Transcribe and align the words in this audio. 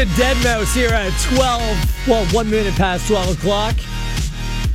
to 0.00 0.06
Deadmau5 0.12 0.74
here 0.74 0.88
at 0.88 1.12
12, 1.34 2.08
well, 2.08 2.24
one 2.34 2.48
minute 2.48 2.72
past 2.74 3.06
12 3.06 3.36
o'clock. 3.36 3.76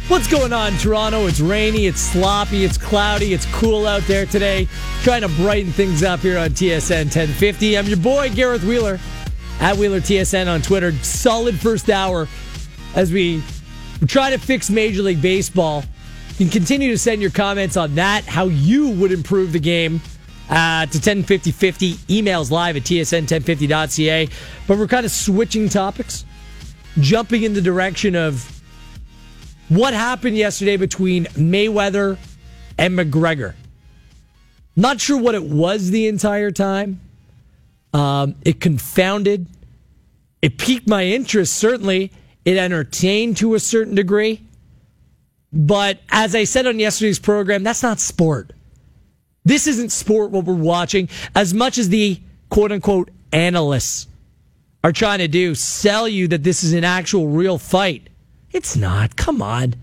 What's 0.07 0.27
going 0.27 0.53
on, 0.53 0.73
Toronto? 0.77 1.25
It's 1.25 1.39
rainy, 1.39 1.87
it's 1.87 1.99
sloppy, 1.99 2.63
it's 2.63 2.77
cloudy, 2.77 3.33
it's 3.33 3.47
cool 3.47 3.87
out 3.87 4.03
there 4.03 4.27
today. 4.27 4.67
Trying 5.01 5.21
to 5.21 5.27
brighten 5.29 5.71
things 5.71 6.03
up 6.03 6.19
here 6.19 6.37
on 6.37 6.49
TSN 6.49 7.05
1050. 7.05 7.75
I'm 7.75 7.87
your 7.87 7.97
boy, 7.97 8.29
Gareth 8.35 8.63
Wheeler, 8.63 8.99
at 9.61 9.75
Wheeler 9.77 9.99
TSN 9.99 10.47
on 10.47 10.61
Twitter. 10.61 10.91
Solid 11.01 11.59
first 11.59 11.89
hour 11.89 12.27
as 12.93 13.11
we 13.11 13.41
try 14.05 14.29
to 14.29 14.37
fix 14.37 14.69
Major 14.69 15.01
League 15.01 15.23
Baseball. 15.23 15.83
You 16.37 16.45
can 16.45 16.49
continue 16.49 16.91
to 16.91 16.99
send 16.99 17.23
your 17.23 17.31
comments 17.31 17.77
on 17.77 17.95
that, 17.95 18.25
how 18.25 18.45
you 18.45 18.91
would 18.91 19.11
improve 19.11 19.53
the 19.53 19.59
game 19.59 20.01
uh, 20.49 20.85
to 20.85 20.97
105050. 20.97 21.93
Emails 21.93 22.51
live 22.51 22.75
at 22.75 22.83
tsn1050.ca. 22.83 24.29
But 24.67 24.77
we're 24.77 24.87
kind 24.87 25.05
of 25.05 25.11
switching 25.11 25.69
topics, 25.69 26.25
jumping 26.99 27.43
in 27.43 27.53
the 27.53 27.61
direction 27.61 28.15
of 28.15 28.51
what 29.69 29.93
happened 29.93 30.37
yesterday 30.37 30.77
between 30.77 31.25
Mayweather 31.25 32.17
and 32.77 32.97
McGregor. 32.97 33.53
Not 34.75 34.99
sure 34.99 35.19
what 35.19 35.35
it 35.35 35.43
was 35.43 35.89
the 35.89 36.07
entire 36.07 36.51
time. 36.51 36.99
Um, 37.93 38.35
it 38.43 38.59
confounded, 38.59 39.47
it 40.41 40.57
piqued 40.57 40.87
my 40.87 41.05
interest, 41.05 41.55
certainly. 41.55 42.11
It 42.43 42.57
entertained 42.57 43.37
to 43.37 43.55
a 43.55 43.59
certain 43.59 43.95
degree. 43.95 44.41
But 45.51 45.99
as 46.09 46.35
I 46.35 46.43
said 46.43 46.67
on 46.67 46.77
yesterday's 46.77 47.17
program, 47.17 47.63
that's 47.63 47.81
not 47.81 47.99
sport. 47.99 48.51
This 49.45 49.67
isn't 49.67 49.91
sport 49.91 50.31
what 50.31 50.45
we're 50.45 50.55
watching 50.55 51.07
as 51.35 51.53
much 51.53 51.77
as 51.77 51.89
the 51.89 52.19
quote 52.49 52.71
unquote 52.71 53.11
analysts 53.31 54.07
are 54.83 54.91
trying 54.91 55.19
to 55.19 55.27
do, 55.27 55.55
sell 55.55 56.07
you 56.07 56.27
that 56.27 56.43
this 56.43 56.63
is 56.63 56.73
an 56.73 56.83
actual 56.83 57.27
real 57.27 57.57
fight. 57.57 58.09
It's 58.51 58.75
not. 58.75 59.15
Come 59.15 59.41
on. 59.41 59.75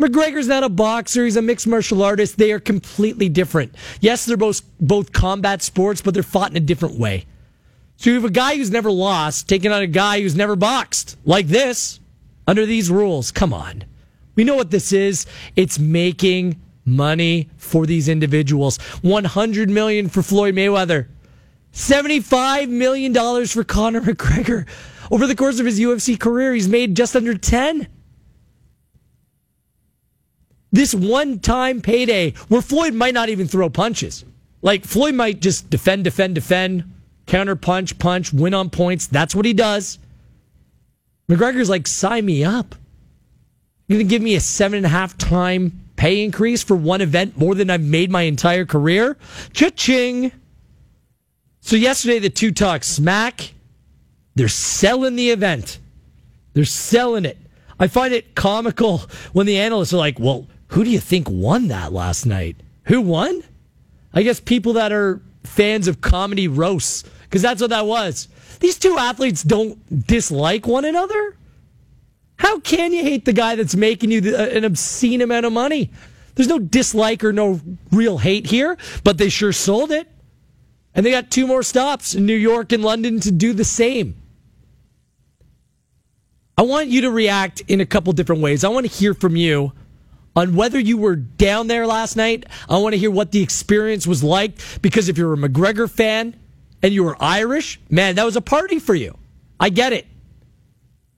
McGregor's 0.00 0.48
not 0.48 0.64
a 0.64 0.68
boxer. 0.68 1.24
He's 1.24 1.36
a 1.36 1.42
mixed 1.42 1.66
martial 1.66 2.02
artist. 2.02 2.36
They 2.36 2.52
are 2.52 2.60
completely 2.60 3.28
different. 3.28 3.74
Yes, 4.00 4.26
they're 4.26 4.36
both 4.36 4.62
both 4.80 5.12
combat 5.12 5.62
sports, 5.62 6.02
but 6.02 6.14
they're 6.14 6.22
fought 6.22 6.50
in 6.50 6.56
a 6.56 6.60
different 6.60 6.98
way. 6.98 7.26
So 7.96 8.10
you 8.10 8.16
have 8.16 8.24
a 8.24 8.30
guy 8.30 8.56
who's 8.56 8.70
never 8.70 8.90
lost 8.90 9.48
taking 9.48 9.70
on 9.70 9.82
a 9.82 9.86
guy 9.86 10.20
who's 10.20 10.34
never 10.34 10.56
boxed 10.56 11.16
like 11.24 11.46
this 11.46 12.00
under 12.46 12.66
these 12.66 12.90
rules. 12.90 13.30
Come 13.30 13.54
on. 13.54 13.84
We 14.34 14.42
know 14.42 14.56
what 14.56 14.70
this 14.70 14.92
is. 14.92 15.26
It's 15.54 15.78
making 15.78 16.60
money 16.84 17.48
for 17.56 17.86
these 17.86 18.08
individuals. 18.08 18.76
100 19.02 19.70
million 19.70 20.08
for 20.08 20.22
Floyd 20.22 20.54
Mayweather. 20.54 21.08
75 21.72 22.68
million 22.68 23.12
dollars 23.12 23.52
for 23.52 23.64
Conor 23.64 24.00
McGregor. 24.02 24.66
Over 25.10 25.26
the 25.26 25.34
course 25.34 25.60
of 25.60 25.66
his 25.66 25.80
UFC 25.80 26.18
career, 26.18 26.54
he's 26.54 26.68
made 26.68 26.96
just 26.96 27.16
under 27.16 27.36
10. 27.36 27.88
This 30.72 30.94
one 30.94 31.38
time 31.38 31.80
payday 31.80 32.32
where 32.48 32.62
Floyd 32.62 32.94
might 32.94 33.14
not 33.14 33.28
even 33.28 33.46
throw 33.46 33.68
punches. 33.70 34.24
Like 34.62 34.84
Floyd 34.84 35.14
might 35.14 35.40
just 35.40 35.68
defend, 35.70 36.04
defend, 36.04 36.34
defend, 36.34 36.84
counter 37.26 37.54
punch, 37.54 37.98
punch, 37.98 38.32
win 38.32 38.54
on 38.54 38.70
points. 38.70 39.06
That's 39.06 39.34
what 39.34 39.44
he 39.44 39.52
does. 39.52 39.98
McGregor's 41.28 41.70
like, 41.70 41.86
sign 41.86 42.24
me 42.24 42.44
up. 42.44 42.74
You're 43.86 43.98
to 43.98 44.04
give 44.04 44.22
me 44.22 44.34
a 44.34 44.40
seven 44.40 44.78
and 44.78 44.86
a 44.86 44.90
half 44.90 45.16
time 45.18 45.83
pay 45.96 46.24
increase 46.24 46.62
for 46.62 46.76
one 46.76 47.00
event 47.00 47.36
more 47.36 47.54
than 47.54 47.70
I've 47.70 47.82
made 47.82 48.10
my 48.10 48.22
entire 48.22 48.64
career? 48.64 49.16
Cha-ching. 49.52 50.32
So 51.60 51.76
yesterday, 51.76 52.18
the 52.18 52.30
two 52.30 52.52
talk 52.52 52.84
smack. 52.84 53.52
They're 54.34 54.48
selling 54.48 55.16
the 55.16 55.30
event. 55.30 55.78
They're 56.52 56.64
selling 56.64 57.24
it. 57.24 57.38
I 57.78 57.88
find 57.88 58.12
it 58.12 58.34
comical 58.34 59.02
when 59.32 59.46
the 59.46 59.58
analysts 59.58 59.92
are 59.92 59.98
like, 59.98 60.18
well, 60.18 60.46
who 60.68 60.84
do 60.84 60.90
you 60.90 61.00
think 61.00 61.28
won 61.30 61.68
that 61.68 61.92
last 61.92 62.26
night? 62.26 62.56
Who 62.84 63.00
won? 63.00 63.42
I 64.12 64.22
guess 64.22 64.40
people 64.40 64.74
that 64.74 64.92
are 64.92 65.20
fans 65.44 65.88
of 65.88 66.00
comedy 66.00 66.48
roasts, 66.48 67.04
because 67.22 67.42
that's 67.42 67.60
what 67.60 67.70
that 67.70 67.86
was. 67.86 68.28
These 68.60 68.78
two 68.78 68.96
athletes 68.98 69.42
don't 69.42 70.06
dislike 70.06 70.66
one 70.66 70.84
another. 70.84 71.36
How 72.36 72.58
can 72.60 72.92
you 72.92 73.02
hate 73.02 73.24
the 73.24 73.32
guy 73.32 73.54
that's 73.56 73.76
making 73.76 74.10
you 74.10 74.20
the, 74.20 74.38
uh, 74.38 74.56
an 74.56 74.64
obscene 74.64 75.22
amount 75.22 75.46
of 75.46 75.52
money? 75.52 75.90
There's 76.34 76.48
no 76.48 76.58
dislike 76.58 77.22
or 77.22 77.32
no 77.32 77.60
real 77.92 78.18
hate 78.18 78.46
here, 78.46 78.76
but 79.04 79.18
they 79.18 79.28
sure 79.28 79.52
sold 79.52 79.92
it. 79.92 80.08
And 80.94 81.04
they 81.04 81.10
got 81.10 81.30
two 81.30 81.46
more 81.46 81.62
stops 81.62 82.14
in 82.14 82.26
New 82.26 82.36
York 82.36 82.72
and 82.72 82.82
London 82.82 83.20
to 83.20 83.30
do 83.30 83.52
the 83.52 83.64
same. 83.64 84.16
I 86.56 86.62
want 86.62 86.88
you 86.88 87.02
to 87.02 87.10
react 87.10 87.62
in 87.66 87.80
a 87.80 87.86
couple 87.86 88.12
different 88.12 88.42
ways. 88.42 88.62
I 88.62 88.68
want 88.68 88.86
to 88.86 88.92
hear 88.92 89.12
from 89.12 89.34
you 89.34 89.72
on 90.36 90.54
whether 90.54 90.78
you 90.78 90.96
were 90.96 91.16
down 91.16 91.66
there 91.66 91.86
last 91.86 92.16
night. 92.16 92.46
I 92.68 92.78
want 92.78 92.92
to 92.92 92.98
hear 92.98 93.10
what 93.10 93.32
the 93.32 93.42
experience 93.42 94.06
was 94.06 94.22
like 94.22 94.52
because 94.82 95.08
if 95.08 95.18
you're 95.18 95.34
a 95.34 95.36
McGregor 95.36 95.90
fan 95.90 96.36
and 96.82 96.92
you 96.92 97.04
were 97.04 97.16
Irish, 97.20 97.80
man, 97.90 98.16
that 98.16 98.24
was 98.24 98.36
a 98.36 98.40
party 98.40 98.78
for 98.78 98.94
you. 98.94 99.16
I 99.58 99.70
get 99.70 99.92
it. 99.92 100.06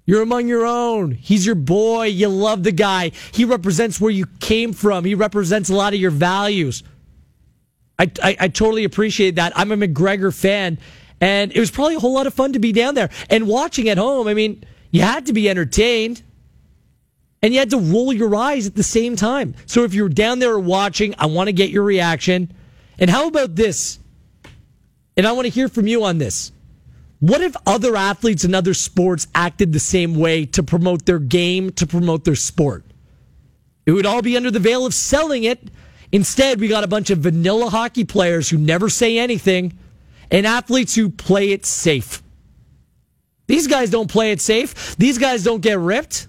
You're 0.06 0.22
among 0.22 0.46
your 0.46 0.64
own. 0.64 1.10
He's 1.10 1.44
your 1.44 1.56
boy. 1.56 2.06
You 2.06 2.28
love 2.28 2.62
the 2.62 2.72
guy. 2.72 3.10
He 3.32 3.44
represents 3.44 4.00
where 4.00 4.10
you 4.10 4.26
came 4.38 4.72
from. 4.72 5.04
He 5.04 5.16
represents 5.16 5.68
a 5.68 5.74
lot 5.74 5.94
of 5.94 6.00
your 6.00 6.12
values. 6.12 6.84
I, 7.98 8.10
I, 8.22 8.36
I, 8.40 8.48
totally 8.48 8.84
appreciate 8.84 9.36
that. 9.36 9.52
I'm 9.56 9.72
a 9.72 9.76
McGregor 9.76 10.34
fan, 10.34 10.78
and 11.20 11.50
it 11.50 11.58
was 11.58 11.70
probably 11.70 11.96
a 11.96 11.98
whole 11.98 12.12
lot 12.12 12.26
of 12.26 12.34
fun 12.34 12.52
to 12.52 12.58
be 12.58 12.70
down 12.70 12.94
there 12.94 13.08
and 13.30 13.48
watching 13.48 13.88
at 13.88 13.96
home. 13.96 14.28
I 14.28 14.34
mean, 14.34 14.62
you 14.90 15.00
had 15.00 15.26
to 15.26 15.32
be 15.32 15.48
entertained, 15.48 16.22
and 17.42 17.52
you 17.52 17.58
had 17.58 17.70
to 17.70 17.78
roll 17.78 18.12
your 18.12 18.34
eyes 18.36 18.66
at 18.66 18.74
the 18.74 18.82
same 18.82 19.16
time. 19.16 19.54
So 19.64 19.84
if 19.84 19.94
you're 19.94 20.10
down 20.10 20.38
there 20.38 20.58
watching, 20.58 21.14
I 21.18 21.26
want 21.26 21.48
to 21.48 21.52
get 21.52 21.70
your 21.70 21.84
reaction. 21.84 22.52
And 22.98 23.10
how 23.10 23.28
about 23.28 23.56
this? 23.56 23.98
And 25.16 25.26
I 25.26 25.32
want 25.32 25.46
to 25.46 25.50
hear 25.50 25.68
from 25.68 25.86
you 25.86 26.04
on 26.04 26.18
this. 26.18 26.52
What 27.20 27.40
if 27.40 27.56
other 27.66 27.96
athletes 27.96 28.44
in 28.44 28.54
other 28.54 28.74
sports 28.74 29.26
acted 29.34 29.72
the 29.72 29.80
same 29.80 30.14
way 30.14 30.44
to 30.46 30.62
promote 30.62 31.06
their 31.06 31.18
game, 31.18 31.70
to 31.72 31.86
promote 31.86 32.24
their 32.24 32.34
sport? 32.34 32.84
It 33.86 33.92
would 33.92 34.06
all 34.06 34.22
be 34.22 34.36
under 34.36 34.50
the 34.50 34.58
veil 34.58 34.84
of 34.84 34.92
selling 34.92 35.44
it. 35.44 35.70
Instead, 36.12 36.60
we 36.60 36.68
got 36.68 36.84
a 36.84 36.88
bunch 36.88 37.10
of 37.10 37.18
vanilla 37.18 37.70
hockey 37.70 38.04
players 38.04 38.50
who 38.50 38.58
never 38.58 38.88
say 38.88 39.18
anything 39.18 39.78
and 40.30 40.46
athletes 40.46 40.94
who 40.94 41.08
play 41.08 41.52
it 41.52 41.64
safe. 41.64 42.22
These 43.46 43.66
guys 43.66 43.90
don't 43.90 44.10
play 44.10 44.32
it 44.32 44.40
safe. 44.40 44.96
These 44.96 45.18
guys 45.18 45.44
don't 45.44 45.62
get 45.62 45.78
ripped. 45.78 46.26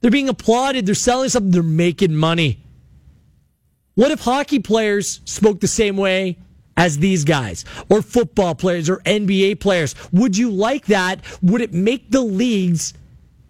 They're 0.00 0.10
being 0.10 0.30
applauded. 0.30 0.86
They're 0.86 0.94
selling 0.94 1.28
something. 1.28 1.50
They're 1.50 1.62
making 1.62 2.14
money. 2.14 2.58
What 3.94 4.10
if 4.10 4.20
hockey 4.20 4.60
players 4.60 5.20
spoke 5.26 5.60
the 5.60 5.68
same 5.68 5.96
way 5.96 6.38
as 6.76 6.98
these 6.98 7.24
guys 7.24 7.64
or 7.88 8.02
football 8.02 8.54
players 8.54 8.88
or 8.88 8.98
NBA 8.98 9.60
players? 9.60 9.94
Would 10.12 10.36
you 10.36 10.50
like 10.50 10.86
that? 10.86 11.20
Would 11.42 11.60
it 11.60 11.72
make 11.72 12.10
the 12.10 12.22
leagues 12.22 12.94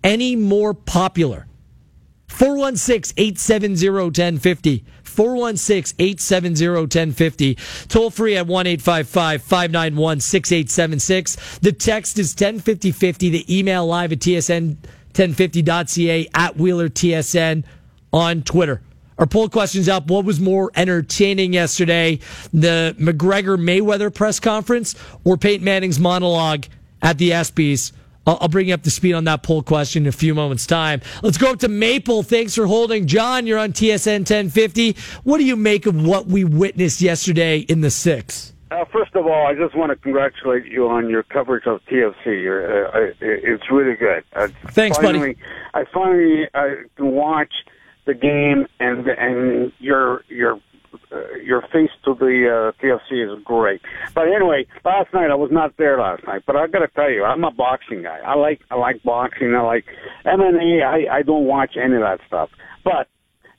any 0.03 0.37
more 0.37 0.75
popular? 0.75 1.47
416 2.29 3.15
870 3.17 3.91
1050. 3.91 4.85
416 5.03 5.97
870 5.99 6.69
1050. 6.69 7.55
Toll 7.89 8.11
free 8.11 8.37
at 8.37 8.47
1 8.47 8.67
855 8.67 9.43
591 9.43 10.21
6876. 10.21 11.59
The 11.59 11.73
text 11.73 12.19
is 12.19 12.33
105050. 12.33 13.31
The 13.31 13.59
email 13.59 13.87
live 13.87 14.13
at 14.13 14.21
tsn1050.ca 14.21 16.29
at 16.35 16.57
Wheeler 16.57 16.89
TSN 16.89 17.65
on 18.13 18.43
Twitter. 18.43 18.83
Our 19.21 19.27
poll 19.27 19.51
question's 19.51 19.87
up. 19.87 20.07
What 20.07 20.25
was 20.25 20.41
more 20.41 20.71
entertaining 20.75 21.53
yesterday, 21.53 22.21
the 22.55 22.97
McGregor 22.99 23.61
Mayweather 23.61 24.13
press 24.13 24.41
conference 24.41 24.95
or 25.25 25.37
Peyton 25.37 25.63
Manning's 25.63 26.01
monologue 26.01 26.65
at 27.03 27.19
the 27.19 27.33
ESPYS? 27.33 27.93
I'll, 28.27 28.39
I'll 28.41 28.49
bring 28.49 28.69
you 28.69 28.75
up 28.75 28.83
to 28.85 28.91
speed 28.91 29.13
on 29.13 29.25
that 29.25 29.43
poll 29.43 29.63
question 29.63 30.05
in 30.05 30.09
a 30.09 30.13
few 30.13 30.35
moments' 30.35 30.67
time. 30.67 31.03
Let's 31.23 31.37
go 31.37 31.51
up 31.51 31.59
to 31.59 31.69
Maple. 31.69 32.23
Thanks 32.23 32.55
for 32.55 32.67
holding. 32.67 33.07
John, 33.07 33.47
you're 33.47 33.59
on 33.59 33.75
TSN 33.75 34.21
1050. 34.21 34.97
What 35.25 35.37
do 35.37 35.45
you 35.45 35.55
make 35.55 35.85
of 35.85 36.03
what 36.03 36.27
we 36.27 36.45
witnessed 36.45 37.03
yesterday 37.03 37.59
in 37.59 37.83
the 37.83 37.91
six? 37.91 38.55
Uh, 38.71 38.87
first 38.91 39.15
of 39.17 39.27
all, 39.27 39.47
I 39.47 39.55
just 39.55 39.77
want 39.77 39.91
to 39.91 39.97
congratulate 39.97 40.65
you 40.65 40.89
on 40.89 41.11
your 41.11 41.25
coverage 41.25 41.67
of 41.67 41.83
TFC. 41.91 42.47
Uh, 42.47 43.13
it's 43.21 43.71
really 43.71 43.97
good. 43.97 44.25
Uh, 44.33 44.49
Thanks, 44.69 44.97
finally, 44.97 45.35
buddy. 45.35 45.39
I 45.75 45.85
finally 45.93 46.49
uh, 46.55 46.69
can 46.97 47.11
watch 47.11 47.53
the 48.11 48.19
game 48.19 48.67
and 48.81 49.07
and 49.07 49.73
your 49.79 50.25
your 50.29 50.61
uh, 51.13 51.35
your 51.43 51.63
face 51.73 51.91
to 52.05 52.15
the 52.15 52.73
uh, 52.75 52.83
TFC 52.83 53.11
is 53.25 53.43
great. 53.45 53.81
But 54.15 54.27
anyway, 54.29 54.67
last 54.85 55.13
night 55.15 55.31
I 55.31 55.37
was 55.37 55.51
not 55.53 55.77
there 55.77 56.01
last 56.01 56.27
night, 56.27 56.43
but 56.47 56.57
I 56.57 56.67
got 56.67 56.81
to 56.81 56.89
tell 56.89 57.11
you, 57.11 57.25
I'm 57.25 57.45
a 57.45 57.53
boxing 57.53 58.03
guy. 58.03 58.19
I 58.19 58.35
like 58.35 58.61
I 58.71 58.75
like 58.75 59.03
boxing. 59.05 59.55
I 59.55 59.63
like 59.63 59.85
MMA. 60.25 60.83
I 60.83 61.19
I 61.19 61.23
don't 61.23 61.47
watch 61.47 61.77
any 61.77 61.95
of 61.95 62.03
that 62.03 62.21
stuff, 62.27 62.51
but 62.85 63.07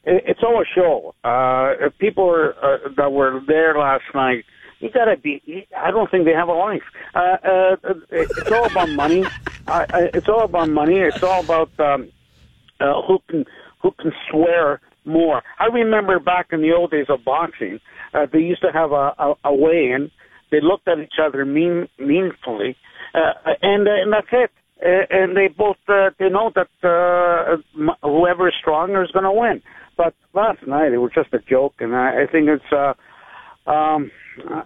it, 0.03 0.23
it's 0.27 0.43
all 0.43 0.61
a 0.61 0.65
show. 0.75 1.15
Uh, 1.23 1.89
people 1.99 2.29
are, 2.29 2.53
uh, 2.63 2.89
that 2.97 3.11
were 3.11 3.41
there 3.47 3.77
last 3.77 4.03
night 4.13 4.43
you 4.79 4.89
gotta 4.89 5.15
be. 5.15 5.67
I 5.77 5.91
don't 5.91 6.09
think 6.09 6.25
they 6.25 6.33
have 6.33 6.47
a 6.47 6.53
life. 6.53 6.81
Uh, 7.13 7.19
uh, 7.19 7.75
it's 8.09 8.51
all 8.51 8.65
about 8.65 8.89
money. 8.89 9.23
Uh, 9.67 9.85
it's 10.11 10.27
all 10.27 10.41
about 10.41 10.69
money. 10.69 10.97
It's 10.97 11.21
all 11.21 11.43
about 11.43 11.69
um, 11.79 12.09
uh, 12.81 13.01
who 13.03 13.19
can 13.29 13.45
who 13.81 13.91
can 13.99 14.11
swear 14.29 14.81
more. 15.05 15.41
I 15.59 15.65
remember 15.65 16.19
back 16.19 16.47
in 16.51 16.61
the 16.61 16.73
old 16.73 16.91
days 16.91 17.07
of 17.09 17.23
boxing, 17.25 17.79
uh, 18.13 18.27
they 18.31 18.39
used 18.39 18.61
to 18.61 18.71
have 18.71 18.91
a, 18.91 19.13
a, 19.17 19.33
a 19.45 19.55
weigh-in. 19.55 20.11
They 20.51 20.59
looked 20.61 20.87
at 20.87 20.99
each 20.99 21.19
other 21.23 21.45
mean, 21.45 21.87
meaningfully, 21.97 22.75
uh, 23.15 23.51
and 23.61 23.87
uh, 23.87 23.91
and 23.91 24.13
that's 24.13 24.27
it. 24.31 24.51
And 24.83 25.37
they 25.37 25.47
both 25.47 25.77
uh, 25.87 26.09
they 26.19 26.29
know 26.29 26.51
that 26.55 26.67
uh, 26.83 27.57
whoever 28.01 28.47
is 28.47 28.55
stronger 28.59 29.03
is 29.03 29.11
going 29.11 29.25
to 29.25 29.31
win. 29.31 29.61
But 29.95 30.15
last 30.33 30.65
night 30.67 30.91
it 30.91 30.97
was 30.97 31.11
just 31.13 31.33
a 31.33 31.39
joke, 31.39 31.75
and 31.79 31.95
I, 31.95 32.23
I 32.23 32.31
think 32.31 32.49
it's 32.49 32.73
uh, 32.73 32.93
um, 33.69 34.11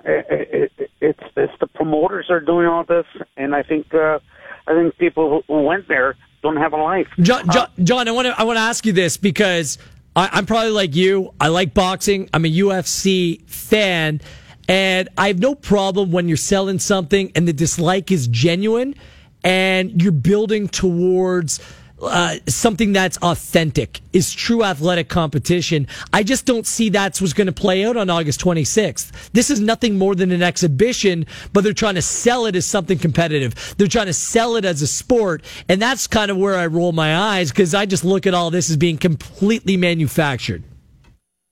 it, 0.05 0.71
it, 0.79 0.89
it's 1.01 1.19
it's 1.35 1.53
the 1.59 1.67
promoters 1.67 2.27
are 2.29 2.39
doing 2.39 2.65
all 2.65 2.85
this, 2.87 3.05
and 3.35 3.53
I 3.53 3.61
think 3.61 3.87
uh, 3.93 4.19
I 4.67 4.73
think 4.73 4.97
people 4.97 5.43
who 5.47 5.61
went 5.63 5.87
there 5.87 6.15
don't 6.45 6.57
have 6.57 6.73
a 6.73 6.77
life. 6.77 7.07
John, 7.19 7.49
uh, 7.49 7.53
John, 7.53 7.69
John 7.83 8.07
I 8.07 8.11
want 8.11 8.27
to 8.27 8.39
I 8.39 8.43
want 8.43 8.57
to 8.57 8.61
ask 8.61 8.85
you 8.85 8.93
this 8.93 9.17
because 9.17 9.77
I, 10.15 10.29
I'm 10.31 10.45
probably 10.45 10.71
like 10.71 10.95
you. 10.95 11.33
I 11.41 11.49
like 11.49 11.73
boxing. 11.73 12.29
I'm 12.33 12.45
a 12.45 12.51
UFC 12.51 13.47
fan. 13.49 14.21
And 14.67 15.09
I 15.17 15.27
have 15.27 15.39
no 15.39 15.53
problem 15.53 16.11
when 16.11 16.27
you're 16.27 16.37
selling 16.37 16.79
something 16.79 17.31
and 17.35 17.47
the 17.47 17.53
dislike 17.53 18.11
is 18.11 18.27
genuine 18.27 18.95
and 19.43 20.01
you're 20.01 20.11
building 20.11 20.67
towards 20.67 21.59
uh, 22.05 22.37
something 22.47 22.93
that's 22.93 23.17
authentic 23.17 24.01
is 24.13 24.33
true 24.33 24.63
athletic 24.63 25.09
competition. 25.09 25.87
I 26.13 26.23
just 26.23 26.45
don't 26.45 26.65
see 26.65 26.89
that's 26.89 27.21
what's 27.21 27.33
going 27.33 27.47
to 27.47 27.53
play 27.53 27.85
out 27.85 27.97
on 27.97 28.09
August 28.09 28.39
26th. 28.41 29.31
This 29.31 29.49
is 29.49 29.59
nothing 29.59 29.97
more 29.97 30.15
than 30.15 30.31
an 30.31 30.41
exhibition, 30.41 31.25
but 31.53 31.63
they're 31.63 31.73
trying 31.73 31.95
to 31.95 32.01
sell 32.01 32.45
it 32.45 32.55
as 32.55 32.65
something 32.65 32.97
competitive. 32.97 33.75
They're 33.77 33.87
trying 33.87 34.07
to 34.07 34.13
sell 34.13 34.55
it 34.55 34.65
as 34.65 34.81
a 34.81 34.87
sport. 34.87 35.43
And 35.67 35.81
that's 35.81 36.07
kind 36.07 36.31
of 36.31 36.37
where 36.37 36.55
I 36.55 36.67
roll 36.67 36.91
my 36.91 37.15
eyes 37.15 37.51
because 37.51 37.73
I 37.73 37.85
just 37.85 38.05
look 38.05 38.25
at 38.25 38.33
all 38.33 38.51
this 38.51 38.69
as 38.69 38.77
being 38.77 38.97
completely 38.97 39.77
manufactured. 39.77 40.63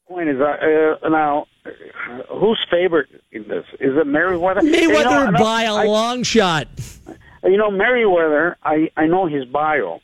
Point 0.08 0.30
is, 0.30 0.40
uh, 0.40 1.06
uh 1.06 1.10
now, 1.10 1.48
who's 2.30 2.64
favorite 2.70 3.10
in 3.32 3.48
this? 3.48 3.66
Is 3.80 3.98
it 3.98 4.08
Mayweather? 4.08 4.60
Mayweather 4.60 5.26
you 5.26 5.32
know, 5.32 5.40
by 5.40 5.64
a 5.64 5.74
I, 5.74 5.86
long 5.86 6.24
shot. 6.24 6.68
You 7.44 7.58
know, 7.58 7.72
Mayweather, 7.72 8.56
I, 8.64 8.90
I 8.96 9.08
know 9.08 9.28
his 9.28 9.46
bio 9.46 10.00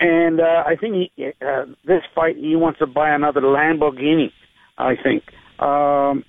and 0.00 0.40
uh, 0.40 0.64
I 0.66 0.76
think 0.76 1.10
he, 1.16 1.32
uh, 1.40 1.66
this 1.84 2.02
fight 2.14 2.36
he 2.36 2.56
wants 2.56 2.78
to 2.80 2.86
buy 2.86 3.10
another 3.10 3.40
Lamborghini. 3.40 4.32
I 4.76 4.96
think 4.96 5.22
um, 5.60 6.24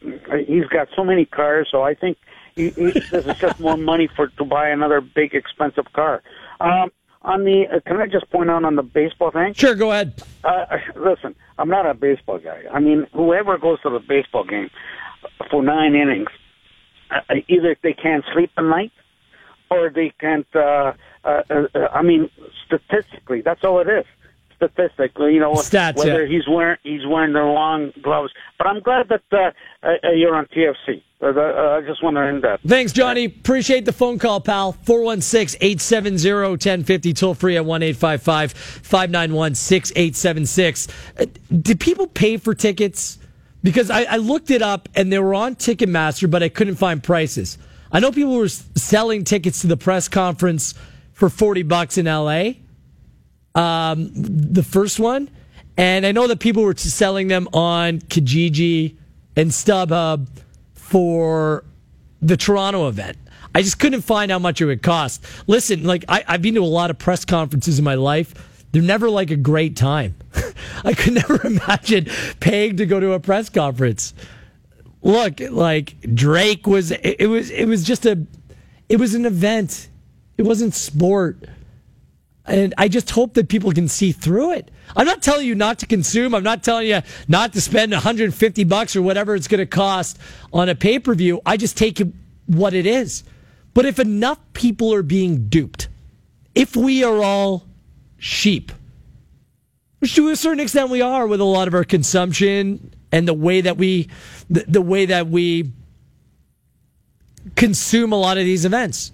he's 0.48 0.66
got 0.66 0.88
so 0.96 1.04
many 1.04 1.26
cars, 1.26 1.68
so 1.72 1.82
I 1.82 1.96
think 1.96 2.18
he, 2.56 2.70
he, 2.70 2.92
this 3.12 3.26
is 3.26 3.38
just 3.38 3.60
more 3.60 3.78
money 3.78 4.08
for 4.16 4.28
to 4.28 4.46
buy 4.46 4.70
another 4.70 5.02
big 5.02 5.34
expensive 5.34 5.92
car. 5.94 6.22
Um, 6.60 6.92
on 7.24 7.44
the, 7.44 7.66
uh, 7.68 7.80
can 7.88 7.98
I 7.98 8.06
just 8.06 8.30
point 8.30 8.52
out 8.52 8.64
on 8.64 8.76
the 8.76 8.84
baseball 8.84 9.32
thing? 9.32 9.54
Sure, 9.54 9.74
go 9.74 9.92
ahead. 9.92 10.14
Uh, 10.44 10.78
listen, 10.96 11.36
I'm 11.58 11.70
not 11.70 11.90
a 11.90 11.96
baseball 11.96 12.38
guy. 12.38 12.64
I 12.72 12.80
mean, 12.80 13.08
whoever 13.14 13.58
goes 13.58 13.82
to 13.82 13.90
the 13.90 14.00
baseball 14.00 14.44
game 14.44 14.70
for 15.50 15.64
nine 15.64 15.96
innings, 15.96 16.30
uh, 17.10 17.22
either 17.48 17.76
they 17.82 17.94
can't 17.94 18.24
sleep 18.32 18.52
at 18.58 18.64
night 18.64 18.92
or 19.72 19.90
they 19.90 20.14
can't. 20.20 20.48
Uh, 20.56 20.94
uh, 21.26 21.42
uh, 21.50 21.80
I 21.94 22.02
mean, 22.02 22.30
statistically, 22.66 23.42
that's 23.42 23.64
all 23.64 23.80
it 23.80 23.90
is. 23.90 24.06
Statistically, 24.56 25.34
you 25.34 25.40
know, 25.40 25.54
Stats, 25.54 25.98
whether 25.98 26.26
yeah. 26.26 26.34
he's 26.34 26.48
wearing 26.48 26.78
he's 26.84 27.06
wearing 27.06 27.34
the 27.34 27.42
long 27.42 27.92
gloves. 28.02 28.32
But 28.58 28.68
I'm 28.68 28.80
glad 28.80 29.10
that 29.10 29.22
uh, 29.34 29.88
uh, 29.88 30.12
you're 30.12 30.36
on 30.36 30.46
TFC. 30.46 31.02
Uh, 31.22 31.28
uh, 31.28 31.78
I 31.78 31.82
just 31.86 32.02
want 32.02 32.16
to 32.16 32.22
end 32.22 32.44
that. 32.44 32.62
Thanks, 32.66 32.94
Johnny. 32.94 33.26
Appreciate 33.26 33.86
the 33.86 33.92
phone 33.92 34.18
call, 34.18 34.40
pal. 34.40 34.72
416 34.72 35.58
870 35.62 36.34
1050, 36.34 37.14
toll 37.14 37.34
free 37.34 37.58
at 37.58 37.66
1 37.66 37.84
855 37.84 38.54
591 38.54 39.56
6876. 39.56 40.88
Uh, 41.20 41.26
Did 41.62 41.80
people 41.80 42.08
pay 42.08 42.38
for 42.38 42.54
tickets? 42.54 43.18
Because 43.64 43.90
I, 43.90 44.04
I 44.04 44.18
looked 44.18 44.52
it 44.52 44.62
up 44.62 44.88
and 44.94 45.12
they 45.12 45.20
were 45.20 45.34
on 45.34 45.56
Ticketmaster, 45.56 46.30
but 46.30 46.44
I 46.44 46.50
couldn't 46.50 46.76
find 46.76 47.04
prices. 47.04 47.58
I 47.92 48.00
know 48.00 48.12
people 48.12 48.38
were 48.38 48.50
selling 48.50 49.24
tickets 49.24 49.62
to 49.62 49.68
the 49.68 49.78
press 49.78 50.08
conference 50.08 50.76
for 51.16 51.30
40 51.30 51.64
bucks 51.64 51.98
in 51.98 52.06
LA. 52.06 52.52
Um, 53.56 54.12
the 54.14 54.64
first 54.64 55.00
one. 55.00 55.30
And 55.78 56.06
I 56.06 56.12
know 56.12 56.28
that 56.28 56.40
people 56.40 56.64
were 56.64 56.76
selling 56.76 57.28
them 57.28 57.48
on 57.54 58.00
Kijiji 58.00 58.96
and 59.36 59.50
StubHub 59.50 60.28
for 60.74 61.66
the 62.22 62.38
Toronto 62.38 62.88
event. 62.88 63.18
I 63.54 63.62
just 63.62 63.80
couldn't 63.80 64.02
find 64.02 64.32
how 64.32 64.40
much 64.40 64.62
it 64.62 64.66
would 64.66 64.84
cost. 64.84 65.26
Listen, 65.48 65.84
like 65.84 66.04
I, 66.10 66.24
have 66.28 66.42
been 66.42 66.56
to 66.56 66.64
a 66.64 66.66
lot 66.66 66.90
of 66.90 66.98
press 66.98 67.24
conferences 67.24 67.80
in 67.80 67.86
my 67.86 67.96
life. 67.96 68.34
They're 68.72 68.82
never 68.82 69.10
like 69.10 69.32
a 69.32 69.38
great 69.38 69.78
time. 69.78 70.16
I 70.84 70.94
could 70.94 71.14
never 71.30 71.46
imagine 71.48 72.08
paying 72.42 72.78
to 72.78 72.86
go 72.86 73.00
to 73.00 73.14
a 73.14 73.20
press 73.20 73.50
conference. 73.50 74.14
Look, 75.02 75.40
like 75.40 75.96
Drake 76.14 76.68
was, 76.68 76.92
it, 76.92 77.16
it 77.20 77.28
was, 77.28 77.50
it 77.50 77.66
was 77.66 77.84
just 77.84 78.06
a, 78.06 78.26
it 78.90 79.00
was 79.00 79.14
an 79.16 79.26
event. 79.26 79.88
It 80.38 80.44
wasn't 80.44 80.74
sport. 80.74 81.46
And 82.46 82.74
I 82.78 82.88
just 82.88 83.10
hope 83.10 83.34
that 83.34 83.50
people 83.50 83.72
can 83.72 83.88
see 83.88 84.12
through 84.12 84.54
it. 84.54 84.70
I'm 84.96 85.08
not 85.08 85.24
telling 85.24 85.48
you 85.48 85.56
not 85.56 85.80
to 85.80 85.88
consume. 85.88 86.36
I'm 86.36 86.44
not 86.44 86.64
telling 86.64 86.88
you 86.88 87.02
not 87.28 87.54
to 87.54 87.62
spend 87.62 87.92
150 87.92 88.64
bucks 88.66 88.96
or 88.96 89.02
whatever 89.02 89.36
it's 89.36 89.48
going 89.48 89.60
to 89.60 89.66
cost 89.66 90.20
on 90.54 90.70
a 90.70 90.76
pay 90.76 91.00
per 91.00 91.16
view. 91.16 91.42
I 91.46 91.58
just 91.58 91.78
take 91.78 92.00
it 92.00 92.08
what 92.46 92.74
it 92.74 92.86
is. 92.86 93.24
But 93.74 93.86
if 93.86 94.00
enough 94.00 94.40
people 94.54 94.94
are 94.94 95.04
being 95.04 95.48
duped, 95.50 95.90
if 96.54 96.76
we 96.76 97.04
are 97.04 97.24
all 97.24 97.66
sheep, 98.18 98.72
which 100.00 100.16
to 100.16 100.30
a 100.30 100.36
certain 100.36 100.60
extent 100.60 100.90
we 100.90 101.02
are 101.02 101.26
with 101.26 101.42
a 101.42 101.46
lot 101.46 101.68
of 101.68 101.74
our 101.74 101.84
consumption 101.84 102.94
and 103.12 103.28
the 103.28 103.34
way 103.34 103.62
that 103.62 103.78
we, 103.78 104.10
the, 104.50 104.66
the 104.68 104.82
way 104.82 105.08
that 105.08 105.28
we 105.28 105.72
consume 107.56 108.14
a 108.14 108.16
lot 108.16 108.38
of 108.38 108.46
these 108.46 108.66
events. 108.66 109.12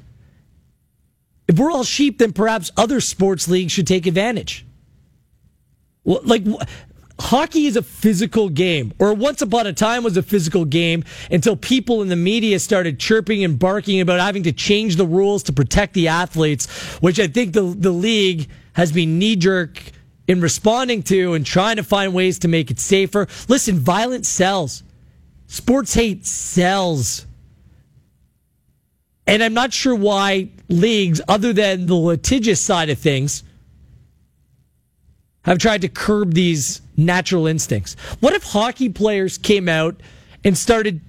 If 1.51 1.59
we're 1.59 1.69
all 1.69 1.83
sheep, 1.83 2.17
then 2.17 2.31
perhaps 2.31 2.71
other 2.77 3.01
sports 3.01 3.49
leagues 3.49 3.73
should 3.73 3.85
take 3.85 4.07
advantage. 4.07 4.65
Like 6.05 6.45
hockey 7.19 7.65
is 7.65 7.75
a 7.75 7.81
physical 7.81 8.47
game, 8.47 8.93
or 8.99 9.13
once 9.13 9.41
upon 9.41 9.67
a 9.67 9.73
time 9.73 10.01
was 10.01 10.15
a 10.15 10.23
physical 10.23 10.63
game 10.63 11.03
until 11.29 11.57
people 11.57 12.01
in 12.01 12.07
the 12.07 12.15
media 12.15 12.57
started 12.57 13.01
chirping 13.01 13.43
and 13.43 13.59
barking 13.59 13.99
about 13.99 14.21
having 14.21 14.43
to 14.43 14.53
change 14.53 14.95
the 14.95 15.05
rules 15.05 15.43
to 15.43 15.51
protect 15.51 15.93
the 15.93 16.07
athletes, 16.07 16.67
which 17.01 17.19
I 17.19 17.27
think 17.27 17.51
the, 17.51 17.63
the 17.63 17.91
league 17.91 18.47
has 18.71 18.93
been 18.93 19.19
knee 19.19 19.35
jerk 19.35 19.77
in 20.29 20.39
responding 20.39 21.03
to 21.03 21.33
and 21.33 21.45
trying 21.45 21.75
to 21.75 21.83
find 21.83 22.13
ways 22.13 22.39
to 22.39 22.47
make 22.47 22.71
it 22.71 22.79
safer. 22.79 23.27
Listen, 23.49 23.77
violence 23.77 24.29
sells. 24.29 24.83
Sports 25.47 25.95
hate 25.95 26.25
sells. 26.25 27.25
And 29.27 29.43
I'm 29.43 29.53
not 29.53 29.71
sure 29.73 29.95
why 29.95 30.49
leagues, 30.67 31.21
other 31.27 31.53
than 31.53 31.85
the 31.85 31.95
litigious 31.95 32.59
side 32.59 32.89
of 32.89 32.97
things, 32.97 33.43
have 35.43 35.57
tried 35.57 35.81
to 35.81 35.89
curb 35.89 36.33
these 36.33 36.81
natural 36.97 37.47
instincts. 37.47 37.95
What 38.19 38.33
if 38.33 38.43
hockey 38.43 38.89
players 38.89 39.37
came 39.37 39.67
out 39.67 39.99
and 40.43 40.57
started 40.57 41.01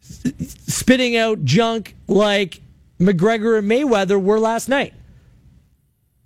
spitting 0.00 1.16
out 1.16 1.44
junk 1.44 1.94
like 2.06 2.60
McGregor 2.98 3.58
and 3.58 3.70
Mayweather 3.70 4.20
were 4.22 4.38
last 4.38 4.68
night? 4.68 4.94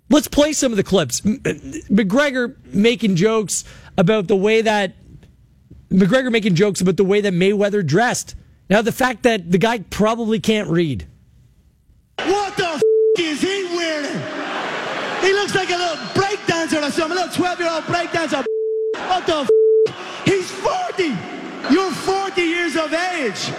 Let's 0.09 0.27
play 0.27 0.53
some 0.53 0.71
of 0.71 0.77
the 0.77 0.83
clips. 0.83 1.25
Uh, 1.25 1.55
McGregor 1.89 2.55
making 2.73 3.15
jokes 3.15 3.63
about 3.97 4.27
the 4.27 4.35
way 4.35 4.61
that 4.61 4.93
McGregor 5.89 6.31
making 6.31 6.55
jokes 6.55 6.81
about 6.81 6.97
the 6.97 7.03
way 7.03 7.21
that 7.21 7.33
Mayweather 7.33 7.85
dressed 7.85 8.35
now, 8.69 8.81
the 8.81 8.91
fact 8.91 9.23
that 9.23 9.51
the 9.51 9.57
guy 9.57 9.79
probably 9.79 10.39
can't 10.39 10.69
read. 10.69 11.07
What 12.17 12.55
the 12.57 12.65
f- 12.67 12.81
is 13.19 13.41
he 13.41 13.63
wearing? 13.75 14.21
He 15.21 15.33
looks 15.33 15.53
like 15.55 15.69
a 15.69 15.77
little 15.77 15.97
breakdancer 16.15 16.81
or 16.81 16.91
something, 16.91 17.17
a 17.17 17.21
little 17.21 17.33
12 17.35 17.59
year 17.59 17.69
old 17.69 17.83
breakdancer. 17.83 18.43
What 18.95 19.25
the 19.25 19.35
f- 19.35 19.49
He's 20.25 20.49
40. 20.51 21.15
You're 21.73 21.91
40 21.91 22.41
years 22.41 22.75
of 22.75 22.93
age. 22.93 23.51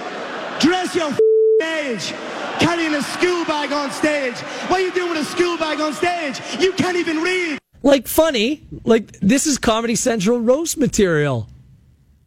Dress 0.60 0.94
your 0.94 1.10
f- 1.10 1.18
age. 1.62 2.12
Carrying 2.60 2.94
a 2.94 3.02
school 3.02 3.44
bag 3.44 3.72
on 3.72 3.90
stage. 3.90 4.36
What 4.68 4.80
are 4.80 4.84
you 4.84 4.92
doing 4.92 5.10
with 5.10 5.20
a 5.20 5.24
school 5.24 5.58
bag 5.58 5.80
on 5.80 5.92
stage? 5.92 6.40
You 6.60 6.72
can't 6.72 6.96
even 6.96 7.18
read. 7.22 7.58
Like, 7.82 8.08
funny. 8.08 8.62
Like, 8.84 9.20
this 9.20 9.46
is 9.46 9.58
Comedy 9.58 9.94
Central 9.96 10.40
roast 10.40 10.78
material. 10.78 11.48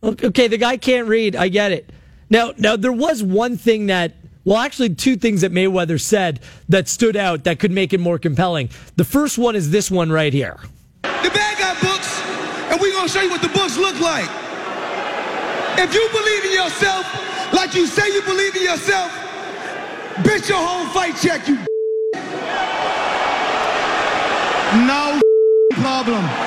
Okay, 0.04 0.48
the 0.48 0.58
guy 0.58 0.78
can't 0.78 1.08
read. 1.08 1.36
I 1.36 1.48
get 1.48 1.72
it. 1.72 1.90
Now, 2.30 2.54
now 2.58 2.76
there 2.76 2.92
was 2.92 3.24
one 3.24 3.58
thing 3.58 3.88
that, 3.88 4.16
well, 4.44 4.58
actually, 4.58 4.96
two 4.96 5.16
things 5.16 5.42
that 5.42 5.52
Mayweather 5.52 6.00
said 6.00 6.42
that 6.70 6.88
stood 6.88 7.16
out 7.16 7.46
that 7.46 7.60
could 7.60 7.72
make 7.72 7.94
it 7.94 8.00
more 8.00 8.20
compelling. 8.20 8.70
The 8.96 9.04
first 9.04 9.38
one 9.38 9.56
is 9.56 9.72
this 9.72 9.90
one 9.90 10.12
right 10.12 10.34
here. 10.34 10.58
The 11.04 11.32
bag 11.34 11.58
got 11.58 11.82
books, 11.82 12.22
and 12.72 12.80
we're 12.80 12.94
gonna 12.94 13.10
show 13.10 13.22
you 13.22 13.30
what 13.30 13.42
the 13.42 13.50
books 13.50 13.78
look 13.78 14.00
like. 14.00 14.30
If 15.80 15.94
you 15.94 16.08
believe 16.12 16.46
in 16.46 16.54
yourself, 16.54 17.06
like 17.54 17.76
you 17.76 17.88
say 17.88 18.12
you 18.12 18.22
believe 18.24 18.56
in 18.56 18.64
yourself, 18.64 19.12
bitch 20.24 20.50
your 20.50 20.58
whole 20.58 20.88
fight 20.88 21.16
check, 21.22 21.48
you 21.48 21.58
No 24.86 25.20
problem. 25.76 26.47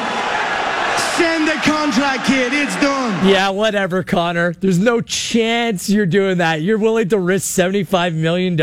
Send 1.16 1.48
the 1.48 1.60
contract, 1.62 2.26
kid. 2.26 2.52
It's 2.52 2.74
done. 2.76 3.26
Yeah, 3.26 3.50
whatever, 3.50 4.02
Conor. 4.02 4.54
There's 4.54 4.78
no 4.78 5.00
chance 5.00 5.88
you're 5.88 6.06
doing 6.06 6.38
that. 6.38 6.62
You're 6.62 6.78
willing 6.78 7.08
to 7.10 7.18
risk 7.18 7.48
$75 7.58 8.14
million. 8.14 8.56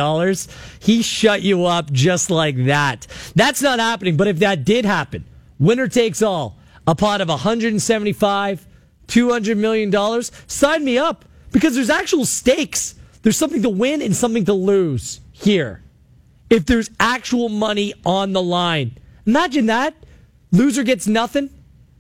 He 0.80 1.02
shut 1.02 1.42
you 1.42 1.66
up 1.66 1.92
just 1.92 2.30
like 2.30 2.66
that. 2.66 3.08
That's 3.36 3.62
not 3.62 3.80
happening. 3.80 4.18
But 4.18 4.28
if 4.28 4.40
that 4.40 4.66
did 4.66 4.86
happen, 4.86 5.26
winner 5.60 5.88
takes 5.88 6.22
all, 6.22 6.58
a 6.86 6.96
pot 6.96 7.22
of 7.22 7.30
175, 7.30 8.68
$200 9.08 9.58
million, 9.58 10.24
sign 10.48 10.86
me 10.86 10.98
up 10.98 11.26
because 11.52 11.76
there's 11.76 11.90
actual 11.90 12.26
stakes. 12.26 12.96
There's 13.24 13.38
something 13.38 13.62
to 13.64 13.70
win 13.70 14.02
and 14.02 14.16
something 14.16 14.46
to 14.46 14.54
lose 14.54 15.20
here. 15.32 15.84
If 16.50 16.66
there's 16.66 16.90
actual 17.00 17.50
money 17.50 17.94
on 18.06 18.32
the 18.34 18.42
line, 18.42 18.98
imagine 19.26 19.66
that. 19.66 19.96
Loser 20.52 20.84
gets 20.84 21.08
nothing 21.08 21.50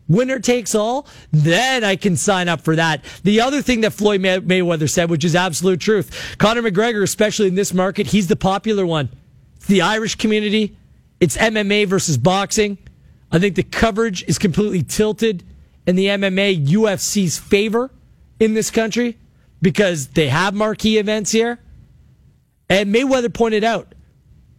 winner 0.07 0.39
takes 0.39 0.75
all, 0.75 1.07
then 1.31 1.83
I 1.83 1.95
can 1.95 2.17
sign 2.17 2.47
up 2.47 2.61
for 2.61 2.75
that. 2.75 3.03
The 3.23 3.41
other 3.41 3.61
thing 3.61 3.81
that 3.81 3.93
Floyd 3.93 4.21
May- 4.21 4.39
Mayweather 4.39 4.89
said, 4.89 5.09
which 5.09 5.25
is 5.25 5.35
absolute 5.35 5.79
truth, 5.79 6.35
Conor 6.37 6.61
McGregor, 6.61 7.03
especially 7.03 7.47
in 7.47 7.55
this 7.55 7.73
market, 7.73 8.07
he's 8.07 8.27
the 8.27 8.35
popular 8.35 8.85
one. 8.85 9.09
It's 9.55 9.67
the 9.67 9.81
Irish 9.81 10.15
community. 10.15 10.77
It's 11.19 11.37
MMA 11.37 11.87
versus 11.87 12.17
boxing. 12.17 12.77
I 13.31 13.39
think 13.39 13.55
the 13.55 13.63
coverage 13.63 14.23
is 14.23 14.37
completely 14.37 14.83
tilted 14.83 15.43
in 15.85 15.95
the 15.95 16.05
MMA 16.05 16.67
UFC's 16.67 17.37
favor 17.37 17.91
in 18.39 18.53
this 18.53 18.71
country 18.71 19.17
because 19.61 20.09
they 20.09 20.27
have 20.29 20.53
marquee 20.53 20.97
events 20.97 21.31
here. 21.31 21.59
And 22.69 22.93
Mayweather 22.93 23.33
pointed 23.33 23.63
out 23.63 23.93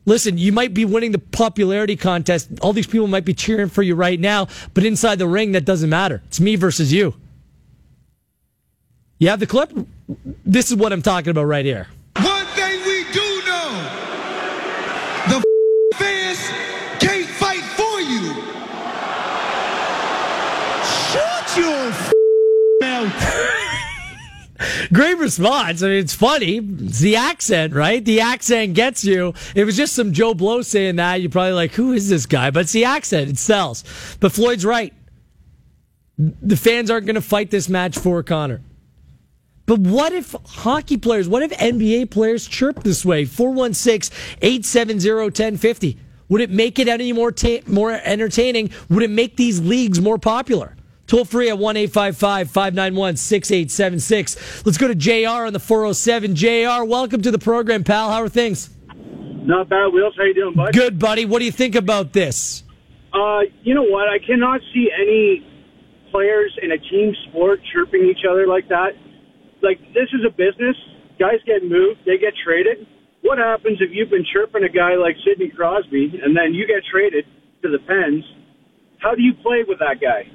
listen, 0.09 0.39
you 0.39 0.51
might 0.51 0.75
be 0.75 0.85
winning 0.85 1.13
the 1.13 1.19
popularity 1.19 1.95
contest. 1.95 2.49
All 2.63 2.73
these 2.73 2.87
people 2.87 3.07
might 3.07 3.25
be 3.25 3.35
cheering 3.35 3.69
for 3.69 3.83
you 3.83 3.95
right 3.95 4.19
now, 4.19 4.49
but 4.75 4.85
inside 4.85 5.19
the 5.19 5.29
ring, 5.29 5.53
that 5.53 5.65
doesn't 5.65 5.91
matter. 5.91 6.23
It's 6.27 6.41
me 6.41 6.57
versus 6.57 6.93
you. 6.93 7.15
You 9.19 9.29
have 9.29 9.41
the 9.41 9.47
clip? 9.47 9.71
This 10.45 10.71
is 10.71 10.77
what 10.77 10.93
I'm 10.93 11.03
talking 11.03 11.31
about 11.31 11.45
right 11.45 11.65
here. 11.65 11.89
One 12.17 12.47
thing 12.47 12.81
we 12.85 13.05
do 13.13 13.43
know 13.47 13.71
the 15.29 15.45
fans 15.97 16.39
can't 17.01 17.27
fight 17.27 17.63
for 17.77 18.01
you. 18.01 18.33
Shut 21.13 21.57
your 21.57 21.91
mouth. 22.81 23.39
Great 24.93 25.19
response. 25.19 25.83
I 25.83 25.89
mean, 25.89 25.99
it's 25.99 26.15
funny. 26.15 26.57
It's 26.59 27.01
the 27.01 27.17
accent, 27.17 27.75
right? 27.75 28.05
The 28.05 28.21
accent 28.21 28.75
gets 28.75 29.05
you. 29.05 29.35
It 29.55 29.65
was 29.65 29.77
just 29.77 29.95
some 29.95 30.13
Joe 30.13 30.35
Blow 30.35 30.63
saying 30.63 30.97
that. 30.97 31.21
You're 31.21 31.31
probably 31.31 31.53
like, 31.53 31.73
who 31.73 31.93
is 31.93 32.09
this 32.09 32.27
guy? 32.27 32.51
But 32.51 32.61
it's 32.61 32.73
the 32.73 32.85
accent. 32.85 33.29
It 33.31 33.39
sells. 33.39 33.85
But 34.21 34.33
Floyd's 34.33 34.65
right. 34.65 34.95
The 36.17 36.57
fans 36.57 36.91
aren't 36.91 37.07
going 37.07 37.15
to 37.15 37.21
fight 37.23 37.51
this 37.51 37.69
match 37.69 37.99
for 37.99 38.23
Conor. 38.23 38.61
But 39.67 39.81
what 39.81 40.15
if 40.15 40.35
hockey 40.47 40.97
players, 40.97 41.29
what 41.29 41.43
if 41.43 41.51
NBA 41.53 42.11
players 42.11 42.49
chirp 42.49 42.83
this 42.83 43.05
way? 43.05 43.27
416 43.27 44.17
870 44.41 45.13
1050. 45.13 45.99
Would 46.31 46.41
it 46.41 46.51
make 46.51 46.79
it 46.79 46.89
any 46.89 47.13
more, 47.13 47.31
ta- 47.31 47.61
more 47.67 47.93
entertaining? 47.93 48.71
Would 48.89 49.03
it 49.03 49.11
make 49.11 49.37
these 49.37 49.61
leagues 49.61 50.01
more 50.01 50.19
popular? 50.19 50.75
Toll 51.09 51.25
free 51.25 51.49
at 51.49 51.57
1 51.57 51.77
855 51.77 52.51
591 52.51 53.17
6876. 53.17 54.67
Let's 54.67 54.77
go 54.77 54.89
to 54.89 54.95
JR 54.95 55.49
on 55.49 55.55
the 55.55 55.59
407. 55.59 56.37
JR, 56.37 56.85
welcome 56.85 57.23
to 57.23 57.31
the 57.31 57.39
program, 57.39 57.83
pal. 57.83 58.13
How 58.13 58.23
are 58.23 58.29
things? 58.29 58.69
Not 59.49 59.71
bad, 59.71 59.89
Wheels. 59.89 60.13
How 60.19 60.25
you 60.25 60.35
doing, 60.35 60.55
bud? 60.55 60.75
Good, 60.75 60.99
buddy. 60.99 61.25
What 61.25 61.39
do 61.39 61.47
you 61.47 61.53
think 61.53 61.75
about 61.75 62.13
this? 62.13 62.63
Uh, 63.15 63.49
you 63.63 63.75
know 63.75 63.89
what? 63.89 64.07
I 64.07 64.19
cannot 64.19 64.61
see 64.75 64.91
any 64.93 65.49
players 66.13 66.53
in 66.63 66.73
a 66.73 66.79
team 66.79 67.15
sport 67.29 67.61
chirping 67.73 68.05
each 68.05 68.29
other 68.31 68.47
like 68.47 68.69
that. 68.69 68.93
Like, 69.63 69.81
this 69.95 70.13
is 70.13 70.21
a 70.29 70.31
business. 70.31 70.77
Guys 71.19 71.41
get 71.47 71.65
moved. 71.65 72.01
They 72.05 72.19
get 72.19 72.35
traded. 72.45 72.87
What 73.23 73.39
happens 73.39 73.79
if 73.81 73.89
you've 73.93 74.11
been 74.11 74.27
chirping 74.31 74.63
a 74.63 74.69
guy 74.69 74.97
like 74.97 75.17
Sidney 75.25 75.49
Crosby 75.49 76.21
and 76.23 76.37
then 76.37 76.53
you 76.53 76.67
get 76.67 76.85
traded 76.93 77.25
to 77.63 77.71
the 77.71 77.79
Pens? 77.89 78.25
How 78.99 79.15
do 79.15 79.23
you 79.23 79.33
play 79.43 79.65
with 79.67 79.79
that 79.79 80.03
guy? 80.03 80.29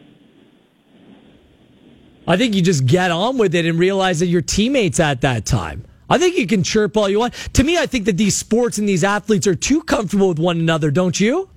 I 2.27 2.38
think 2.38 2.56
you 2.56 2.62
just 2.62 2.86
get 2.86 3.12
on 3.12 3.38
with 3.38 3.53
it 3.53 3.65
and 3.65 3.77
realize 3.77 4.20
that 4.20 4.27
your 4.27 4.42
teammates 4.42 5.00
at 5.00 5.22
that 5.22 5.46
time. 5.46 5.86
I 6.10 6.18
think 6.18 6.38
you 6.38 6.48
can 6.48 6.63
chirp 6.63 6.96
all 6.96 7.10
you 7.10 7.20
want. 7.20 7.34
To 7.53 7.63
me, 7.63 7.77
I 7.77 7.86
think 7.86 8.06
that 8.06 8.18
these 8.18 8.36
sports 8.36 8.77
and 8.77 8.88
these 8.88 9.03
athletes 9.03 9.48
are 9.48 9.56
too 9.56 9.84
comfortable 9.84 10.30
with 10.30 10.39
one 10.39 10.60
another, 10.60 10.92
don't 10.92 11.20
you? 11.20 11.50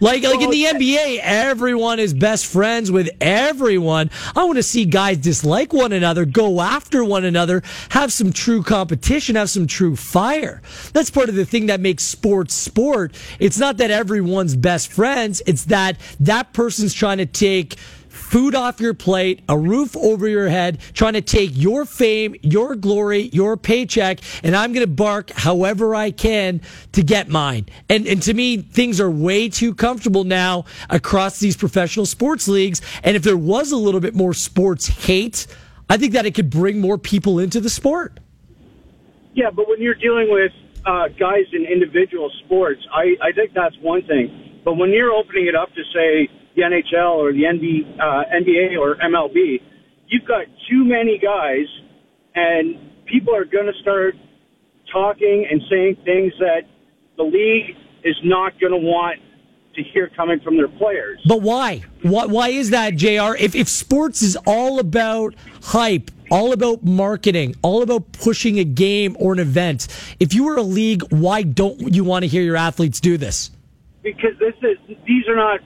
Like, 0.00 0.24
like 0.24 0.40
in 0.40 0.50
the 0.50 0.64
NBA, 0.64 1.20
everyone 1.22 2.00
is 2.00 2.12
best 2.12 2.46
friends 2.46 2.90
with 2.90 3.08
everyone. 3.20 4.10
I 4.34 4.44
want 4.44 4.56
to 4.56 4.62
see 4.62 4.84
guys 4.84 5.18
dislike 5.18 5.72
one 5.72 5.92
another, 5.92 6.24
go 6.24 6.60
after 6.60 7.04
one 7.04 7.24
another, 7.24 7.62
have 7.90 8.12
some 8.12 8.32
true 8.32 8.62
competition, 8.62 9.36
have 9.36 9.50
some 9.50 9.68
true 9.68 9.94
fire. 9.94 10.60
That's 10.92 11.10
part 11.10 11.28
of 11.28 11.36
the 11.36 11.46
thing 11.46 11.66
that 11.66 11.80
makes 11.80 12.02
sports 12.02 12.54
sport. 12.54 13.14
It's 13.38 13.58
not 13.58 13.76
that 13.76 13.92
everyone's 13.92 14.56
best 14.56 14.92
friends. 14.92 15.40
It's 15.46 15.64
that 15.66 15.96
that 16.20 16.52
person's 16.52 16.92
trying 16.92 17.18
to 17.18 17.26
take 17.26 17.76
food 18.34 18.56
off 18.56 18.80
your 18.80 18.94
plate, 18.94 19.44
a 19.48 19.56
roof 19.56 19.96
over 19.96 20.26
your 20.26 20.48
head, 20.48 20.80
trying 20.92 21.12
to 21.12 21.20
take 21.20 21.52
your 21.54 21.84
fame, 21.84 22.34
your 22.42 22.74
glory, 22.74 23.30
your 23.32 23.56
paycheck, 23.56 24.18
and 24.42 24.56
I'm 24.56 24.72
going 24.72 24.84
to 24.84 24.92
bark 24.92 25.30
however 25.30 25.94
I 25.94 26.10
can 26.10 26.60
to 26.94 27.04
get 27.04 27.28
mine. 27.28 27.66
And 27.88 28.08
and 28.08 28.20
to 28.22 28.34
me, 28.34 28.56
things 28.56 29.00
are 29.00 29.08
way 29.08 29.48
too 29.48 29.72
comfortable 29.72 30.24
now 30.24 30.64
across 30.90 31.38
these 31.38 31.56
professional 31.56 32.06
sports 32.06 32.48
leagues. 32.48 32.82
And 33.04 33.14
if 33.14 33.22
there 33.22 33.36
was 33.36 33.70
a 33.70 33.76
little 33.76 34.00
bit 34.00 34.16
more 34.16 34.34
sports 34.34 34.88
hate, 34.88 35.46
I 35.88 35.96
think 35.96 36.12
that 36.14 36.26
it 36.26 36.34
could 36.34 36.50
bring 36.50 36.80
more 36.80 36.98
people 36.98 37.38
into 37.38 37.60
the 37.60 37.70
sport. 37.70 38.18
Yeah, 39.34 39.50
but 39.54 39.68
when 39.68 39.80
you're 39.80 39.94
dealing 39.94 40.28
with 40.28 40.50
uh, 40.84 41.06
guys 41.20 41.44
in 41.52 41.66
individual 41.66 42.32
sports, 42.44 42.80
I, 42.92 43.14
I 43.22 43.30
think 43.30 43.52
that's 43.54 43.76
one 43.80 44.02
thing. 44.08 44.60
But 44.64 44.74
when 44.74 44.90
you're 44.90 45.12
opening 45.12 45.46
it 45.46 45.54
up 45.54 45.68
to 45.72 45.82
say 45.94 46.28
the 46.54 46.62
NHL 46.62 47.16
or 47.16 47.32
the 47.32 47.42
NB, 47.42 47.98
uh, 47.98 48.24
NBA 48.32 48.78
or 48.78 48.96
MLB, 48.96 49.60
you've 50.08 50.26
got 50.26 50.46
too 50.70 50.84
many 50.84 51.18
guys, 51.18 51.66
and 52.34 53.04
people 53.06 53.34
are 53.34 53.44
going 53.44 53.66
to 53.66 53.80
start 53.80 54.14
talking 54.92 55.46
and 55.50 55.60
saying 55.70 55.96
things 56.04 56.32
that 56.38 56.62
the 57.16 57.22
league 57.22 57.76
is 58.04 58.16
not 58.22 58.58
going 58.60 58.72
to 58.72 58.78
want 58.78 59.18
to 59.74 59.82
hear 59.82 60.08
coming 60.16 60.38
from 60.40 60.56
their 60.56 60.68
players. 60.68 61.20
But 61.26 61.42
why? 61.42 61.82
Why, 62.02 62.26
why 62.26 62.48
is 62.48 62.70
that, 62.70 62.96
JR? 62.96 63.34
If, 63.38 63.54
if 63.54 63.68
sports 63.68 64.22
is 64.22 64.36
all 64.46 64.78
about 64.78 65.34
hype, 65.62 66.10
all 66.30 66.52
about 66.52 66.84
marketing, 66.84 67.54
all 67.62 67.82
about 67.82 68.12
pushing 68.12 68.58
a 68.58 68.64
game 68.64 69.16
or 69.18 69.32
an 69.32 69.40
event, 69.40 69.88
if 70.20 70.32
you 70.32 70.44
were 70.44 70.56
a 70.56 70.62
league, 70.62 71.02
why 71.10 71.42
don't 71.42 71.92
you 71.92 72.04
want 72.04 72.22
to 72.22 72.28
hear 72.28 72.42
your 72.42 72.56
athletes 72.56 73.00
do 73.00 73.16
this? 73.16 73.50
Because 74.02 74.38
this 74.38 74.54
is 74.62 74.96
these 75.06 75.26
are 75.28 75.36
not 75.36 75.60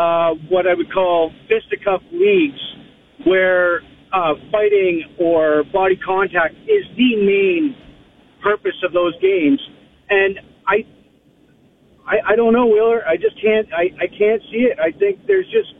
uh, 0.00 0.32
what 0.48 0.66
I 0.66 0.72
would 0.72 0.90
call 0.92 1.30
fisticuff 1.44 2.00
leagues 2.10 2.60
where 3.26 3.82
uh, 4.12 4.32
fighting 4.50 5.04
or 5.20 5.62
body 5.72 5.96
contact 5.96 6.54
is 6.64 6.84
the 6.96 7.20
main 7.20 7.76
purpose 8.42 8.80
of 8.82 8.94
those 8.94 9.12
games. 9.20 9.60
And 10.08 10.40
I, 10.66 10.88
I, 12.08 12.32
I 12.32 12.36
don't 12.36 12.54
know, 12.54 12.66
Wheeler. 12.66 13.06
I 13.06 13.16
just 13.16 13.36
can't. 13.42 13.68
I, 13.76 13.92
I 14.00 14.08
can't 14.08 14.40
see 14.50 14.64
it. 14.72 14.78
I 14.80 14.96
think 14.98 15.20
there's 15.26 15.46
just 15.52 15.76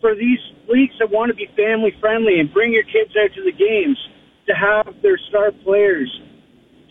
for 0.00 0.16
these 0.16 0.40
leagues 0.68 0.94
that 0.98 1.10
want 1.10 1.30
to 1.30 1.36
be 1.36 1.46
family 1.54 1.94
friendly 2.00 2.40
and 2.40 2.52
bring 2.52 2.72
your 2.72 2.84
kids 2.84 3.14
out 3.14 3.30
to 3.36 3.42
the 3.44 3.52
games 3.54 3.98
to 4.48 4.54
have 4.58 5.02
their 5.02 5.18
star 5.28 5.52
players 5.62 6.10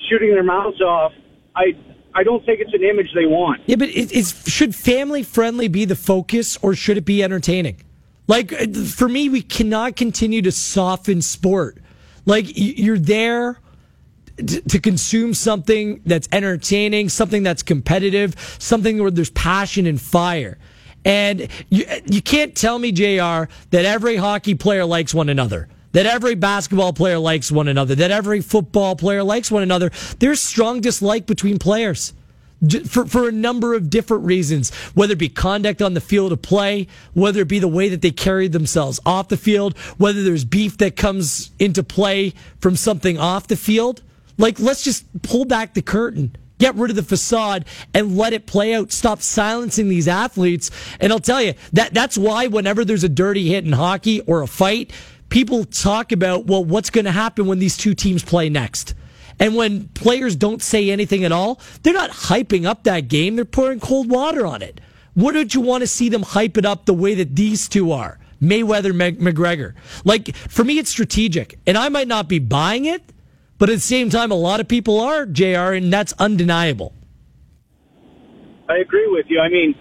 shooting 0.07 0.31
their 0.31 0.43
mouths 0.43 0.79
off. 0.79 1.11
I 1.55 1.75
I 2.13 2.23
don't 2.23 2.45
think 2.45 2.59
it's 2.59 2.73
an 2.73 2.83
image 2.83 3.13
they 3.13 3.25
want. 3.25 3.61
Yeah, 3.65 3.75
but 3.75 3.89
it, 3.89 4.25
should 4.25 4.75
family 4.75 5.23
friendly 5.23 5.67
be 5.67 5.85
the 5.85 5.95
focus 5.95 6.57
or 6.61 6.73
should 6.73 6.97
it 6.97 7.05
be 7.05 7.23
entertaining? 7.23 7.81
Like 8.27 8.53
uh, 8.53 8.67
for 8.85 9.07
me, 9.07 9.29
we 9.29 9.41
cannot 9.41 9.95
continue 9.95 10.41
to 10.43 10.51
soften 10.51 11.21
sport. 11.21 11.77
Like 12.25 12.45
you're 12.47 12.99
there 12.99 13.59
to 14.37 14.79
consume 14.79 15.33
something 15.33 16.01
that's 16.05 16.29
entertaining, 16.31 17.09
something 17.09 17.43
that's 17.43 17.61
competitive, 17.63 18.35
something 18.59 19.01
where 19.01 19.11
there's 19.11 19.31
passion 19.31 19.85
and 19.85 19.99
fire. 19.99 20.57
And 21.03 21.47
you, 21.69 21.85
you 22.05 22.21
can't 22.21 22.55
tell 22.55 22.79
me, 22.79 22.91
JR, 22.91 23.51
that 23.71 23.85
every 23.85 24.15
hockey 24.15 24.55
player 24.55 24.85
likes 24.85 25.13
one 25.13 25.29
another 25.29 25.67
that 25.91 26.05
every 26.05 26.35
basketball 26.35 26.93
player 26.93 27.19
likes 27.19 27.51
one 27.51 27.67
another, 27.67 27.95
that 27.95 28.11
every 28.11 28.41
football 28.41 28.95
player 28.95 29.23
likes 29.23 29.49
one 29.49 29.63
another. 29.63 29.91
There's 30.19 30.41
strong 30.41 30.81
dislike 30.81 31.25
between 31.25 31.59
players. 31.59 32.13
for, 32.87 33.05
for 33.05 33.29
a 33.29 33.31
number 33.31 33.73
of 33.73 33.89
different 33.89 34.25
reasons, 34.25 34.73
whether 34.93 35.13
it 35.13 35.19
be 35.19 35.29
conduct 35.29 35.81
on 35.81 35.93
the 35.93 36.01
field 36.01 36.31
of 36.31 36.41
play, 36.41 36.87
whether 37.13 37.41
it 37.41 37.47
be 37.47 37.59
the 37.59 37.67
way 37.67 37.89
that 37.89 38.01
they 38.01 38.11
carry 38.11 38.47
themselves 38.47 38.99
off 39.05 39.29
the 39.29 39.37
field, 39.37 39.77
whether 39.97 40.23
there's 40.23 40.45
beef 40.45 40.77
that 40.77 40.95
comes 40.95 41.51
into 41.59 41.83
play 41.83 42.33
from 42.59 42.75
something 42.75 43.17
off 43.17 43.47
the 43.47 43.55
field. 43.55 44.01
Like, 44.37 44.59
let's 44.59 44.83
just 44.83 45.05
pull 45.21 45.45
back 45.45 45.73
the 45.73 45.81
curtain, 45.81 46.35
get 46.59 46.75
rid 46.75 46.89
of 46.89 46.95
the 46.95 47.03
facade, 47.03 47.65
and 47.93 48.17
let 48.17 48.33
it 48.33 48.45
play 48.45 48.73
out. 48.73 48.91
Stop 48.91 49.21
silencing 49.21 49.89
these 49.89 50.07
athletes. 50.07 50.71
And 50.99 51.11
I'll 51.11 51.19
tell 51.19 51.41
you, 51.41 51.53
that, 51.73 51.93
that's 51.93 52.17
why 52.17 52.47
whenever 52.47 52.83
there's 52.83 53.03
a 53.03 53.09
dirty 53.09 53.49
hit 53.49 53.65
in 53.65 53.71
hockey 53.71 54.21
or 54.21 54.41
a 54.41 54.47
fight, 54.47 54.91
people 55.29 55.65
talk 55.65 56.11
about, 56.11 56.45
well, 56.45 56.63
what's 56.63 56.89
going 56.89 57.05
to 57.05 57.11
happen 57.11 57.47
when 57.47 57.59
these 57.59 57.77
two 57.77 57.93
teams 57.93 58.23
play 58.23 58.49
next? 58.49 58.93
And 59.39 59.55
when 59.55 59.87
players 59.89 60.35
don't 60.35 60.61
say 60.61 60.89
anything 60.89 61.23
at 61.23 61.31
all, 61.31 61.61
they're 61.83 61.93
not 61.93 62.09
hyping 62.09 62.65
up 62.65 62.83
that 62.83 63.07
game. 63.07 63.35
They're 63.35 63.45
pouring 63.45 63.79
cold 63.79 64.09
water 64.09 64.45
on 64.45 64.61
it. 64.61 64.81
Wouldn't 65.15 65.53
you 65.53 65.61
want 65.61 65.81
to 65.81 65.87
see 65.87 66.09
them 66.09 66.23
hype 66.23 66.57
it 66.57 66.65
up 66.65 66.85
the 66.85 66.93
way 66.93 67.15
that 67.15 67.35
these 67.35 67.69
two 67.69 67.91
are? 67.91 68.19
Mayweather, 68.41 68.91
McGregor. 69.17 69.73
Like, 70.03 70.35
for 70.35 70.63
me, 70.63 70.77
it's 70.77 70.89
strategic. 70.89 71.59
And 71.65 71.77
I 71.77 71.89
might 71.89 72.07
not 72.07 72.27
be 72.27 72.39
buying 72.39 72.85
it, 72.85 73.01
but 73.57 73.69
at 73.69 73.75
the 73.75 73.81
same 73.81 74.09
time, 74.09 74.31
a 74.31 74.35
lot 74.35 74.59
of 74.59 74.67
people 74.67 74.99
are, 74.99 75.25
JR, 75.25 75.73
and 75.73 75.91
that's 75.91 76.13
undeniable. 76.19 76.93
I 78.69 78.77
agree 78.77 79.07
with 79.07 79.25
you. 79.29 79.39
I 79.39 79.49
mean, 79.49 79.75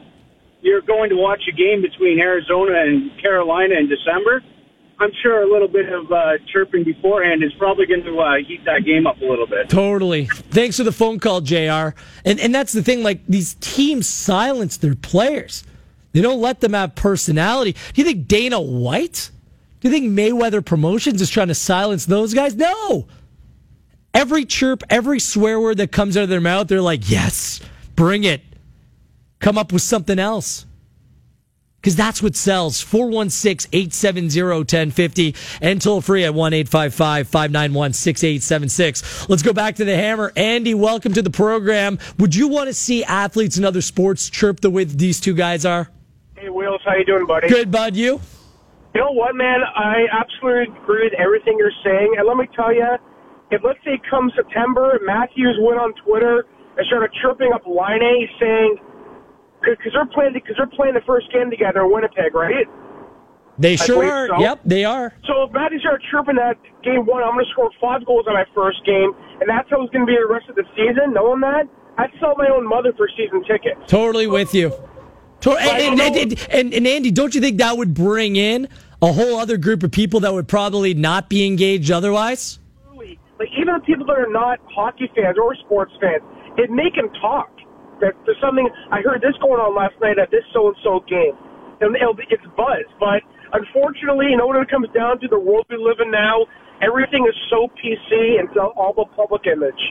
you're 0.60 0.80
going 0.80 1.10
to 1.10 1.16
watch 1.16 1.42
a 1.48 1.52
game 1.54 1.82
between 1.82 2.18
Arizona 2.18 2.80
and 2.80 3.10
Carolina 3.20 3.74
in 3.78 3.88
December 3.88 4.42
I'm 5.00 5.12
sure 5.22 5.42
a 5.42 5.50
little 5.50 5.68
bit 5.68 5.92
of 5.92 6.10
uh, 6.10 6.32
chirping 6.52 6.82
beforehand 6.82 7.44
is 7.44 7.52
probably 7.58 7.86
going 7.86 8.02
to 8.02 8.18
uh, 8.18 8.36
heat 8.46 8.64
that 8.64 8.84
game 8.84 9.06
up 9.06 9.20
a 9.20 9.24
little 9.24 9.46
bit. 9.46 9.68
Totally. 9.68 10.26
Thanks 10.26 10.76
for 10.76 10.82
the 10.82 10.92
phone 10.92 11.20
call, 11.20 11.40
Jr. 11.40 11.90
And 12.24 12.40
and 12.40 12.52
that's 12.54 12.72
the 12.72 12.82
thing. 12.82 13.02
Like 13.04 13.24
these 13.26 13.54
teams 13.60 14.08
silence 14.08 14.76
their 14.76 14.96
players. 14.96 15.62
They 16.12 16.20
don't 16.20 16.40
let 16.40 16.60
them 16.60 16.72
have 16.72 16.96
personality. 16.96 17.72
Do 17.72 18.02
you 18.02 18.04
think 18.04 18.26
Dana 18.26 18.60
White? 18.60 19.30
Do 19.80 19.88
you 19.88 19.94
think 19.94 20.10
Mayweather 20.10 20.64
Promotions 20.64 21.22
is 21.22 21.30
trying 21.30 21.48
to 21.48 21.54
silence 21.54 22.06
those 22.06 22.34
guys? 22.34 22.56
No. 22.56 23.06
Every 24.12 24.44
chirp, 24.44 24.82
every 24.90 25.20
swear 25.20 25.60
word 25.60 25.76
that 25.76 25.92
comes 25.92 26.16
out 26.16 26.24
of 26.24 26.28
their 26.28 26.40
mouth, 26.40 26.66
they're 26.66 26.80
like, 26.80 27.08
"Yes, 27.08 27.60
bring 27.94 28.24
it." 28.24 28.42
Come 29.38 29.56
up 29.56 29.70
with 29.72 29.82
something 29.82 30.18
else 30.18 30.66
because 31.80 31.96
that's 31.96 32.22
what 32.22 32.36
sells. 32.36 32.80
416 32.80 33.70
870 33.72 34.42
1050 34.42 35.34
and 35.60 35.80
toll 35.80 36.00
free 36.00 36.24
at 36.24 36.34
1 36.34 36.52
855 36.52 37.28
591 37.28 37.92
6876. 37.92 39.28
Let's 39.28 39.42
go 39.42 39.52
back 39.52 39.76
to 39.76 39.84
the 39.84 39.96
hammer. 39.96 40.32
Andy, 40.36 40.74
welcome 40.74 41.12
to 41.14 41.22
the 41.22 41.30
program. 41.30 41.98
Would 42.18 42.34
you 42.34 42.48
want 42.48 42.68
to 42.68 42.74
see 42.74 43.04
athletes 43.04 43.58
in 43.58 43.64
other 43.64 43.82
sports 43.82 44.28
chirp 44.28 44.60
the 44.60 44.70
way 44.70 44.84
these 44.84 45.20
two 45.20 45.34
guys 45.34 45.64
are? 45.64 45.90
Hey, 46.36 46.48
Wills, 46.48 46.80
how 46.84 46.94
you 46.94 47.04
doing, 47.04 47.26
buddy? 47.26 47.48
Good, 47.48 47.70
bud. 47.70 47.96
You? 47.96 48.20
You 48.94 49.00
know 49.00 49.12
what, 49.12 49.34
man? 49.36 49.60
I 49.62 50.06
absolutely 50.10 50.74
agree 50.82 51.04
with 51.04 51.14
everything 51.18 51.56
you're 51.58 51.70
saying. 51.84 52.14
And 52.18 52.26
let 52.26 52.36
me 52.36 52.48
tell 52.54 52.72
you, 52.72 52.86
if 53.50 53.62
let's 53.64 53.78
say 53.84 54.00
come 54.10 54.30
September, 54.34 54.98
Matthews 55.04 55.58
went 55.60 55.78
on 55.78 55.94
Twitter 56.04 56.46
and 56.76 56.86
started 56.86 57.10
chirping 57.22 57.52
up 57.52 57.62
Laine 57.66 58.28
saying, 58.40 58.76
because 59.60 59.92
they're 59.92 60.06
playing 60.06 60.32
because 60.34 60.56
they're 60.56 60.70
playing 60.74 60.94
the 60.94 61.04
first 61.06 61.32
game 61.32 61.50
together 61.50 61.82
in 61.82 61.92
Winnipeg, 61.92 62.34
right? 62.34 62.66
They 63.58 63.76
sure 63.76 64.04
are. 64.04 64.28
So. 64.28 64.38
Yep, 64.38 64.60
they 64.64 64.84
are. 64.84 65.12
So 65.26 65.44
if 65.44 65.52
Matty 65.52 65.78
started 65.80 66.04
chirping 66.10 66.36
that 66.36 66.54
game 66.84 67.06
one, 67.06 67.22
I'm 67.22 67.34
going 67.34 67.44
to 67.44 67.50
score 67.50 67.70
five 67.80 68.06
goals 68.06 68.26
on 68.28 68.34
my 68.34 68.46
first 68.54 68.84
game, 68.86 69.12
and 69.40 69.48
that's 69.48 69.68
how 69.68 69.82
it's 69.82 69.92
going 69.92 70.06
to 70.06 70.10
be 70.10 70.14
the 70.14 70.32
rest 70.32 70.48
of 70.48 70.54
the 70.54 70.64
season. 70.76 71.12
Knowing 71.12 71.40
that, 71.40 71.66
I'd 71.98 72.10
sell 72.20 72.34
my 72.38 72.48
own 72.48 72.66
mother 72.68 72.92
for 72.96 73.08
season 73.16 73.42
tickets. 73.42 73.80
Totally 73.88 74.28
with 74.28 74.54
you. 74.54 74.72
And, 75.46 76.00
and, 76.00 76.16
and, 76.16 76.46
and, 76.50 76.74
and 76.74 76.86
Andy, 76.86 77.10
don't 77.10 77.34
you 77.34 77.40
think 77.40 77.58
that 77.58 77.76
would 77.76 77.94
bring 77.94 78.36
in 78.36 78.68
a 79.00 79.12
whole 79.12 79.36
other 79.38 79.56
group 79.56 79.82
of 79.82 79.90
people 79.92 80.20
that 80.20 80.32
would 80.32 80.48
probably 80.48 80.94
not 80.94 81.28
be 81.28 81.46
engaged 81.46 81.90
otherwise? 81.90 82.58
Like 83.38 83.48
even 83.56 83.74
the 83.74 83.80
people 83.86 84.04
that 84.06 84.18
are 84.18 84.30
not 84.30 84.58
hockey 84.68 85.10
fans 85.14 85.36
or 85.40 85.54
sports 85.56 85.92
fans, 86.00 86.22
it 86.56 86.70
make 86.70 86.96
them 86.96 87.08
talk 87.20 87.48
there's 88.00 88.40
something 88.40 88.68
I 88.90 89.00
heard 89.02 89.20
this 89.20 89.36
going 89.40 89.60
on 89.60 89.74
last 89.74 89.94
night 90.00 90.18
at 90.18 90.30
this 90.30 90.44
so 90.52 90.68
and 90.68 90.76
so 90.82 91.00
game, 91.08 91.34
and 91.80 91.96
it's 92.30 92.46
buzz. 92.56 92.86
But 93.00 93.22
unfortunately, 93.52 94.26
you 94.30 94.36
know 94.36 94.46
what 94.46 94.56
it 94.60 94.70
comes 94.70 94.88
down 94.94 95.20
to? 95.20 95.28
The 95.28 95.38
world 95.38 95.66
we 95.70 95.76
live 95.76 96.00
in 96.00 96.10
now, 96.10 96.46
everything 96.82 97.26
is 97.28 97.36
so 97.50 97.68
PC 97.78 98.38
and 98.38 98.48
so 98.54 98.72
all 98.76 98.92
the 98.94 99.06
public 99.16 99.46
image. 99.46 99.82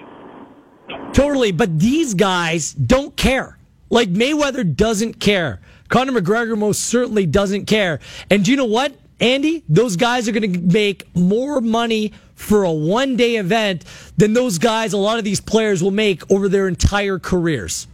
Totally, 1.14 1.52
but 1.52 1.80
these 1.80 2.14
guys 2.14 2.74
don't 2.74 3.16
care. 3.16 3.58
Like 3.90 4.10
Mayweather 4.10 4.76
doesn't 4.76 5.20
care. 5.20 5.60
Conor 5.90 6.20
McGregor 6.20 6.58
most 6.58 6.86
certainly 6.86 7.26
doesn't 7.26 7.66
care. 7.66 8.00
And 8.30 8.44
do 8.44 8.52
you 8.52 8.58
know 8.58 8.66
what, 8.66 8.94
Andy? 9.20 9.64
Those 9.70 9.96
guys 9.96 10.28
are 10.28 10.32
going 10.34 10.52
to 10.54 10.60
make 10.60 11.14
more 11.16 11.62
money 11.62 12.14
for 12.38 12.64
a 12.64 12.72
one 12.72 13.18
day 13.18 13.36
event 13.38 13.84
than 14.16 14.34
those 14.34 14.60
guys, 14.60 14.94
a 14.94 14.98
lot 14.98 15.18
of 15.18 15.26
these 15.26 15.42
players 15.42 15.84
will 15.84 15.92
make 15.92 16.30
over 16.32 16.48
their 16.48 16.68
entire 16.68 17.20
careers. 17.20 17.88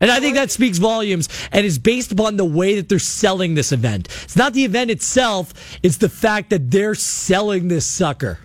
And 0.00 0.10
I 0.10 0.20
think 0.20 0.34
that 0.34 0.50
speaks 0.50 0.78
volumes 0.78 1.28
and 1.52 1.64
is 1.64 1.78
based 1.78 2.12
upon 2.12 2.36
the 2.36 2.44
way 2.44 2.74
that 2.74 2.88
they're 2.88 2.98
selling 2.98 3.54
this 3.54 3.72
event. 3.72 4.08
It's 4.24 4.36
not 4.36 4.52
the 4.52 4.64
event 4.64 4.90
itself, 4.90 5.54
it's 5.82 5.96
the 5.96 6.08
fact 6.08 6.50
that 6.50 6.70
they're 6.70 6.94
selling 6.94 7.68
this 7.68 7.86
sucker. 7.86 8.38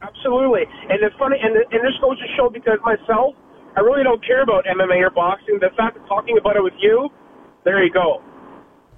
Absolutely. 0.00 0.62
And 0.88 1.02
it's 1.02 1.14
funny, 1.18 1.36
and, 1.42 1.56
and 1.56 1.84
this 1.84 1.94
goes 2.00 2.18
to 2.18 2.26
show 2.36 2.48
because 2.48 2.78
myself, 2.84 3.34
I 3.76 3.80
really 3.80 4.02
don't 4.02 4.24
care 4.24 4.42
about 4.42 4.64
MMA 4.64 5.00
or 5.02 5.10
boxing. 5.10 5.58
The 5.60 5.70
fact 5.76 5.96
of 5.96 6.06
talking 6.06 6.38
about 6.38 6.56
it 6.56 6.62
with 6.62 6.74
you, 6.78 7.10
there 7.64 7.82
you 7.84 7.92
go. 7.92 8.22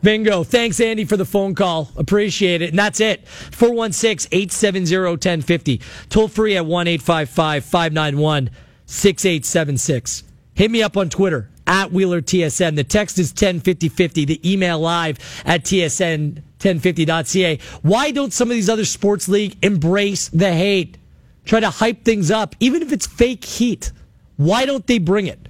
Bingo. 0.03 0.45
Thanks, 0.45 0.79
Andy, 0.81 1.05
for 1.05 1.16
the 1.16 1.25
phone 1.25 1.55
call. 1.55 1.90
Appreciate 1.97 2.62
it. 2.62 2.71
And 2.71 2.79
that's 2.79 3.01
it. 3.01 3.27
416 3.27 4.29
870 4.31 5.11
1050. 5.11 5.81
Toll 6.11 6.29
free 6.29 6.57
at 6.57 6.66
1 6.66 6.87
855 6.87 7.64
591 7.64 8.51
6876. 8.85 10.25
Hit 10.55 10.71
me 10.71 10.83
up 10.83 10.97
on 10.97 11.09
Twitter 11.09 11.49
at 11.66 11.92
Wheeler 11.92 12.22
TSN. 12.22 12.76
The 12.76 12.85
text 12.85 13.18
is 13.18 13.31
105050. 13.31 14.24
The 14.24 14.52
email 14.52 14.79
live 14.79 15.18
at 15.44 15.64
tsn1050.ca. 15.64 17.59
Why 17.83 18.11
don't 18.11 18.33
some 18.33 18.50
of 18.50 18.55
these 18.55 18.68
other 18.68 18.85
sports 18.85 19.29
league 19.29 19.57
embrace 19.62 20.29
the 20.29 20.52
hate? 20.52 20.98
Try 21.44 21.61
to 21.61 21.70
hype 21.70 22.05
things 22.05 22.31
up, 22.31 22.57
even 22.61 22.83
if 22.83 22.92
it's 22.92 23.07
fake 23.07 23.44
heat. 23.44 23.92
Why 24.37 24.66
don't 24.66 24.87
they 24.87 24.98
bring 24.98 25.26
it? 25.26 25.48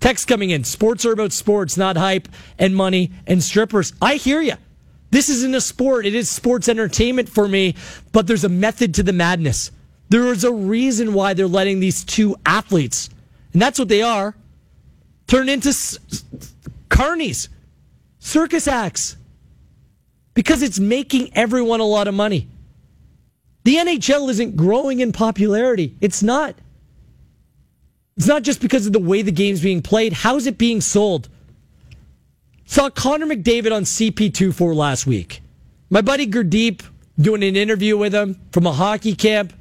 Text 0.00 0.26
coming 0.26 0.50
in. 0.50 0.64
Sports 0.64 1.06
are 1.06 1.12
about 1.12 1.32
sports, 1.32 1.76
not 1.76 1.96
hype 1.96 2.28
and 2.58 2.76
money 2.76 3.12
and 3.26 3.42
strippers. 3.42 3.92
I 4.02 4.16
hear 4.16 4.40
you. 4.40 4.54
This 5.10 5.28
isn't 5.28 5.54
a 5.54 5.60
sport. 5.60 6.06
It 6.06 6.14
is 6.14 6.28
sports 6.28 6.68
entertainment 6.68 7.28
for 7.28 7.46
me, 7.46 7.76
but 8.12 8.26
there's 8.26 8.44
a 8.44 8.48
method 8.48 8.94
to 8.94 9.02
the 9.02 9.12
madness. 9.12 9.70
There 10.08 10.26
is 10.26 10.44
a 10.44 10.52
reason 10.52 11.14
why 11.14 11.34
they're 11.34 11.46
letting 11.46 11.80
these 11.80 12.04
two 12.04 12.36
athletes, 12.44 13.10
and 13.52 13.62
that's 13.62 13.78
what 13.78 13.88
they 13.88 14.02
are, 14.02 14.34
turn 15.26 15.48
into 15.48 15.70
s- 15.70 15.98
carnies, 16.88 17.48
circus 18.18 18.68
acts, 18.68 19.16
because 20.34 20.62
it's 20.62 20.78
making 20.78 21.36
everyone 21.36 21.80
a 21.80 21.84
lot 21.84 22.08
of 22.08 22.14
money. 22.14 22.48
The 23.64 23.76
NHL 23.76 24.28
isn't 24.30 24.56
growing 24.56 25.00
in 25.00 25.12
popularity. 25.12 25.96
It's 26.00 26.22
not. 26.22 26.54
It's 28.16 28.26
not 28.26 28.42
just 28.42 28.60
because 28.60 28.86
of 28.86 28.92
the 28.92 29.00
way 29.00 29.22
the 29.22 29.32
game's 29.32 29.62
being 29.62 29.82
played. 29.82 30.12
How's 30.12 30.46
it 30.46 30.58
being 30.58 30.80
sold? 30.80 31.28
Saw 32.66 32.90
Connor 32.90 33.26
McDavid 33.26 33.74
on 33.74 33.82
CP24 33.82 34.74
last 34.74 35.06
week. 35.06 35.40
My 35.90 36.00
buddy 36.00 36.26
Gurdeep 36.26 36.82
doing 37.18 37.42
an 37.42 37.56
interview 37.56 37.96
with 37.96 38.14
him 38.14 38.40
from 38.52 38.66
a 38.66 38.72
hockey 38.72 39.14
camp. 39.14 39.52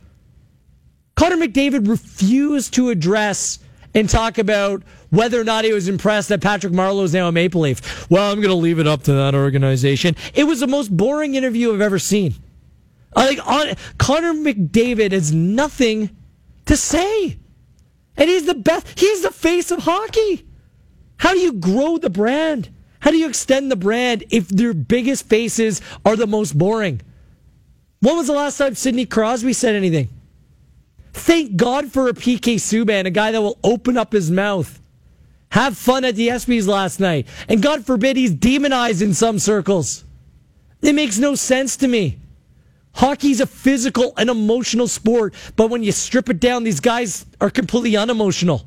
Connor 1.16 1.38
McDavid 1.38 1.88
refused 1.88 2.74
to 2.74 2.90
address 2.90 3.60
and 3.94 4.10
talk 4.10 4.38
about 4.38 4.84
whether 5.10 5.40
or 5.40 5.44
not 5.44 5.66
he 5.66 5.74
was 5.74 5.88
impressed 5.88 6.30
that 6.30 6.42
Patrick 6.42 6.74
Marleau 6.74 7.04
is 7.04 7.14
now 7.14 7.28
a 7.28 7.32
Maple 7.32 7.62
Leaf. 7.62 8.10
Well, 8.10 8.32
I'm 8.32 8.38
going 8.38 8.50
to 8.50 8.56
leave 8.56 8.80
it 8.80 8.88
up 8.88 9.04
to 9.04 9.14
that 9.14 9.36
organization. 9.36 10.16
It 10.34 10.46
was 10.46 10.60
the 10.60 10.68
most 10.68 10.96
boring 10.96 11.36
interview 11.36 11.74
I've 11.74 11.82
ever 11.82 12.00
seen. 12.00 12.34
Like 13.16 13.46
on, 13.48 13.76
Connor 13.98 14.34
McDavid 14.34 15.12
has 15.12 15.32
nothing 15.32 16.10
to 16.66 16.76
say, 16.76 17.38
and 18.18 18.30
he's 18.30 18.46
the 18.46 18.56
best. 18.56 19.00
He's 19.00 19.22
the 19.22 19.32
face 19.32 19.70
of 19.72 19.80
hockey. 19.80 20.48
How 21.18 21.34
do 21.34 21.40
you 21.40 21.54
grow 21.54 21.98
the 21.98 22.10
brand? 22.10 22.70
How 23.00 23.12
do 23.12 23.18
you 23.18 23.28
extend 23.28 23.70
the 23.70 23.76
brand 23.76 24.24
if 24.30 24.48
their 24.48 24.74
biggest 24.74 25.28
faces 25.28 25.82
are 26.06 26.16
the 26.16 26.28
most 26.28 26.58
boring? 26.58 27.02
When 28.00 28.18
was 28.18 28.28
the 28.28 28.34
last 28.34 28.58
time 28.58 28.76
Sidney 28.76 29.06
Crosby 29.06 29.54
said 29.54 29.76
anything? 29.76 30.10
Thank 31.14 31.56
God 31.56 31.92
for 31.92 32.10
a 32.10 32.14
PK 32.14 32.56
Subban, 32.56 33.06
a 33.06 33.12
guy 33.12 33.32
that 33.32 33.42
will 33.42 33.60
open 33.64 33.98
up 33.98 34.12
his 34.12 34.32
mouth. 34.32 34.82
Have 35.50 35.78
fun 35.78 36.04
at 36.04 36.16
the 36.16 36.30
ESPYs 36.30 36.68
last 36.68 37.00
night. 37.00 37.28
And 37.48 37.62
God 37.62 37.86
forbid 37.86 38.18
he's 38.18 38.34
demonized 38.34 39.04
in 39.04 39.14
some 39.14 39.38
circles. 39.38 40.04
It 40.82 40.96
makes 40.96 41.20
no 41.20 41.36
sense 41.36 41.78
to 41.78 41.88
me. 41.88 42.18
Hockey's 42.96 43.40
a 43.40 43.46
physical 43.48 44.14
and 44.18 44.30
emotional 44.30 44.88
sport, 44.88 45.34
but 45.56 45.70
when 45.70 45.84
you 45.84 45.92
strip 45.92 46.30
it 46.30 46.40
down, 46.40 46.64
these 46.64 46.80
guys 46.80 47.26
are 47.40 47.50
completely 47.50 47.96
unemotional. 47.96 48.66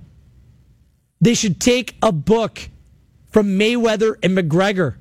They 1.20 1.34
should 1.34 1.60
take 1.60 1.96
a 2.02 2.12
book 2.12 2.68
from 3.30 3.58
Mayweather 3.58 4.16
and 4.22 4.36
McGregor. 4.36 4.96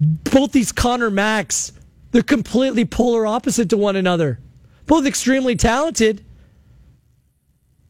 Both 0.00 0.52
these 0.52 0.72
Connor 0.72 1.10
Max, 1.10 1.72
they're 2.10 2.22
completely 2.22 2.84
polar 2.84 3.26
opposite 3.26 3.70
to 3.70 3.76
one 3.76 3.96
another. 3.96 4.40
Both 4.86 5.06
extremely 5.06 5.56
talented. 5.56 6.24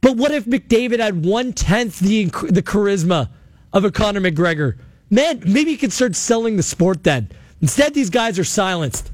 But 0.00 0.16
what 0.16 0.32
if 0.32 0.44
McDavid 0.44 0.98
had 0.98 1.24
one 1.24 1.52
tenth 1.52 1.98
the 1.98 2.26
the 2.26 2.62
charisma 2.62 3.30
of 3.72 3.84
a 3.84 3.90
Conor 3.90 4.20
McGregor? 4.20 4.78
Man, 5.10 5.42
maybe 5.46 5.70
you 5.70 5.78
could 5.78 5.92
start 5.92 6.14
selling 6.14 6.56
the 6.56 6.62
sport 6.62 7.04
then. 7.04 7.30
Instead, 7.60 7.94
these 7.94 8.10
guys 8.10 8.38
are 8.38 8.44
silenced. 8.44 9.10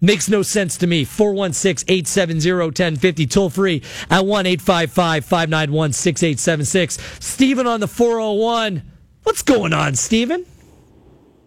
Makes 0.00 0.28
no 0.28 0.42
sense 0.42 0.76
to 0.78 0.86
me. 0.86 1.04
416 1.04 1.86
870 1.88 2.52
1050, 2.52 3.26
toll 3.26 3.50
free 3.50 3.82
at 4.10 4.26
1 4.26 4.46
855 4.46 5.24
591 5.24 5.92
6876. 5.92 6.98
Steven 7.24 7.66
on 7.66 7.80
the 7.80 7.86
401. 7.86 8.82
What's 9.22 9.42
going 9.42 9.72
on, 9.72 9.94
Steven? 9.94 10.44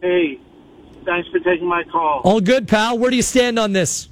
Hey, 0.01 0.39
thanks 1.03 1.27
for 1.29 1.39
taking 1.39 1.67
my 1.67 1.83
call. 1.91 2.21
All 2.23 2.39
good, 2.39 2.67
pal. 2.67 2.97
Where 2.97 3.09
do 3.09 3.17
you 3.17 3.21
stand 3.21 3.59
on 3.59 3.73
this? 3.73 4.07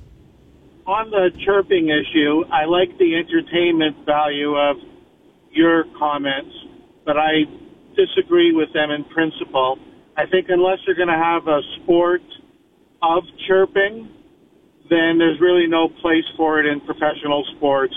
On 0.85 1.09
the 1.09 1.31
chirping 1.45 1.87
issue, 1.87 2.43
I 2.51 2.65
like 2.65 2.97
the 2.97 3.15
entertainment 3.15 4.05
value 4.05 4.55
of 4.55 4.75
your 5.51 5.85
comments, 5.97 6.51
but 7.05 7.15
I 7.15 7.47
disagree 7.95 8.51
with 8.53 8.73
them 8.73 8.91
in 8.91 9.05
principle. 9.05 9.79
I 10.17 10.25
think 10.25 10.47
unless 10.49 10.79
you're 10.85 10.97
going 10.97 11.07
to 11.07 11.13
have 11.13 11.47
a 11.47 11.61
sport 11.77 12.21
of 13.01 13.23
chirping, 13.47 14.11
then 14.89 15.17
there's 15.19 15.39
really 15.39 15.67
no 15.67 15.87
place 15.87 16.25
for 16.35 16.59
it 16.59 16.65
in 16.65 16.81
professional 16.81 17.45
sports. 17.55 17.95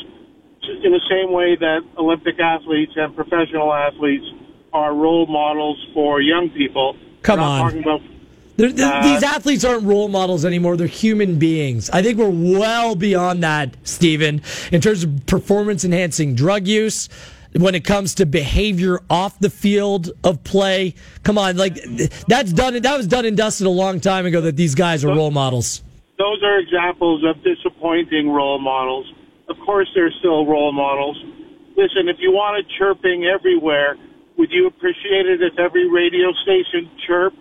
In 0.85 0.93
the 0.93 1.03
same 1.11 1.33
way 1.33 1.57
that 1.57 1.81
Olympic 1.99 2.39
athletes 2.39 2.93
and 2.95 3.15
professional 3.17 3.73
athletes 3.73 4.27
are 4.73 4.95
role 4.95 5.27
models 5.27 5.85
for 5.93 6.21
young 6.21 6.51
people. 6.51 6.97
Come 7.23 7.41
on. 7.41 7.83
They're, 8.57 8.71
th- 8.71 8.81
Uh, 8.81 9.03
these 9.03 9.23
athletes 9.23 9.65
aren't 9.65 9.85
role 9.85 10.09
models 10.09 10.45
anymore. 10.45 10.77
They're 10.77 10.87
human 10.87 11.39
beings. 11.39 11.91
I 11.91 12.03
think 12.03 12.19
we're 12.19 12.31
well 12.59 12.95
beyond 12.95 13.43
that, 13.43 13.77
Stephen, 13.85 14.43
in 14.73 14.81
terms 14.81 15.05
of 15.05 15.27
performance 15.27 15.85
enhancing 15.85 16.35
drug 16.35 16.67
use. 16.67 17.09
When 17.53 17.75
it 17.75 17.85
comes 17.85 18.15
to 18.17 18.27
behavior 18.27 19.01
off 19.09 19.39
the 19.39 19.49
field 19.49 20.11
of 20.25 20.45
play, 20.45 20.95
come 21.23 21.39
on, 21.39 21.57
like 21.57 21.79
that's 22.29 22.53
done. 22.53 22.75
That 22.83 22.97
was 22.99 23.07
done 23.07 23.25
and 23.25 23.35
dusted 23.35 23.67
a 23.67 23.71
long 23.71 23.99
time 24.01 24.27
ago. 24.27 24.43
That 24.43 24.57
these 24.57 24.75
guys 24.75 25.07
are 25.07 25.09
role 25.15 25.31
models. 25.31 25.83
those 26.19 26.43
are 26.43 26.59
examples 26.59 27.25
of 27.25 27.43
disappointing 27.43 28.29
role 28.29 28.59
models. 28.59 29.11
Of 29.49 29.57
course, 29.65 29.89
they're 29.95 30.13
still 30.19 30.45
role 30.45 30.73
models. 30.73 31.17
Listen, 31.79 32.09
if 32.09 32.17
you 32.19 32.31
wanted 32.33 32.67
chirping 32.79 33.25
everywhere, 33.25 33.97
would 34.37 34.51
you 34.51 34.67
appreciate 34.67 35.25
it 35.27 35.41
if 35.41 35.59
every 35.59 35.89
radio 35.89 36.33
station 36.43 36.91
chirped 37.07 37.39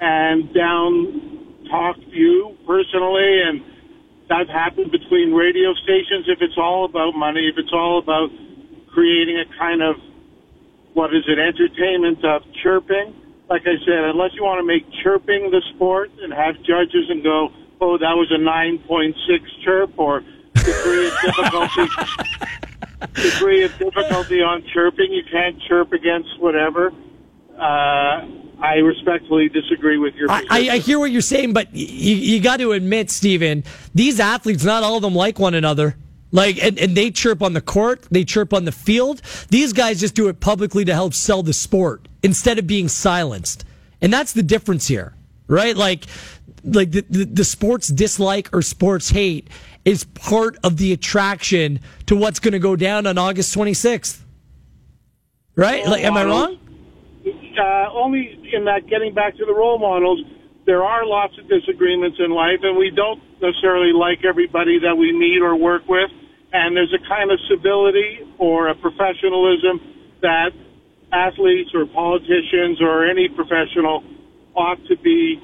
and 0.00 0.52
down 0.54 1.64
talked 1.70 2.00
you 2.08 2.56
personally? 2.66 3.42
And 3.44 3.62
that 4.28 4.48
happened 4.48 4.90
between 4.90 5.32
radio 5.32 5.74
stations. 5.74 6.26
If 6.28 6.40
it's 6.40 6.58
all 6.58 6.84
about 6.84 7.14
money, 7.14 7.48
if 7.48 7.58
it's 7.58 7.72
all 7.72 7.98
about 7.98 8.30
creating 8.92 9.38
a 9.38 9.58
kind 9.58 9.82
of 9.82 9.96
what 10.94 11.14
is 11.14 11.24
it, 11.28 11.38
entertainment 11.38 12.24
of 12.24 12.42
chirping. 12.62 13.14
Like 13.48 13.62
I 13.62 13.78
said, 13.84 14.04
unless 14.10 14.30
you 14.34 14.42
want 14.42 14.60
to 14.60 14.66
make 14.66 14.84
chirping 15.02 15.50
the 15.50 15.62
sport 15.74 16.10
and 16.22 16.32
have 16.32 16.56
judges 16.62 17.10
and 17.10 17.22
go, 17.22 17.48
oh, 17.80 17.98
that 17.98 18.14
was 18.14 18.30
a 18.30 18.38
9.6 18.38 19.14
chirp 19.64 19.98
or 19.98 20.20
degree 20.54 21.08
of 21.08 21.14
difficulty, 21.24 21.88
degree 23.30 23.64
of 23.64 23.76
difficulty 23.78 24.42
on 24.42 24.64
chirping. 24.72 25.12
You 25.12 25.22
can't 25.30 25.60
chirp 25.62 25.92
against 25.92 26.38
whatever. 26.38 26.92
Uh, 27.58 28.26
I 28.60 28.74
respectfully 28.76 29.48
disagree 29.48 29.96
with 29.96 30.14
your 30.14 30.30
I. 30.30 30.44
I, 30.50 30.58
I 30.58 30.78
hear 30.78 30.98
what 30.98 31.10
you're 31.10 31.22
saying, 31.22 31.52
but 31.52 31.74
you, 31.74 32.14
you 32.14 32.40
got 32.40 32.58
to 32.58 32.72
admit, 32.72 33.10
Stephen, 33.10 33.64
these 33.94 34.20
athletes, 34.20 34.64
not 34.64 34.82
all 34.82 34.96
of 34.96 35.02
them 35.02 35.14
like 35.14 35.38
one 35.38 35.54
another. 35.54 35.96
Like, 36.32 36.62
and, 36.62 36.78
and 36.78 36.96
they 36.96 37.10
chirp 37.10 37.42
on 37.42 37.54
the 37.54 37.60
court, 37.60 38.06
they 38.10 38.24
chirp 38.24 38.52
on 38.52 38.64
the 38.64 38.72
field. 38.72 39.20
These 39.48 39.72
guys 39.72 39.98
just 40.00 40.14
do 40.14 40.28
it 40.28 40.40
publicly 40.40 40.84
to 40.84 40.94
help 40.94 41.14
sell 41.14 41.42
the 41.42 41.52
sport 41.52 42.06
instead 42.22 42.58
of 42.58 42.66
being 42.66 42.88
silenced. 42.88 43.64
And 44.00 44.12
that's 44.12 44.32
the 44.32 44.42
difference 44.42 44.86
here, 44.86 45.14
right? 45.48 45.76
Like, 45.76 46.04
like 46.64 46.92
the, 46.92 47.04
the, 47.08 47.24
the 47.24 47.44
sports 47.44 47.88
dislike 47.88 48.48
or 48.52 48.62
sports 48.62 49.10
hate 49.10 49.48
is 49.84 50.04
part 50.04 50.56
of 50.62 50.76
the 50.76 50.92
attraction 50.92 51.80
to 52.06 52.14
what's 52.14 52.38
going 52.38 52.52
to 52.52 52.58
go 52.58 52.76
down 52.76 53.06
on 53.06 53.18
August 53.18 53.54
26th. 53.56 54.20
Right? 55.56 55.84
Like, 55.84 56.04
am 56.04 56.16
I 56.16 56.24
wrong? 56.24 56.58
Uh, 57.58 57.90
only 57.92 58.38
in 58.52 58.64
that 58.64 58.86
getting 58.88 59.14
back 59.14 59.36
to 59.36 59.44
the 59.44 59.54
role 59.54 59.78
models, 59.78 60.22
there 60.66 60.82
are 60.82 61.06
lots 61.06 61.34
of 61.38 61.48
disagreements 61.48 62.18
in 62.18 62.30
life, 62.30 62.60
and 62.62 62.76
we 62.76 62.90
don't 62.90 63.20
necessarily 63.40 63.92
like 63.92 64.24
everybody 64.24 64.78
that 64.80 64.94
we 64.94 65.12
meet 65.12 65.40
or 65.42 65.56
work 65.56 65.82
with. 65.88 66.10
And 66.52 66.76
there's 66.76 66.92
a 66.92 67.08
kind 67.08 67.30
of 67.30 67.38
civility 67.48 68.26
or 68.38 68.68
a 68.68 68.74
professionalism 68.74 69.80
that 70.20 70.50
athletes 71.12 71.70
or 71.74 71.86
politicians 71.86 72.80
or 72.80 73.06
any 73.06 73.28
professional 73.28 74.02
ought 74.54 74.78
to 74.86 74.96
be 74.96 75.40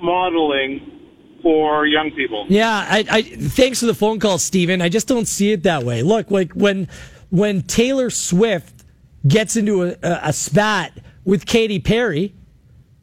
modeling 0.00 1.38
for 1.42 1.86
young 1.86 2.10
people. 2.12 2.46
Yeah, 2.48 2.86
I, 2.88 3.04
I 3.10 3.22
thanks 3.22 3.80
for 3.80 3.86
the 3.86 3.94
phone 3.94 4.20
call, 4.20 4.38
Steven. 4.38 4.80
I 4.80 4.88
just 4.88 5.08
don't 5.08 5.26
see 5.26 5.52
it 5.52 5.64
that 5.64 5.82
way. 5.82 6.02
Look, 6.02 6.30
like 6.30 6.52
when 6.52 6.88
when 7.30 7.62
Taylor 7.62 8.10
Swift 8.10 8.84
gets 9.26 9.56
into 9.56 9.82
a, 9.82 9.96
a, 10.02 10.20
a 10.24 10.32
spat 10.32 10.92
with 11.24 11.46
Katy 11.46 11.78
Perry, 11.80 12.34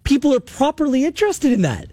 people 0.04 0.34
are 0.34 0.40
properly 0.40 1.06
interested 1.06 1.52
in 1.52 1.62
that. 1.62 1.92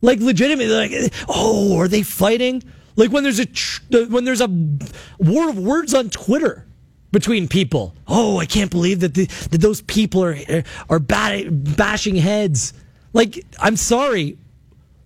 Like 0.00 0.20
legitimately, 0.20 0.74
like, 0.74 1.12
oh, 1.28 1.78
are 1.78 1.88
they 1.88 2.02
fighting? 2.02 2.62
Like 2.96 3.12
when 3.12 3.22
there's 3.22 3.38
a 3.38 3.46
tr- 3.46 3.82
when 4.08 4.24
there's 4.24 4.40
a 4.40 4.48
war 5.18 5.48
of 5.48 5.58
words 5.58 5.94
on 5.94 6.10
Twitter 6.10 6.66
between 7.12 7.48
people. 7.48 7.94
Oh, 8.06 8.38
I 8.38 8.46
can't 8.46 8.70
believe 8.70 9.00
that 9.00 9.14
the, 9.14 9.26
that 9.50 9.60
those 9.60 9.82
people 9.82 10.22
are 10.22 10.36
are 10.88 10.98
bat- 10.98 11.76
bashing 11.76 12.16
heads. 12.16 12.72
Like, 13.12 13.44
I'm 13.58 13.76
sorry, 13.76 14.36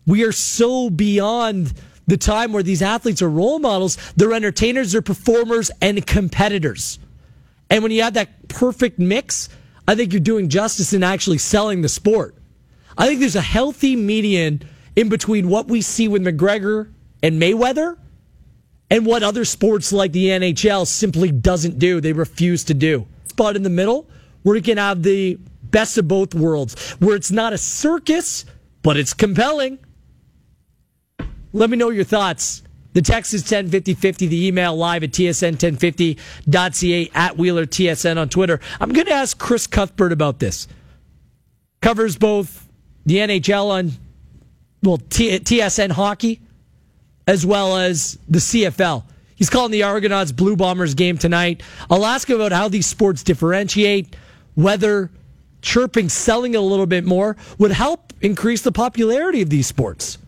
we 0.07 0.25
are 0.25 0.33
so 0.33 0.91
beyond 0.91 1.73
the 2.09 2.17
time 2.17 2.53
where 2.53 2.65
these 2.65 2.83
athletes 2.83 3.23
are 3.23 3.31
role 3.31 3.61
models. 3.61 3.97
They're 4.17 4.33
entertainers, 4.33 4.93
they're 4.93 5.03
performers, 5.03 5.71
and 5.81 6.05
competitors. 6.05 6.99
And 7.71 7.85
when 7.85 7.93
you 7.93 8.03
have 8.03 8.15
that 8.15 8.49
perfect 8.49 8.99
mix, 8.99 9.49
I 9.87 9.95
think 9.95 10.13
you're 10.13 10.21
doing 10.21 10.49
justice 10.49 10.93
in 10.93 11.03
actually 11.03 11.39
selling 11.39 11.83
the 11.83 11.89
sport. 11.89 12.37
I 12.97 13.07
think 13.07 13.21
there's 13.21 13.37
a 13.37 13.41
healthy 13.41 13.97
median 13.97 14.63
in 14.97 15.09
between 15.09 15.49
what 15.49 15.69
we 15.69 15.81
see 15.81 16.09
with 16.09 16.23
McGregor 16.23 16.93
and 17.23 17.41
Mayweather 17.41 17.97
and 18.91 19.07
what 19.07 19.23
other 19.23 19.45
sports 19.45 19.93
like 19.93 20.13
the 20.13 20.27
NHL 20.27 20.87
simply 20.87 21.31
doesn't 21.31 21.79
do. 21.79 22.01
They 22.01 22.13
refuse 22.13 22.65
to 22.65 22.75
do. 22.75 23.07
Spot 23.29 23.57
in 23.57 23.63
the 23.63 23.71
middle 23.71 24.09
where 24.43 24.57
you 24.57 24.63
can 24.63 24.79
have 24.79 25.03
the 25.03 25.39
best 25.63 25.99
of 25.99 26.09
both 26.09 26.35
worlds, 26.35 26.93
where 26.93 27.15
it's 27.15 27.31
not 27.31 27.53
a 27.53 27.59
circus, 27.59 28.45
but 28.83 28.97
it's 28.97 29.15
compelling. 29.15 29.79
Let 31.53 31.71
me 31.71 31.77
know 31.77 31.91
your 31.91 32.05
thoughts. 32.05 32.63
The 32.93 33.03
text 33.03 33.35
is 33.35 33.43
105050, 33.43 34.27
the 34.27 34.47
email 34.47 34.75
live 34.77 35.05
at 35.05 35.13
tsn1050.ca, 35.13 37.11
at 37.15 37.37
Wheeler 37.37 37.67
TSN 37.67 38.17
on 38.19 38.29
Twitter. 38.29 38.59
I'm 38.81 38.93
going 38.93 39.07
to 39.07 39.13
ask 39.13 39.39
Chris 39.39 39.69
Cuthbert 39.69 40.11
about 40.13 40.41
this. 40.41 40.67
Covers 41.81 42.17
both 42.17 42.69
the 43.07 43.17
NHL 43.17 43.71
on, 43.71 43.93
well, 44.83 44.99
T- 44.99 45.39
TSN 45.39 45.93
hockey, 45.93 46.41
as 47.27 47.47
well 47.47 47.77
as 47.77 48.19
the 48.29 48.41
CFL. 48.41 49.05
He's 49.37 49.49
calling 49.49 49.71
the 49.71 49.85
Argonauts 49.85 50.33
Blue 50.33 50.57
Bombers 50.57 50.95
game 50.95 51.17
tonight. 51.17 51.63
I'll 51.89 52.05
ask 52.05 52.29
him 52.29 52.37
about 52.37 52.53
how 52.53 52.69
these 52.69 52.87
sports 52.87 53.23
differentiate, 53.23 54.17
whether 54.55 55.11
chirping, 55.63 56.09
selling 56.09 56.57
a 56.57 56.61
little 56.61 56.87
bit 56.87 57.05
more 57.05 57.37
would 57.59 57.71
help 57.71 58.13
increase 58.21 58.63
the 58.63 58.73
popularity 58.73 59.43
of 59.43 59.49
these 59.49 59.67
sports. 59.67 60.19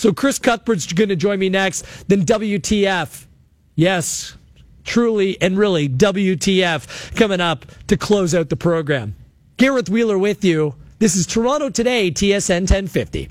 So 0.00 0.14
Chris 0.14 0.38
Cuthbert's 0.38 0.90
going 0.94 1.10
to 1.10 1.14
join 1.14 1.38
me 1.38 1.50
next. 1.50 1.82
Then 2.08 2.24
WTF. 2.24 3.26
Yes, 3.74 4.34
truly 4.82 5.38
and 5.42 5.58
really 5.58 5.90
WTF 5.90 7.14
coming 7.16 7.42
up 7.42 7.66
to 7.88 7.98
close 7.98 8.34
out 8.34 8.48
the 8.48 8.56
program. 8.56 9.14
Gareth 9.58 9.90
Wheeler 9.90 10.16
with 10.16 10.42
you. 10.42 10.74
This 11.00 11.16
is 11.16 11.26
Toronto 11.26 11.68
Today, 11.68 12.10
TSN 12.10 12.60
1050. 12.60 13.28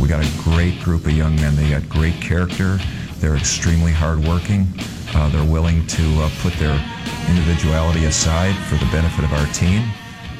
We 0.00 0.08
got 0.08 0.24
a 0.24 0.42
great 0.42 0.80
group 0.80 1.04
of 1.04 1.12
young 1.12 1.36
men. 1.36 1.54
They 1.54 1.68
got 1.68 1.86
great 1.90 2.18
character. 2.22 2.78
They're 3.18 3.36
extremely 3.36 3.92
hardworking. 3.92 4.66
Uh, 5.14 5.28
they're 5.28 5.44
willing 5.44 5.86
to 5.88 6.02
uh, 6.22 6.30
put 6.40 6.54
their 6.54 6.82
individuality 7.28 8.06
aside 8.06 8.56
for 8.70 8.76
the 8.76 8.90
benefit 8.90 9.22
of 9.22 9.34
our 9.34 9.46
team. 9.52 9.86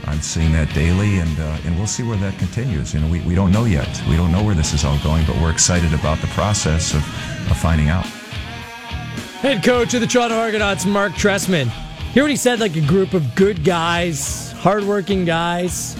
I'm 0.06 0.20
seeing 0.20 0.52
that 0.52 0.72
daily, 0.72 1.18
and 1.18 1.38
uh, 1.38 1.58
and 1.64 1.76
we'll 1.76 1.86
see 1.86 2.04
where 2.04 2.16
that 2.18 2.38
continues. 2.38 2.94
You 2.94 3.00
know, 3.00 3.08
we, 3.08 3.20
we 3.22 3.34
don't 3.34 3.50
know 3.50 3.64
yet. 3.64 4.02
We 4.08 4.16
don't 4.16 4.30
know 4.30 4.44
where 4.44 4.54
this 4.54 4.72
is 4.72 4.84
all 4.84 4.98
going, 5.00 5.26
but 5.26 5.36
we're 5.36 5.50
excited 5.50 5.92
about 5.92 6.18
the 6.20 6.28
process 6.28 6.94
of, 6.94 7.00
of 7.50 7.56
finding 7.58 7.88
out. 7.88 8.06
Head 9.42 9.64
coach 9.64 9.94
of 9.94 10.00
the 10.00 10.06
Toronto 10.06 10.36
Argonauts, 10.36 10.86
Mark 10.86 11.12
Trestman. 11.12 11.68
Hear 12.12 12.22
what 12.22 12.30
he 12.30 12.36
said 12.36 12.60
like 12.60 12.76
a 12.76 12.80
group 12.80 13.14
of 13.14 13.34
good 13.34 13.64
guys, 13.64 14.52
hardworking 14.52 15.24
guys. 15.24 15.96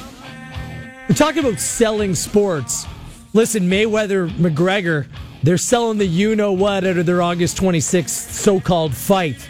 We're 1.09 1.14
talking 1.14 1.45
about 1.45 1.61
selling 1.61 2.14
sports. 2.14 2.87
Listen, 3.35 3.69
Mayweather, 3.69 4.31
McGregor, 4.31 5.07
they're 5.42 5.59
selling 5.59 5.99
the 5.99 6.07
you 6.07 6.35
know 6.35 6.53
what 6.53 6.85
out 6.85 6.97
of 6.97 7.07
their 7.07 7.23
August 7.23 7.59
26th 7.59 8.09
so 8.09 8.61
called 8.61 8.95
fight. 8.95 9.49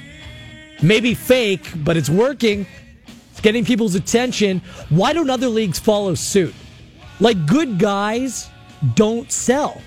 Maybe 0.83 1.15
fake, 1.15 1.73
but 1.77 1.97
it's 1.97 2.11
working. 2.11 2.67
Getting 3.43 3.65
people's 3.65 3.95
attention. 3.95 4.61
Why 4.89 5.13
don't 5.13 5.31
other 5.31 5.49
leagues 5.49 5.79
follow 5.79 6.15
suit? 6.15 6.55
Like 7.21 7.47
good 7.47 7.79
guys 7.79 8.51
don't 8.95 9.31
sell. 9.31 9.81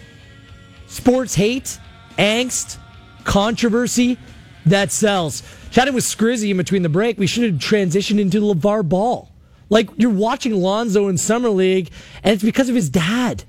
Sports 0.87 1.35
hate, 1.35 1.79
angst, 2.17 2.77
controversy 3.23 4.17
that 4.65 4.91
sells. 4.91 5.43
Chatting 5.71 5.93
with 5.93 6.03
Scrizzy 6.03 6.49
in 6.49 6.57
between 6.57 6.81
the 6.81 6.89
break, 6.89 7.17
we 7.19 7.27
should 7.27 7.43
have 7.43 7.61
transitioned 7.61 8.19
into 8.19 8.39
the 8.39 8.53
LeVar 8.53 8.87
Ball. 8.87 9.29
Like 9.69 9.89
you're 9.97 10.09
watching 10.09 10.55
Lonzo 10.55 11.07
in 11.07 11.17
Summer 11.17 11.49
League, 11.49 11.91
and 12.23 12.33
it's 12.33 12.43
because 12.43 12.69
of 12.69 12.75
his 12.75 12.89
dad. 12.89 13.43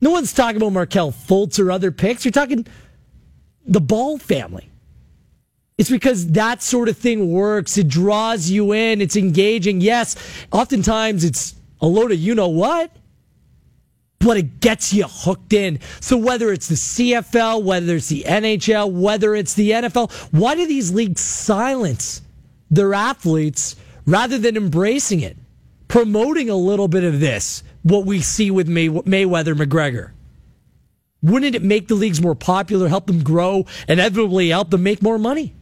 No 0.00 0.10
one's 0.10 0.32
talking 0.32 0.56
about 0.56 0.72
Markelle 0.72 1.12
Fultz 1.12 1.58
or 1.58 1.70
other 1.70 1.90
picks. 1.90 2.24
You're 2.24 2.32
talking 2.32 2.66
the 3.66 3.80
Ball 3.80 4.16
family. 4.16 4.67
It's 5.78 5.88
because 5.88 6.32
that 6.32 6.60
sort 6.60 6.88
of 6.88 6.98
thing 6.98 7.30
works. 7.32 7.78
It 7.78 7.86
draws 7.86 8.50
you 8.50 8.72
in. 8.72 9.00
It's 9.00 9.16
engaging. 9.16 9.80
Yes, 9.80 10.16
oftentimes 10.50 11.24
it's 11.24 11.54
a 11.80 11.86
load 11.86 12.10
of 12.10 12.18
you 12.18 12.34
know 12.34 12.48
what, 12.48 12.90
but 14.18 14.36
it 14.36 14.58
gets 14.58 14.92
you 14.92 15.04
hooked 15.08 15.52
in. 15.52 15.78
So 16.00 16.16
whether 16.16 16.52
it's 16.52 16.66
the 16.66 16.74
CFL, 16.74 17.62
whether 17.62 17.94
it's 17.94 18.08
the 18.08 18.24
NHL, 18.26 18.90
whether 18.90 19.36
it's 19.36 19.54
the 19.54 19.70
NFL, 19.70 20.10
why 20.32 20.56
do 20.56 20.66
these 20.66 20.92
leagues 20.92 21.20
silence 21.20 22.22
their 22.70 22.92
athletes 22.92 23.76
rather 24.04 24.36
than 24.36 24.56
embracing 24.56 25.20
it? 25.20 25.36
Promoting 25.86 26.50
a 26.50 26.56
little 26.56 26.88
bit 26.88 27.04
of 27.04 27.20
this, 27.20 27.62
what 27.82 28.04
we 28.04 28.20
see 28.20 28.50
with 28.50 28.68
May- 28.68 28.88
Mayweather 28.88 29.54
McGregor. 29.54 30.10
Wouldn't 31.22 31.54
it 31.54 31.62
make 31.62 31.88
the 31.88 31.94
leagues 31.94 32.20
more 32.20 32.34
popular, 32.34 32.88
help 32.88 33.06
them 33.06 33.22
grow, 33.22 33.64
and 33.86 34.00
inevitably 34.00 34.50
help 34.50 34.70
them 34.70 34.82
make 34.82 35.00
more 35.02 35.18
money? 35.18 35.54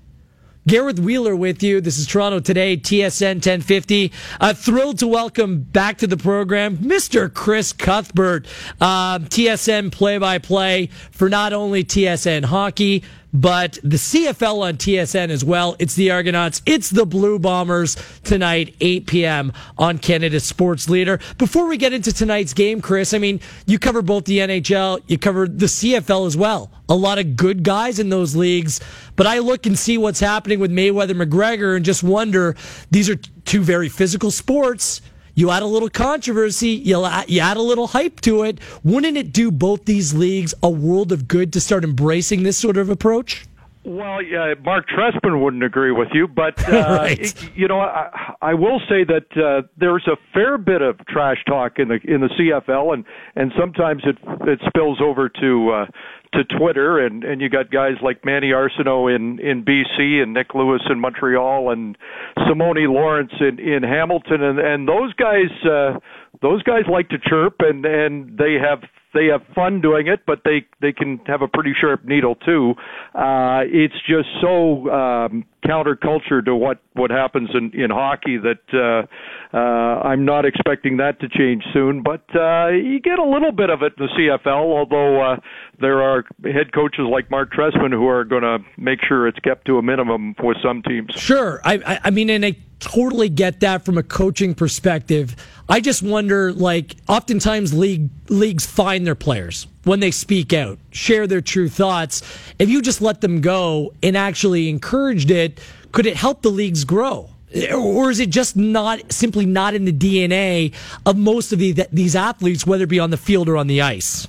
Gareth 0.67 0.99
Wheeler 0.99 1.37
with 1.37 1.63
you. 1.63 1.81
This 1.81 1.97
is 1.97 2.09
Toronto 2.09 2.41
Today, 2.41 2.77
TSN 2.77 3.37
1050. 3.37 4.11
Uh, 4.41 4.53
thrilled 4.53 4.99
to 4.99 5.07
welcome 5.07 5.61
back 5.61 5.99
to 5.99 6.09
the 6.09 6.17
program 6.17 6.79
Mr. 6.79 7.33
Chris 7.33 7.73
Cuthbert, 7.73 8.49
uh, 8.81 9.21
TSN 9.21 9.93
play 9.93 10.19
by 10.19 10.39
play 10.39 10.89
for 11.13 11.29
not 11.29 11.53
only 11.53 11.85
TSN 11.85 12.47
hockey, 12.47 13.05
but 13.37 13.79
the 13.83 13.99
CFL 13.99 14.63
on 14.63 14.77
TSN 14.79 15.29
as 15.29 15.45
well. 15.45 15.77
It's 15.79 15.95
the 15.95 16.11
Argonauts. 16.11 16.63
It's 16.65 16.89
the 16.89 17.05
Blue 17.05 17.39
Bombers 17.39 17.95
tonight, 18.25 18.75
8 18.81 19.07
p.m. 19.07 19.53
on 19.77 19.99
Canada 19.99 20.41
Sports 20.41 20.89
Leader. 20.89 21.21
Before 21.37 21.67
we 21.67 21.77
get 21.77 21.93
into 21.93 22.15
tonight's 22.15 22.55
game, 22.55 22.81
Chris, 22.81 23.13
I 23.13 23.19
mean, 23.19 23.41
you 23.67 23.79
cover 23.79 24.01
both 24.01 24.25
the 24.25 24.39
NHL, 24.39 25.03
you 25.07 25.19
cover 25.19 25.47
the 25.47 25.67
CFL 25.67 26.27
as 26.27 26.35
well. 26.35 26.71
A 26.89 26.95
lot 26.95 27.19
of 27.19 27.37
good 27.37 27.63
guys 27.63 27.99
in 27.99 28.09
those 28.09 28.35
leagues, 28.35 28.81
but 29.17 29.27
I 29.27 29.41
look 29.41 29.67
and 29.67 29.79
see 29.79 29.99
what's 29.99 30.21
happening 30.21 30.59
with 30.59 30.71
Mayweather 30.71 31.21
McGregor 31.21 31.77
and 31.77 31.85
just 31.85 32.03
wonder 32.03 32.57
these 32.91 33.11
are 33.11 33.17
two 33.45 33.63
very 33.63 33.91
physical 33.91 34.31
sports. 34.31 35.03
You 35.37 35.51
add 35.51 35.63
a 35.63 35.67
little 35.67 35.91
controversy, 35.91 36.71
you 36.71 37.05
add, 37.05 37.29
you 37.29 37.41
add 37.41 37.59
a 37.59 37.63
little 37.63 37.89
hype 37.89 38.23
to 38.23 38.43
it. 38.43 38.59
Wouldn't 38.83 39.19
it 39.19 39.35
do 39.35 39.51
both 39.51 39.85
these 39.85 40.15
leagues 40.15 40.55
a 40.63 40.71
world 40.71 41.13
of 41.13 41.29
good 41.29 41.53
to 41.53 41.61
start 41.61 41.85
embracing 41.85 42.43
this 42.43 42.57
sort 42.57 42.79
of 42.79 42.89
approach? 42.89 43.45
Well, 43.85 44.21
yeah, 44.21 44.55
Mark 44.65 44.87
Trestman 44.89 45.41
wouldn't 45.41 45.63
agree 45.63 45.93
with 45.93 46.09
you, 46.13 46.27
but 46.27 46.59
uh, 46.69 46.97
right. 46.99 47.51
you 47.55 47.69
know, 47.69 47.81
I, 47.81 48.35
I 48.41 48.55
will 48.55 48.81
say 48.89 49.05
that 49.05 49.27
uh, 49.37 49.69
there's 49.77 50.09
a 50.09 50.17
fair 50.33 50.57
bit 50.59 50.81
of 50.83 50.99
trash 51.07 51.37
talk 51.47 51.79
in 51.79 51.89
the 51.89 52.01
in 52.03 52.21
the 52.23 52.29
CFL, 52.29 52.95
and 52.95 53.05
and 53.37 53.53
sometimes 53.57 54.03
it 54.05 54.17
it 54.49 54.59
spills 54.67 55.01
over 55.01 55.29
to 55.29 55.71
uh, 55.71 55.87
to 56.33 56.45
Twitter, 56.59 57.05
and 57.05 57.25
and 57.25 57.41
you 57.41 57.49
got 57.49 57.71
guys 57.71 57.95
like 58.03 58.25
Manny 58.25 58.49
Arceneaux 58.49 59.15
in 59.15 59.39
in 59.39 59.65
BC, 59.65 60.23
and 60.23 60.35
Nik 60.35 60.55
Lewis 60.55 60.83
in 60.91 61.01
Montreal, 61.01 61.71
and 61.71 61.97
Simoni 62.39 62.89
Lawrence 62.89 63.33
in 63.41 63.59
in 63.59 63.83
Hamilton, 63.83 64.43
and 64.43 64.59
and 64.59 64.89
those 64.89 65.13
guys 65.15 65.51
uh, 65.65 65.99
those 66.43 66.63
guys 66.63 66.85
like 66.91 67.09
to 67.11 67.19
chirp, 67.19 67.57
and 67.61 67.85
and 67.85 68.39
they 68.39 68.55
have 68.55 68.81
they 69.15 69.27
have 69.27 69.43
fun 69.55 69.81
doing 69.81 70.07
it, 70.09 70.21
but 70.27 70.41
they 70.45 70.67
they 70.81 70.93
can 70.93 71.19
have 71.27 71.43
a 71.43 71.49
pretty 71.49 71.73
sharp 71.79 72.05
needle 72.05 72.35
too. 72.35 72.75
Uh, 73.15 73.63
it's 73.65 73.95
just 74.07 74.29
so 74.41 74.91
um, 74.91 75.45
counterculture 75.65 76.45
to 76.45 76.55
what 76.55 76.79
what 76.95 77.11
happens 77.11 77.51
in 77.55 77.73
in 77.73 77.91
hockey 77.91 78.37
that 78.39 78.63
uh, 78.73 79.57
uh, 79.57 79.59
I'm 79.59 80.25
not 80.25 80.45
expecting 80.45 80.99
that 80.99 81.21
to 81.21 81.29
change 81.29 81.65
soon. 81.73 82.03
But 82.03 82.25
uh, 82.35 82.69
you 82.69 83.01
get 83.01 83.19
a 83.19 83.25
little 83.25 83.53
bit 83.53 83.71
of 83.71 83.83
it 83.83 83.95
in 83.99 84.07
the 84.07 84.13
CFL, 84.13 84.47
although 84.47 85.23
uh, 85.23 85.37
there 85.81 86.03
are 86.03 86.25
head 86.45 86.73
coaches 86.75 87.07
like 87.11 87.31
Mark 87.31 87.53
Trestman 87.53 87.93
who 87.93 88.07
are 88.09 88.25
going 88.25 88.43
to 88.43 88.59
make 88.77 89.01
sure 89.07 89.27
it's 89.27 89.39
kept 89.41 89.67
to 89.67 89.79
a 89.79 89.83
minimum 89.83 90.35
with 90.43 90.57
some 90.63 90.83
teams. 90.83 91.13
Sure, 91.17 91.61
I, 91.65 91.75
I, 91.87 92.01
I 92.05 92.11
mean, 92.11 92.31
and 92.31 92.45
I 92.45 92.57
totally 92.81 93.29
get 93.29 93.61
that 93.61 93.85
from 93.85 93.99
a 93.99 94.03
coaching 94.03 94.55
perspective. 94.55 95.37
I 95.69 95.81
just 95.81 96.03
wonder, 96.03 96.53
like, 96.53 96.97
oftentimes 97.09 97.75
league 97.75 98.11
leagues 98.29 98.67
find 98.67 99.07
their 99.07 99.15
players 99.15 99.67
when 99.85 100.01
they 100.01 100.11
speak 100.11 100.53
out, 100.53 100.79
share 100.91 101.27
their 101.27 101.41
true 101.41 101.69
thoughts. 101.69 102.23
If 102.59 102.69
you 102.69 102.83
just 102.83 103.01
let 103.01 103.21
them 103.21 103.41
go 103.41 103.93
and 104.03 104.17
actually 104.17 104.69
encouraged 104.69 105.31
it, 105.31 105.61
could 105.93 106.07
it 106.07 106.17
help 106.17 106.43
the 106.43 106.51
leagues 106.51 106.85
grow? 106.85 107.31
Or 107.73 108.11
is 108.11 108.21
it 108.21 108.31
just 108.31 108.57
not 108.57 109.13
simply 109.13 109.47
not 109.47 109.75
in 109.75 109.85
the 109.85 109.93
DNA 109.93 110.75
of 111.07 111.17
most 111.17 111.53
of 111.53 111.59
the, 111.59 111.87
these 111.93 112.15
athletes, 112.15 112.67
whether 112.67 112.85
it 112.85 112.89
be 112.89 112.99
on 112.99 113.11
the 113.11 113.17
field 113.17 113.49
or 113.49 113.57
on 113.57 113.67
the 113.67 113.81
ice? 113.81 114.29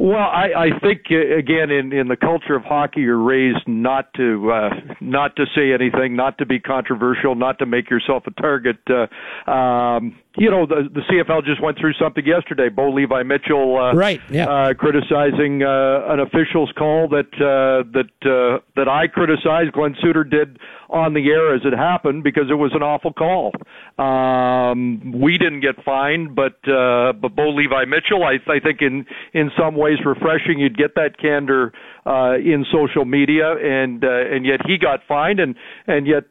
Well, 0.00 0.16
I, 0.16 0.48
I 0.56 0.78
think 0.82 1.02
uh, 1.10 1.36
again 1.36 1.70
in 1.70 1.92
in 1.92 2.08
the 2.08 2.16
culture 2.16 2.56
of 2.56 2.62
hockey, 2.62 3.02
you're 3.02 3.22
raised 3.22 3.68
not 3.68 4.14
to 4.14 4.50
uh, 4.50 4.70
not 5.02 5.36
to 5.36 5.44
say 5.54 5.74
anything, 5.74 6.16
not 6.16 6.38
to 6.38 6.46
be 6.46 6.58
controversial, 6.58 7.34
not 7.34 7.58
to 7.58 7.66
make 7.66 7.90
yourself 7.90 8.22
a 8.26 8.30
target. 8.40 8.78
Uh, 8.88 9.50
um, 9.50 10.18
you 10.36 10.50
know, 10.50 10.64
the 10.64 10.88
the 10.92 11.00
CFL 11.00 11.44
just 11.44 11.60
went 11.60 11.78
through 11.78 11.94
something 11.94 12.24
yesterday. 12.24 12.68
Bo 12.68 12.90
Levi 12.90 13.24
Mitchell, 13.24 13.76
uh, 13.76 13.94
right, 13.94 14.20
yeah. 14.30 14.46
uh, 14.46 14.74
criticizing 14.74 15.62
uh, 15.62 16.06
an 16.06 16.20
official's 16.20 16.70
call 16.78 17.08
that 17.08 17.34
uh, 17.34 17.82
that 17.92 18.10
uh, 18.22 18.60
that 18.76 18.88
I 18.88 19.08
criticized. 19.08 19.72
Glenn 19.72 19.96
Suitor 20.00 20.22
did 20.22 20.58
on 20.88 21.14
the 21.14 21.28
air 21.30 21.54
as 21.54 21.62
it 21.64 21.76
happened 21.76 22.22
because 22.22 22.44
it 22.48 22.54
was 22.54 22.70
an 22.74 22.82
awful 22.82 23.12
call. 23.12 23.52
Um, 23.98 25.20
we 25.20 25.36
didn't 25.36 25.60
get 25.60 25.82
fined, 25.84 26.36
but 26.36 26.62
uh, 26.70 27.12
but 27.12 27.34
Bo 27.34 27.50
Levi 27.50 27.84
Mitchell, 27.86 28.22
I, 28.22 28.38
I 28.50 28.60
think 28.60 28.82
in 28.82 29.06
in 29.34 29.50
some 29.58 29.74
ways 29.74 29.98
refreshing. 30.04 30.60
You'd 30.60 30.78
get 30.78 30.94
that 30.94 31.18
candor 31.18 31.72
uh, 32.06 32.34
in 32.34 32.64
social 32.72 33.04
media, 33.04 33.56
and 33.56 34.04
uh, 34.04 34.30
and 34.30 34.46
yet 34.46 34.60
he 34.64 34.78
got 34.78 35.00
fined, 35.08 35.40
and 35.40 35.56
and 35.88 36.06
yet 36.06 36.24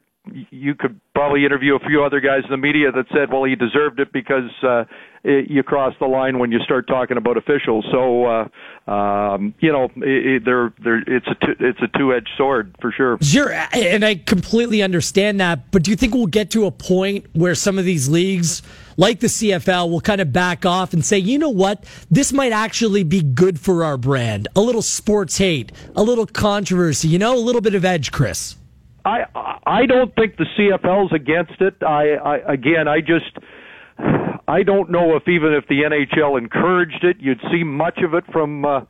you 0.51 0.75
could 0.75 0.99
probably 1.13 1.45
interview 1.45 1.75
a 1.75 1.79
few 1.79 2.03
other 2.03 2.19
guys 2.19 2.43
in 2.43 2.51
the 2.51 2.57
media 2.57 2.91
that 2.91 3.05
said, 3.13 3.31
well, 3.31 3.43
he 3.43 3.55
deserved 3.55 3.99
it 3.99 4.11
because 4.11 4.49
uh, 4.63 4.83
it, 5.23 5.49
you 5.49 5.63
cross 5.63 5.93
the 5.99 6.05
line 6.05 6.39
when 6.39 6.51
you 6.51 6.59
start 6.59 6.87
talking 6.87 7.17
about 7.17 7.37
officials. 7.37 7.85
So, 7.91 8.25
uh, 8.25 8.91
um, 8.91 9.53
you 9.59 9.71
know, 9.71 9.85
it, 9.97 10.43
it's 10.45 11.27
a 11.27 11.45
two, 11.45 11.55
it's 11.59 11.79
a 11.81 11.97
two 11.97 12.13
edged 12.13 12.29
sword 12.37 12.75
for 12.81 12.91
sure. 12.91 13.17
Sure, 13.21 13.51
and 13.51 14.05
I 14.05 14.15
completely 14.15 14.81
understand 14.81 15.39
that. 15.39 15.71
But 15.71 15.83
do 15.83 15.91
you 15.91 15.97
think 15.97 16.13
we'll 16.13 16.27
get 16.27 16.51
to 16.51 16.65
a 16.65 16.71
point 16.71 17.25
where 17.33 17.55
some 17.55 17.77
of 17.77 17.85
these 17.85 18.07
leagues, 18.07 18.61
like 18.97 19.19
the 19.19 19.27
CFL, 19.27 19.89
will 19.89 20.01
kind 20.01 20.21
of 20.21 20.31
back 20.31 20.65
off 20.65 20.93
and 20.93 21.03
say, 21.03 21.17
you 21.17 21.37
know 21.37 21.49
what, 21.49 21.85
this 22.11 22.31
might 22.31 22.51
actually 22.51 23.03
be 23.03 23.21
good 23.21 23.59
for 23.59 23.83
our 23.83 23.97
brand? 23.97 24.47
A 24.55 24.61
little 24.61 24.81
sports 24.81 25.37
hate, 25.37 25.71
a 25.95 26.03
little 26.03 26.25
controversy, 26.25 27.07
you 27.07 27.19
know, 27.19 27.35
a 27.35 27.39
little 27.39 27.61
bit 27.61 27.75
of 27.75 27.83
edge, 27.83 28.11
Chris. 28.11 28.55
I 29.05 29.59
I 29.65 29.85
don't 29.85 30.13
think 30.15 30.37
the 30.37 30.45
CFL's 30.57 31.13
against 31.13 31.61
it. 31.61 31.75
I, 31.81 32.15
I 32.15 32.53
again, 32.53 32.87
I 32.87 32.99
just 32.99 33.37
I 34.47 34.63
don't 34.63 34.89
know 34.89 35.15
if 35.15 35.27
even 35.27 35.53
if 35.53 35.67
the 35.67 35.81
NHL 35.83 36.37
encouraged 36.37 37.03
it, 37.03 37.17
you'd 37.19 37.41
see 37.51 37.63
much 37.63 37.99
of 38.03 38.13
it 38.13 38.23
from 38.31 38.65
uh, 38.65 38.81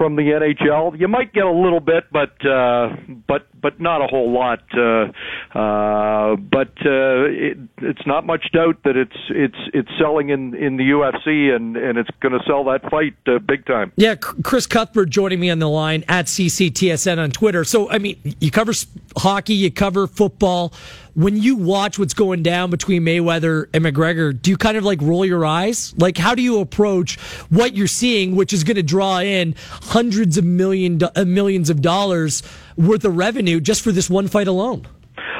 from 0.00 0.16
the 0.16 0.22
NHL. 0.22 0.98
You 0.98 1.08
might 1.08 1.34
get 1.34 1.44
a 1.44 1.52
little 1.52 1.78
bit, 1.78 2.04
but 2.10 2.32
uh, 2.42 2.96
but 3.28 3.46
but 3.60 3.78
not 3.78 4.00
a 4.00 4.06
whole 4.06 4.32
lot. 4.32 4.60
Uh, 4.74 5.12
uh, 5.52 6.36
but 6.36 6.72
uh, 6.86 7.28
it, 7.28 7.58
it's 7.82 8.06
not 8.06 8.24
much 8.24 8.50
doubt 8.50 8.82
that 8.84 8.96
it's 8.96 9.16
it's 9.28 9.58
it's 9.74 9.90
selling 10.00 10.30
in 10.30 10.54
in 10.54 10.78
the 10.78 10.84
UFC 10.84 11.54
and 11.54 11.76
and 11.76 11.98
it's 11.98 12.08
going 12.22 12.32
to 12.32 12.40
sell 12.46 12.64
that 12.64 12.90
fight 12.90 13.14
uh, 13.26 13.40
big 13.40 13.66
time. 13.66 13.92
Yeah, 13.96 14.14
Chris 14.14 14.66
Cuthbert 14.66 15.10
joining 15.10 15.38
me 15.38 15.50
on 15.50 15.58
the 15.58 15.68
line 15.68 16.02
at 16.08 16.24
CCTSN 16.24 17.18
on 17.18 17.30
Twitter. 17.30 17.62
So 17.64 17.90
I 17.90 17.98
mean, 17.98 18.18
you 18.40 18.50
cover 18.50 18.72
hockey, 19.18 19.52
you 19.52 19.70
cover 19.70 20.06
football 20.06 20.72
when 21.14 21.36
you 21.36 21.56
watch 21.56 21.98
what's 21.98 22.14
going 22.14 22.42
down 22.42 22.70
between 22.70 23.02
Mayweather 23.02 23.66
and 23.74 23.84
McGregor, 23.84 24.40
do 24.40 24.50
you 24.50 24.56
kind 24.56 24.76
of 24.76 24.84
like 24.84 25.00
roll 25.02 25.24
your 25.24 25.44
eyes? 25.44 25.94
Like, 25.96 26.16
how 26.16 26.34
do 26.34 26.42
you 26.42 26.60
approach 26.60 27.18
what 27.48 27.74
you're 27.74 27.86
seeing, 27.86 28.36
which 28.36 28.52
is 28.52 28.64
going 28.64 28.76
to 28.76 28.82
draw 28.82 29.18
in 29.18 29.54
hundreds 29.68 30.38
of 30.38 30.44
million 30.44 31.00
uh, 31.02 31.24
millions 31.24 31.70
of 31.70 31.82
dollars 31.82 32.42
worth 32.76 33.04
of 33.04 33.16
revenue 33.16 33.60
just 33.60 33.82
for 33.82 33.92
this 33.92 34.08
one 34.08 34.28
fight 34.28 34.48
alone. 34.48 34.86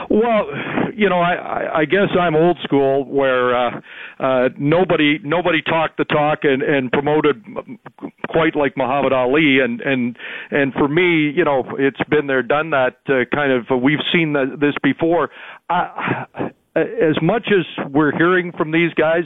Well, 0.09 0.47
you 1.01 1.09
know, 1.09 1.19
I, 1.19 1.79
I 1.81 1.85
guess 1.87 2.11
I'm 2.19 2.37
old 2.37 2.59
school 2.63 3.07
where 3.07 3.57
uh, 3.57 3.81
uh, 4.21 4.49
nobody 4.59 5.19
nobody 5.25 5.63
talked 5.63 5.97
the 5.97 6.05
talk 6.05 6.41
and, 6.43 6.61
and 6.61 6.93
promoted 6.93 7.43
quite 8.29 8.55
like 8.55 8.77
Muhammad 8.77 9.15
Ali, 9.15 9.61
and 9.61 9.81
and 9.81 10.19
and 10.51 10.75
for 10.75 10.89
me, 10.89 11.31
you 11.31 11.43
know, 11.43 11.65
it's 11.79 12.03
been 12.11 12.27
there, 12.27 12.43
done 12.43 12.69
that. 12.71 12.99
Uh, 13.09 13.25
kind 13.35 13.51
of, 13.51 13.71
uh, 13.71 13.79
we've 13.79 14.05
seen 14.13 14.35
the, 14.35 14.59
this 14.61 14.75
before. 14.83 15.31
Uh, 15.71 16.27
as 16.77 17.21
much 17.23 17.49
as 17.49 17.65
we're 17.89 18.15
hearing 18.15 18.53
from 18.53 18.71
these 18.71 18.93
guys. 18.93 19.25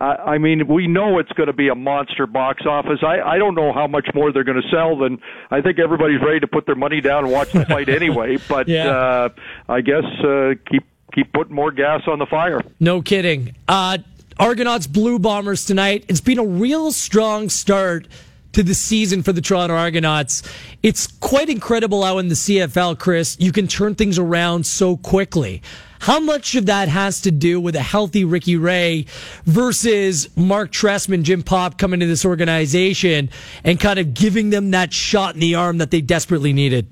I 0.00 0.38
mean, 0.38 0.66
we 0.66 0.88
know 0.88 1.20
it's 1.20 1.30
going 1.30 1.46
to 1.46 1.52
be 1.52 1.68
a 1.68 1.76
monster 1.76 2.26
box 2.26 2.66
office. 2.66 3.04
I, 3.04 3.20
I 3.20 3.38
don't 3.38 3.54
know 3.54 3.72
how 3.72 3.86
much 3.86 4.08
more 4.16 4.32
they're 4.32 4.42
going 4.42 4.60
to 4.60 4.68
sell 4.68 4.98
than 4.98 5.20
I 5.52 5.60
think 5.60 5.78
everybody's 5.78 6.20
ready 6.20 6.40
to 6.40 6.48
put 6.48 6.66
their 6.66 6.74
money 6.74 7.00
down 7.00 7.22
and 7.22 7.32
watch 7.32 7.52
the 7.52 7.64
fight 7.66 7.88
anyway. 8.00 8.36
But 8.48 8.66
yeah. 8.66 8.88
uh, 8.88 9.28
I 9.68 9.80
guess 9.80 10.02
uh, 10.24 10.54
keep 10.68 10.82
keep 11.12 11.32
putting 11.32 11.54
more 11.54 11.70
gas 11.70 12.02
on 12.06 12.18
the 12.18 12.26
fire. 12.26 12.60
No 12.80 13.02
kidding. 13.02 13.54
Uh, 13.68 13.98
Argonauts 14.38 14.86
Blue 14.86 15.18
Bombers 15.18 15.64
tonight. 15.64 16.04
It's 16.08 16.20
been 16.20 16.38
a 16.38 16.44
real 16.44 16.92
strong 16.92 17.48
start 17.48 18.08
to 18.52 18.62
the 18.62 18.74
season 18.74 19.22
for 19.22 19.32
the 19.32 19.40
Toronto 19.40 19.74
Argonauts. 19.74 20.42
It's 20.82 21.06
quite 21.06 21.48
incredible 21.48 22.04
how 22.04 22.18
in 22.18 22.28
the 22.28 22.34
CFL, 22.34 22.98
Chris, 22.98 23.36
you 23.40 23.52
can 23.52 23.66
turn 23.66 23.94
things 23.94 24.18
around 24.18 24.66
so 24.66 24.96
quickly. 24.96 25.62
How 26.00 26.18
much 26.18 26.56
of 26.56 26.66
that 26.66 26.88
has 26.88 27.20
to 27.22 27.30
do 27.30 27.60
with 27.60 27.76
a 27.76 27.80
healthy 27.80 28.24
Ricky 28.24 28.56
Ray 28.56 29.06
versus 29.44 30.28
Mark 30.36 30.72
Trestman, 30.72 31.22
Jim 31.22 31.42
Popp 31.44 31.78
coming 31.78 32.00
to 32.00 32.06
this 32.06 32.24
organization 32.24 33.30
and 33.62 33.78
kind 33.78 34.00
of 34.00 34.12
giving 34.12 34.50
them 34.50 34.72
that 34.72 34.92
shot 34.92 35.34
in 35.34 35.40
the 35.40 35.54
arm 35.54 35.78
that 35.78 35.92
they 35.92 36.00
desperately 36.00 36.52
needed? 36.52 36.88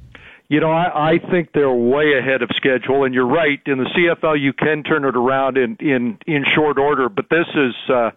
You 0.51 0.59
know, 0.59 0.73
I, 0.73 1.13
I 1.13 1.31
think 1.31 1.51
they're 1.55 1.73
way 1.73 2.19
ahead 2.19 2.43
of 2.43 2.51
schedule, 2.57 3.05
and 3.05 3.15
you're 3.15 3.25
right. 3.25 3.61
In 3.67 3.79
the 3.79 3.85
CFL, 3.85 4.35
you 4.43 4.53
can 4.53 4.83
turn 4.83 5.05
it 5.05 5.15
around 5.17 5.57
in 5.57 5.77
in 5.79 6.19
in 6.27 6.45
short 6.57 6.77
order, 6.77 7.09
but 7.09 7.27
this 7.31 7.47
is 7.55 7.75
uh, 7.89 8.11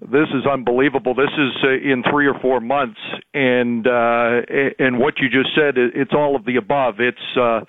this 0.00 0.28
is 0.32 0.46
unbelievable. 0.46 1.16
This 1.16 1.32
is 1.36 1.50
uh, 1.64 1.70
in 1.70 2.04
three 2.08 2.28
or 2.28 2.38
four 2.40 2.60
months, 2.60 3.00
and 3.34 3.88
uh, 3.88 4.42
and 4.78 5.00
what 5.00 5.14
you 5.18 5.28
just 5.28 5.52
said, 5.56 5.74
it's 5.76 6.12
all 6.14 6.36
of 6.36 6.44
the 6.44 6.54
above. 6.54 7.00
It's 7.00 7.36
uh, 7.36 7.62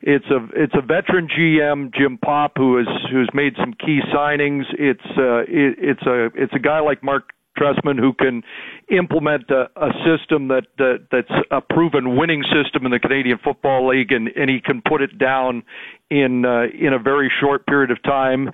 it's 0.00 0.24
a 0.30 0.38
it's 0.54 0.74
a 0.74 0.80
veteran 0.80 1.28
GM, 1.28 1.92
Jim 1.94 2.16
Popp, 2.16 2.52
who 2.56 2.78
has 2.78 2.86
who's 3.12 3.28
made 3.34 3.56
some 3.60 3.74
key 3.74 4.00
signings. 4.10 4.64
It's 4.78 5.04
uh, 5.18 5.40
it, 5.40 5.76
it's 5.76 6.06
a 6.06 6.30
it's 6.34 6.54
a 6.54 6.60
guy 6.60 6.80
like 6.80 7.04
Mark 7.04 7.24
Trestman 7.58 7.98
who 7.98 8.14
can 8.14 8.42
implement 8.90 9.50
a, 9.50 9.68
a 9.76 9.90
system 10.04 10.48
that, 10.48 10.66
that 10.78 11.06
that's 11.10 11.30
a 11.50 11.60
proven 11.60 12.16
winning 12.16 12.42
system 12.44 12.84
in 12.84 12.92
the 12.92 12.98
Canadian 12.98 13.38
Football 13.42 13.88
League, 13.88 14.12
and, 14.12 14.28
and 14.28 14.50
he 14.50 14.60
can 14.60 14.82
put 14.86 15.02
it 15.02 15.18
down 15.18 15.62
in 16.10 16.44
uh, 16.44 16.64
in 16.78 16.92
a 16.92 16.98
very 16.98 17.30
short 17.40 17.66
period 17.66 17.90
of 17.90 18.02
time. 18.02 18.50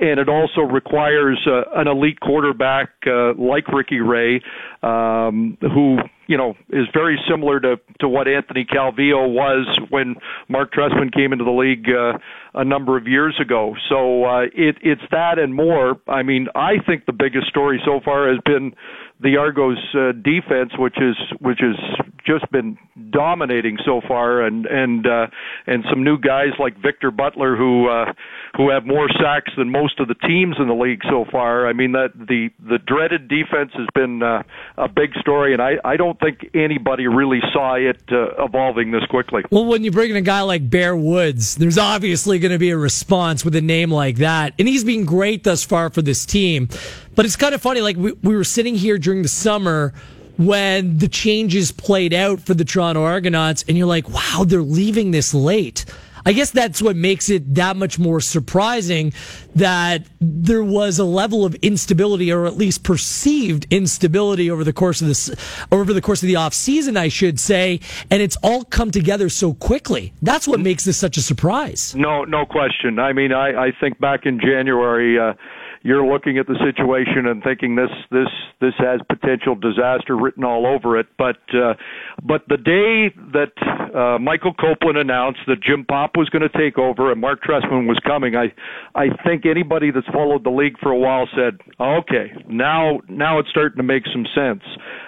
And 0.00 0.18
it 0.18 0.28
also 0.28 0.62
requires 0.62 1.38
uh, 1.46 1.62
an 1.76 1.86
elite 1.86 2.18
quarterback 2.18 2.88
uh, 3.06 3.34
like 3.34 3.68
Ricky 3.68 4.00
Ray, 4.00 4.42
um, 4.82 5.56
who 5.60 5.98
you 6.26 6.36
know 6.36 6.54
is 6.70 6.86
very 6.92 7.18
similar 7.30 7.60
to 7.60 7.76
to 8.00 8.08
what 8.08 8.26
Anthony 8.26 8.64
Calvillo 8.64 9.32
was 9.32 9.78
when 9.90 10.16
Mark 10.48 10.72
Trestman 10.72 11.14
came 11.14 11.32
into 11.32 11.44
the 11.44 11.52
league 11.52 11.86
uh, 11.88 12.18
a 12.54 12.64
number 12.64 12.96
of 12.96 13.06
years 13.06 13.38
ago. 13.40 13.76
So 13.88 14.24
uh, 14.24 14.42
it 14.52 14.76
it's 14.82 15.02
that 15.12 15.38
and 15.38 15.54
more. 15.54 16.00
I 16.08 16.24
mean, 16.24 16.48
I 16.56 16.78
think 16.84 17.06
the 17.06 17.12
biggest 17.12 17.46
story 17.46 17.80
so 17.84 18.00
far 18.04 18.28
has 18.28 18.40
been 18.44 18.74
the 19.20 19.36
Argos 19.36 19.78
uh, 19.94 20.12
defense, 20.12 20.72
which 20.78 20.96
is 20.98 21.16
which 21.40 21.58
has 21.60 21.76
just 22.24 22.50
been 22.52 22.78
dominating 23.10 23.78
so 23.84 24.00
far, 24.06 24.42
and 24.42 24.66
and 24.66 25.06
uh, 25.06 25.26
and 25.66 25.84
some 25.90 26.04
new 26.04 26.18
guys 26.18 26.52
like 26.58 26.80
Victor 26.80 27.10
Butler 27.10 27.56
who 27.56 27.88
uh, 27.88 28.12
who 28.56 28.70
have 28.70 28.86
more 28.86 29.08
sacks 29.20 29.50
than 29.56 29.70
most 29.70 29.98
of 29.98 30.08
the 30.08 30.14
teams 30.14 30.56
in 30.60 30.68
the 30.68 30.74
league 30.74 31.00
so 31.08 31.24
far. 31.32 31.66
I 31.66 31.72
mean 31.72 31.92
that 31.92 32.12
the 32.14 32.50
the 32.60 32.78
dreaded 32.78 33.28
defense 33.28 33.72
has 33.74 33.88
been 33.94 34.22
uh, 34.22 34.42
a 34.76 34.88
big 34.88 35.14
story, 35.20 35.52
and 35.52 35.60
I 35.60 35.78
I 35.84 35.96
don't 35.96 36.18
think 36.20 36.50
anybody 36.54 37.08
really 37.08 37.40
saw 37.52 37.74
it 37.74 38.02
uh, 38.12 38.44
evolving 38.44 38.92
this 38.92 39.04
quickly. 39.10 39.42
Well, 39.50 39.64
when 39.64 39.82
you 39.82 39.90
bring 39.90 40.10
in 40.10 40.16
a 40.16 40.20
guy 40.20 40.42
like 40.42 40.70
Bear 40.70 40.96
Woods, 40.96 41.56
there's 41.56 41.78
obviously 41.78 42.38
going 42.38 42.52
to 42.52 42.58
be 42.58 42.70
a 42.70 42.78
response 42.78 43.44
with 43.44 43.56
a 43.56 43.62
name 43.62 43.90
like 43.90 44.16
that, 44.16 44.54
and 44.60 44.68
he's 44.68 44.84
been 44.84 45.04
great 45.04 45.42
thus 45.42 45.64
far 45.64 45.90
for 45.90 46.02
this 46.02 46.24
team. 46.24 46.68
But 47.18 47.26
it's 47.26 47.34
kind 47.34 47.52
of 47.52 47.60
funny. 47.60 47.80
Like 47.80 47.96
we, 47.96 48.12
we 48.12 48.36
were 48.36 48.44
sitting 48.44 48.76
here 48.76 48.96
during 48.96 49.22
the 49.22 49.28
summer 49.28 49.92
when 50.36 50.98
the 50.98 51.08
changes 51.08 51.72
played 51.72 52.14
out 52.14 52.38
for 52.38 52.54
the 52.54 52.64
Toronto 52.64 53.02
Argonauts, 53.02 53.64
and 53.66 53.76
you're 53.76 53.88
like, 53.88 54.08
wow, 54.08 54.44
they're 54.46 54.62
leaving 54.62 55.10
this 55.10 55.34
late. 55.34 55.84
I 56.24 56.32
guess 56.32 56.52
that's 56.52 56.80
what 56.80 56.94
makes 56.94 57.28
it 57.28 57.56
that 57.56 57.76
much 57.76 57.98
more 57.98 58.20
surprising 58.20 59.12
that 59.56 60.06
there 60.20 60.62
was 60.62 61.00
a 61.00 61.04
level 61.04 61.44
of 61.44 61.56
instability 61.56 62.30
or 62.30 62.46
at 62.46 62.56
least 62.56 62.84
perceived 62.84 63.66
instability 63.70 64.48
over 64.48 64.62
the 64.62 64.72
course 64.72 65.00
of 65.00 65.08
this 65.08 65.34
over 65.72 65.92
the 65.92 66.00
course 66.00 66.22
of 66.22 66.26
the 66.26 66.36
off 66.36 66.54
season 66.54 66.96
I 66.96 67.08
should 67.08 67.40
say 67.40 67.80
and 68.10 68.20
it's 68.20 68.36
all 68.42 68.64
come 68.64 68.90
together 68.90 69.28
so 69.28 69.54
quickly. 69.54 70.12
That's 70.20 70.46
what 70.46 70.60
makes 70.60 70.84
this 70.84 70.96
such 70.96 71.16
a 71.16 71.22
surprise. 71.22 71.94
No 71.96 72.24
no 72.24 72.44
question. 72.44 72.98
I 72.98 73.12
mean 73.12 73.32
I 73.32 73.68
I 73.68 73.72
think 73.80 73.98
back 73.98 74.26
in 74.26 74.38
January 74.38 75.18
uh 75.18 75.32
you're 75.82 76.06
looking 76.06 76.38
at 76.38 76.46
the 76.46 76.56
situation 76.64 77.26
and 77.26 77.42
thinking 77.42 77.76
this 77.76 77.90
this 78.10 78.28
this 78.60 78.74
has 78.78 79.00
potential 79.08 79.54
disaster 79.54 80.16
written 80.16 80.44
all 80.44 80.66
over 80.66 80.98
it. 80.98 81.06
But 81.16 81.38
uh, 81.54 81.74
but 82.22 82.42
the 82.48 82.56
day 82.56 83.14
that 83.32 83.52
uh, 83.94 84.18
Michael 84.18 84.54
Copeland 84.54 84.98
announced 84.98 85.40
that 85.46 85.62
Jim 85.62 85.84
Popp 85.84 86.16
was 86.16 86.28
going 86.28 86.42
to 86.42 86.58
take 86.58 86.78
over 86.78 87.12
and 87.12 87.20
Mark 87.20 87.42
Trestman 87.42 87.86
was 87.86 87.98
coming, 88.06 88.34
I 88.34 88.52
I 88.94 89.08
think 89.24 89.46
anybody 89.46 89.90
that's 89.90 90.08
followed 90.08 90.44
the 90.44 90.50
league 90.50 90.78
for 90.80 90.90
a 90.90 90.98
while 90.98 91.28
said, 91.34 91.58
okay, 91.80 92.32
now 92.48 93.00
now 93.08 93.38
it's 93.38 93.50
starting 93.50 93.76
to 93.76 93.82
make 93.82 94.04
some 94.12 94.26
sense. 94.34 94.62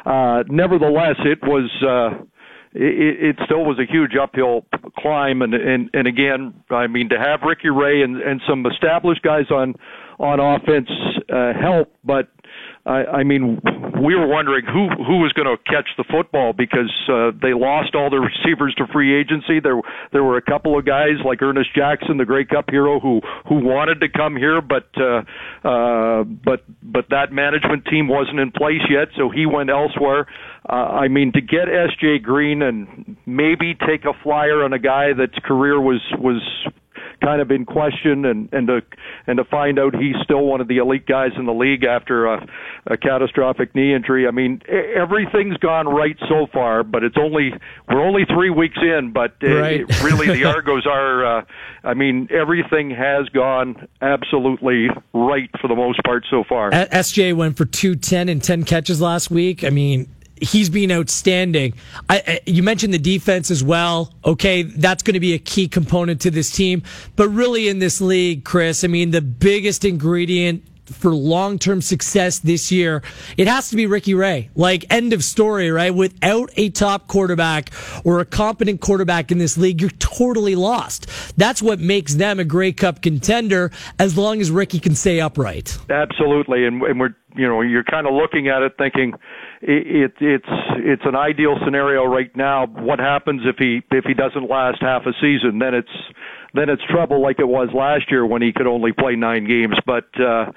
Uh, 0.06 0.44
nevertheless, 0.48 1.16
it 1.24 1.38
was. 1.42 1.70
Uh, 1.82 2.24
it, 2.72 3.30
it 3.30 3.36
still 3.46 3.64
was 3.64 3.80
a 3.80 3.90
huge 3.90 4.12
uphill 4.14 4.64
climb 4.96 5.42
and 5.42 5.54
and 5.54 5.90
and 5.92 6.06
again 6.06 6.54
I 6.70 6.86
mean 6.86 7.08
to 7.08 7.18
have 7.18 7.40
Ricky 7.42 7.68
Ray 7.68 8.02
and 8.02 8.16
and 8.22 8.40
some 8.48 8.64
established 8.64 9.22
guys 9.22 9.50
on 9.50 9.74
on 10.20 10.38
offense 10.38 10.88
uh, 11.32 11.52
help, 11.58 11.92
but 12.04 12.28
I, 12.86 13.20
I 13.20 13.24
mean, 13.24 13.60
we 14.02 14.14
were 14.14 14.26
wondering 14.26 14.64
who 14.64 14.88
who 15.04 15.20
was 15.20 15.32
going 15.32 15.46
to 15.46 15.62
catch 15.70 15.88
the 15.98 16.04
football 16.10 16.52
because 16.52 16.90
uh, 17.08 17.30
they 17.40 17.52
lost 17.52 17.94
all 17.94 18.08
their 18.08 18.20
receivers 18.20 18.74
to 18.78 18.86
free 18.92 19.18
agency. 19.18 19.60
There 19.60 19.80
there 20.12 20.24
were 20.24 20.38
a 20.38 20.42
couple 20.42 20.78
of 20.78 20.86
guys 20.86 21.20
like 21.24 21.42
Ernest 21.42 21.74
Jackson, 21.74 22.16
the 22.16 22.24
Grey 22.24 22.44
Cup 22.44 22.70
hero, 22.70 22.98
who 22.98 23.20
who 23.48 23.56
wanted 23.56 24.00
to 24.00 24.08
come 24.08 24.36
here, 24.36 24.62
but 24.62 24.88
uh, 24.96 25.22
uh, 25.68 26.24
but 26.24 26.64
but 26.82 27.06
that 27.10 27.32
management 27.32 27.84
team 27.86 28.08
wasn't 28.08 28.40
in 28.40 28.50
place 28.50 28.82
yet, 28.88 29.08
so 29.16 29.28
he 29.28 29.44
went 29.44 29.68
elsewhere. 29.68 30.26
Uh, 30.68 31.04
I 31.04 31.08
mean, 31.08 31.32
to 31.32 31.40
get 31.40 31.68
S.J. 31.68 32.20
Green 32.20 32.62
and 32.62 33.16
maybe 33.26 33.74
take 33.74 34.04
a 34.04 34.12
flyer 34.22 34.64
on 34.64 34.72
a 34.72 34.78
guy 34.78 35.12
that's 35.16 35.38
career 35.44 35.80
was 35.80 36.00
was 36.18 36.42
kind 37.20 37.40
of 37.40 37.50
in 37.50 37.64
question, 37.64 38.24
and 38.24 38.48
and 38.52 38.66
to 38.68 38.82
and 39.26 39.38
to 39.38 39.44
find 39.44 39.78
out 39.78 39.94
he's 39.94 40.16
still 40.24 40.44
one 40.44 40.60
of 40.60 40.68
the 40.68 40.78
elite 40.78 41.06
guys 41.06 41.32
in 41.36 41.46
the 41.46 41.52
league 41.52 41.84
after 41.84 42.26
a, 42.26 42.46
a 42.86 42.96
catastrophic 42.96 43.74
knee 43.74 43.94
injury. 43.94 44.26
I 44.26 44.30
mean, 44.30 44.62
everything's 44.68 45.56
gone 45.58 45.86
right 45.86 46.16
so 46.28 46.46
far, 46.52 46.82
but 46.82 47.04
it's 47.04 47.16
only 47.18 47.52
we're 47.88 48.02
only 48.02 48.24
three 48.24 48.50
weeks 48.50 48.78
in, 48.80 49.12
but 49.12 49.34
right. 49.42 49.80
it, 49.80 50.02
really 50.02 50.26
the 50.26 50.44
Argos 50.44 50.86
are. 50.86 51.38
Uh, 51.38 51.44
I 51.82 51.94
mean, 51.94 52.28
everything 52.30 52.90
has 52.90 53.28
gone 53.30 53.88
absolutely 54.02 54.88
right 55.14 55.50
for 55.60 55.68
the 55.68 55.76
most 55.76 56.02
part 56.04 56.24
so 56.30 56.44
far. 56.48 56.70
SJ 56.70 57.34
went 57.34 57.56
for 57.56 57.64
two 57.64 57.96
ten 57.96 58.28
and 58.28 58.42
ten 58.42 58.64
catches 58.64 59.00
last 59.00 59.30
week. 59.30 59.64
I 59.64 59.70
mean, 59.70 60.08
he's 60.40 60.70
been 60.70 60.90
outstanding. 60.90 61.74
I, 62.08 62.22
I, 62.26 62.40
you 62.46 62.62
mentioned 62.62 62.94
the 62.94 62.98
defense 62.98 63.50
as 63.50 63.62
well. 63.62 64.12
Okay, 64.24 64.62
that's 64.62 65.02
going 65.02 65.14
to 65.14 65.20
be 65.20 65.34
a 65.34 65.38
key 65.38 65.68
component 65.68 66.20
to 66.22 66.30
this 66.30 66.50
team. 66.50 66.82
But 67.16 67.28
really, 67.28 67.68
in 67.68 67.78
this 67.78 68.00
league, 68.00 68.44
Chris, 68.44 68.84
I 68.84 68.88
mean, 68.88 69.10
the 69.10 69.22
biggest 69.22 69.84
ingredient 69.84 70.64
for 70.92 71.14
long 71.14 71.58
term 71.58 71.80
success 71.80 72.40
this 72.40 72.72
year, 72.72 73.02
it 73.36 73.48
has 73.48 73.70
to 73.70 73.76
be 73.76 73.86
Ricky 73.86 74.14
Ray. 74.14 74.50
Like, 74.54 74.84
end 74.90 75.12
of 75.12 75.22
story, 75.22 75.70
right? 75.70 75.94
Without 75.94 76.50
a 76.56 76.70
top 76.70 77.06
quarterback 77.06 77.70
or 78.04 78.20
a 78.20 78.24
competent 78.24 78.80
quarterback 78.80 79.30
in 79.30 79.38
this 79.38 79.56
league, 79.56 79.80
you're 79.80 79.90
totally 79.90 80.54
lost. 80.54 81.06
That's 81.36 81.62
what 81.62 81.78
makes 81.78 82.14
them 82.14 82.40
a 82.40 82.44
Grey 82.44 82.72
Cup 82.72 83.02
contender 83.02 83.70
as 83.98 84.16
long 84.16 84.40
as 84.40 84.50
Ricky 84.50 84.80
can 84.80 84.94
stay 84.94 85.20
upright. 85.20 85.78
Absolutely. 85.88 86.66
And, 86.66 86.82
and 86.82 86.98
we're, 86.98 87.14
you 87.36 87.46
know, 87.46 87.60
you're 87.60 87.84
kind 87.84 88.06
of 88.06 88.14
looking 88.14 88.48
at 88.48 88.62
it 88.62 88.72
thinking, 88.76 89.14
it, 89.62 90.12
it's 90.20 90.44
it's 90.76 91.02
an 91.04 91.14
ideal 91.14 91.56
scenario 91.64 92.04
right 92.04 92.34
now. 92.34 92.66
What 92.66 92.98
happens 92.98 93.42
if 93.44 93.56
he 93.58 93.82
if 93.90 94.04
he 94.04 94.14
doesn't 94.14 94.48
last 94.48 94.78
half 94.80 95.02
a 95.06 95.12
season? 95.20 95.58
Then 95.58 95.74
it's 95.74 95.88
then 96.54 96.68
it's 96.68 96.82
trouble 96.90 97.22
like 97.22 97.38
it 97.38 97.46
was 97.46 97.68
last 97.74 98.10
year 98.10 98.26
when 98.26 98.42
he 98.42 98.52
could 98.52 98.66
only 98.66 98.92
play 98.92 99.16
nine 99.16 99.46
games. 99.46 99.76
But 99.84 100.08
uh, 100.18 100.50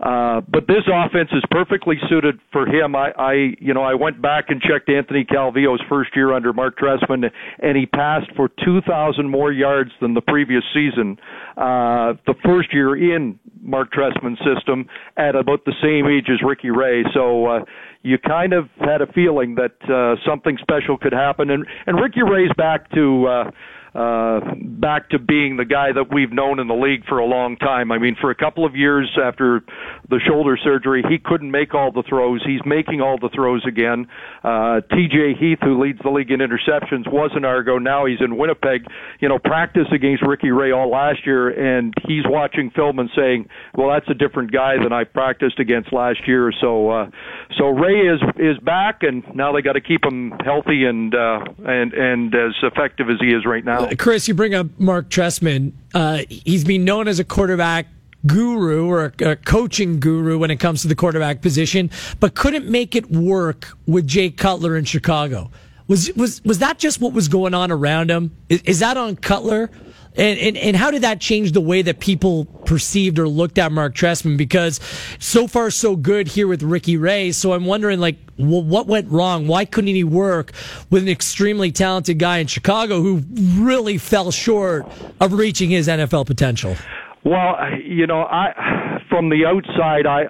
uh, 0.00 0.40
but 0.42 0.66
this 0.66 0.84
offense 0.92 1.30
is 1.32 1.42
perfectly 1.50 1.96
suited 2.08 2.38
for 2.52 2.66
him. 2.66 2.94
I, 2.94 3.12
I 3.16 3.32
you 3.58 3.74
know 3.74 3.82
I 3.82 3.94
went 3.94 4.20
back 4.20 4.46
and 4.48 4.60
checked 4.60 4.88
Anthony 4.88 5.24
Calvillo's 5.24 5.82
first 5.88 6.14
year 6.14 6.32
under 6.32 6.52
Mark 6.52 6.78
Trestman, 6.78 7.30
and 7.60 7.76
he 7.76 7.86
passed 7.86 8.30
for 8.36 8.50
2,000 8.64 9.28
more 9.28 9.52
yards 9.52 9.90
than 10.00 10.14
the 10.14 10.20
previous 10.20 10.62
season. 10.72 11.18
Uh, 11.56 12.14
the 12.26 12.34
first 12.44 12.72
year 12.72 12.96
in 12.96 13.38
Mark 13.62 13.92
Trestman's 13.92 14.38
system 14.38 14.86
at 15.16 15.34
about 15.34 15.64
the 15.64 15.74
same 15.82 16.06
age 16.06 16.28
as 16.30 16.46
Ricky 16.46 16.70
Ray. 16.70 17.04
So 17.12 17.46
uh, 17.46 17.64
you 18.02 18.18
kind 18.18 18.52
of 18.52 18.68
had 18.78 19.02
a 19.02 19.12
feeling 19.12 19.56
that 19.56 19.76
uh, 19.90 20.16
something 20.26 20.56
special 20.60 20.96
could 20.96 21.12
happen, 21.12 21.50
and 21.50 21.66
and 21.86 22.00
Ricky 22.00 22.22
Ray's 22.22 22.52
back 22.56 22.90
to. 22.92 23.26
Uh, 23.26 23.50
uh, 23.94 24.40
back 24.56 25.10
to 25.10 25.18
being 25.18 25.56
the 25.56 25.64
guy 25.64 25.92
that 25.92 26.12
we've 26.12 26.32
known 26.32 26.60
in 26.60 26.68
the 26.68 26.74
league 26.74 27.04
for 27.06 27.18
a 27.18 27.26
long 27.26 27.56
time. 27.56 27.90
I 27.90 27.98
mean, 27.98 28.16
for 28.20 28.30
a 28.30 28.34
couple 28.34 28.64
of 28.64 28.76
years 28.76 29.10
after 29.22 29.62
the 30.08 30.20
shoulder 30.26 30.56
surgery, 30.62 31.02
he 31.08 31.18
couldn't 31.18 31.50
make 31.50 31.74
all 31.74 31.90
the 31.90 32.04
throws. 32.08 32.42
He's 32.46 32.60
making 32.64 33.00
all 33.00 33.18
the 33.18 33.30
throws 33.34 33.64
again. 33.66 34.06
Uh, 34.44 34.80
TJ 34.92 35.38
Heath, 35.38 35.58
who 35.62 35.82
leads 35.82 35.98
the 36.02 36.10
league 36.10 36.30
in 36.30 36.38
interceptions, 36.38 37.10
was 37.10 37.32
in 37.36 37.44
Argo. 37.44 37.78
Now 37.78 38.06
he's 38.06 38.20
in 38.20 38.36
Winnipeg. 38.36 38.86
You 39.20 39.28
know, 39.28 39.38
practiced 39.38 39.92
against 39.92 40.22
Ricky 40.22 40.50
Ray 40.50 40.70
all 40.70 40.90
last 40.90 41.26
year, 41.26 41.48
and 41.48 41.92
he's 42.06 42.22
watching 42.26 42.70
film 42.70 42.98
and 43.00 43.10
saying, 43.16 43.48
"Well, 43.74 43.90
that's 43.90 44.08
a 44.08 44.14
different 44.14 44.52
guy 44.52 44.76
than 44.82 44.92
I 44.92 45.04
practiced 45.04 45.58
against 45.58 45.92
last 45.92 46.26
year." 46.28 46.52
So, 46.60 46.90
uh, 46.90 47.10
so 47.58 47.68
Ray 47.68 48.06
is 48.06 48.20
is 48.36 48.58
back, 48.58 49.02
and 49.02 49.24
now 49.34 49.52
they 49.52 49.62
got 49.62 49.72
to 49.72 49.80
keep 49.80 50.04
him 50.04 50.32
healthy 50.44 50.84
and 50.84 51.14
uh, 51.14 51.40
and 51.66 51.92
and 51.92 52.34
as 52.34 52.54
effective 52.62 53.10
as 53.10 53.16
he 53.20 53.34
is 53.34 53.44
right 53.44 53.64
now. 53.64 53.79
Chris, 53.98 54.28
you 54.28 54.34
bring 54.34 54.54
up 54.54 54.66
Mark 54.78 55.08
Trestman. 55.08 55.72
Uh, 55.94 56.22
he's 56.28 56.64
been 56.64 56.84
known 56.84 57.08
as 57.08 57.18
a 57.18 57.24
quarterback 57.24 57.86
guru 58.26 58.86
or 58.86 59.12
a, 59.20 59.30
a, 59.30 59.36
coaching 59.36 59.98
guru 59.98 60.38
when 60.38 60.50
it 60.50 60.56
comes 60.56 60.82
to 60.82 60.88
the 60.88 60.94
quarterback 60.94 61.40
position, 61.40 61.90
but 62.18 62.34
couldn't 62.34 62.66
make 62.66 62.94
it 62.94 63.10
work 63.10 63.76
with 63.86 64.06
Jay 64.06 64.30
Cutler 64.30 64.76
in 64.76 64.84
Chicago. 64.84 65.50
Was 65.88 66.14
was 66.14 66.42
was 66.44 66.60
that 66.60 66.78
just 66.78 67.00
what 67.00 67.12
was 67.12 67.28
going 67.28 67.54
on 67.54 67.72
around 67.72 68.10
him? 68.10 68.36
Is, 68.48 68.62
is 68.62 68.78
that 68.78 68.96
on 68.96 69.16
Cutler? 69.16 69.70
And, 70.16 70.38
and 70.40 70.56
and 70.56 70.76
how 70.76 70.90
did 70.90 71.02
that 71.02 71.20
change 71.20 71.52
the 71.52 71.60
way 71.60 71.82
that 71.82 72.00
people 72.00 72.44
perceived 72.44 73.18
or 73.18 73.28
looked 73.28 73.58
at 73.58 73.70
Mark 73.70 73.94
Trestman? 73.94 74.36
Because 74.36 74.80
so 75.20 75.46
far 75.46 75.70
so 75.70 75.94
good 75.94 76.26
here 76.26 76.48
with 76.48 76.62
Ricky 76.62 76.96
Ray. 76.96 77.30
So 77.30 77.52
I'm 77.52 77.64
wondering, 77.64 78.00
like, 78.00 78.16
well, 78.36 78.62
what 78.62 78.88
went 78.88 79.08
wrong? 79.10 79.46
Why 79.46 79.64
couldn't 79.64 79.94
he 79.94 80.02
work 80.02 80.52
with 80.90 81.04
an 81.04 81.08
extremely 81.08 81.70
talented 81.70 82.18
guy 82.18 82.38
in 82.38 82.48
Chicago 82.48 83.00
who 83.00 83.22
really 83.62 83.98
fell 83.98 84.32
short 84.32 84.84
of 85.20 85.32
reaching 85.32 85.70
his 85.70 85.86
NFL 85.86 86.26
potential? 86.26 86.76
Well, 87.22 87.56
you 87.84 88.06
know, 88.06 88.22
I 88.22 88.98
from 89.08 89.28
the 89.28 89.44
outside, 89.46 90.06
I 90.06 90.24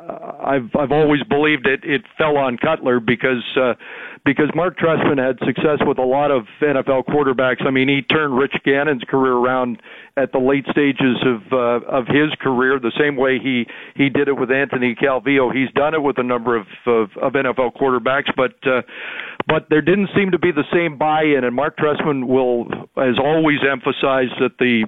I've 0.44 0.76
I've 0.78 0.92
always 0.92 1.22
believed 1.22 1.66
it 1.66 1.84
it 1.84 2.02
fell 2.18 2.36
on 2.36 2.58
Cutler 2.58 3.00
because. 3.00 3.42
uh 3.56 3.74
because 4.24 4.50
Mark 4.54 4.78
Trestman 4.78 5.18
had 5.18 5.38
success 5.46 5.78
with 5.86 5.98
a 5.98 6.04
lot 6.04 6.30
of 6.30 6.44
NFL 6.60 7.06
quarterbacks. 7.06 7.64
I 7.66 7.70
mean, 7.70 7.88
he 7.88 8.02
turned 8.02 8.36
Rich 8.36 8.54
Gannon's 8.64 9.02
career 9.04 9.32
around 9.32 9.80
at 10.16 10.32
the 10.32 10.38
late 10.38 10.66
stages 10.70 11.16
of 11.24 11.52
uh, 11.52 11.86
of 11.86 12.06
his 12.06 12.28
career, 12.40 12.78
the 12.78 12.92
same 12.98 13.16
way 13.16 13.38
he 13.38 13.66
he 13.94 14.08
did 14.08 14.28
it 14.28 14.36
with 14.38 14.50
Anthony 14.50 14.94
Calvillo. 14.94 15.54
He's 15.54 15.70
done 15.72 15.94
it 15.94 16.02
with 16.02 16.18
a 16.18 16.22
number 16.22 16.56
of 16.56 16.66
of, 16.86 17.10
of 17.16 17.32
NFL 17.32 17.76
quarterbacks, 17.76 18.30
but 18.36 18.54
uh, 18.66 18.82
but 19.50 19.66
there 19.68 19.82
didn't 19.82 20.10
seem 20.14 20.30
to 20.30 20.38
be 20.38 20.52
the 20.52 20.64
same 20.72 20.96
buy-in. 20.96 21.42
And 21.42 21.56
Mark 21.56 21.76
Trestman 21.76 22.28
will 22.28 22.66
has 22.96 23.18
always 23.18 23.58
emphasized 23.68 24.34
that 24.38 24.58
the 24.60 24.86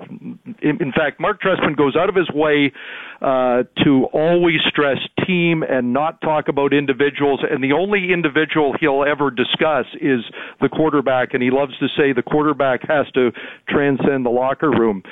in, 0.62 0.92
fact 0.92 1.18
Mark 1.18 1.42
Trestman 1.42 1.76
goes 1.76 1.96
out 1.96 2.08
of 2.08 2.14
his 2.14 2.30
way 2.30 2.72
uh, 3.20 3.64
to 3.82 4.04
always 4.12 4.60
stress 4.68 4.98
team 5.26 5.64
and 5.64 5.92
not 5.92 6.20
talk 6.20 6.46
about 6.46 6.72
individuals. 6.72 7.40
And 7.48 7.62
the 7.62 7.72
only 7.72 8.12
individual 8.12 8.76
he'll 8.78 9.02
ever 9.02 9.32
discuss 9.32 9.86
is 10.00 10.20
the 10.60 10.68
quarterback, 10.68 11.34
and 11.34 11.42
he 11.42 11.50
loves 11.50 11.76
to 11.78 11.88
say 11.96 12.12
the 12.12 12.22
quarterback 12.22 12.86
has 12.86 13.10
to 13.14 13.32
transcend 13.68 14.24
the 14.24 14.30
locker 14.30 14.70
room 14.70 15.02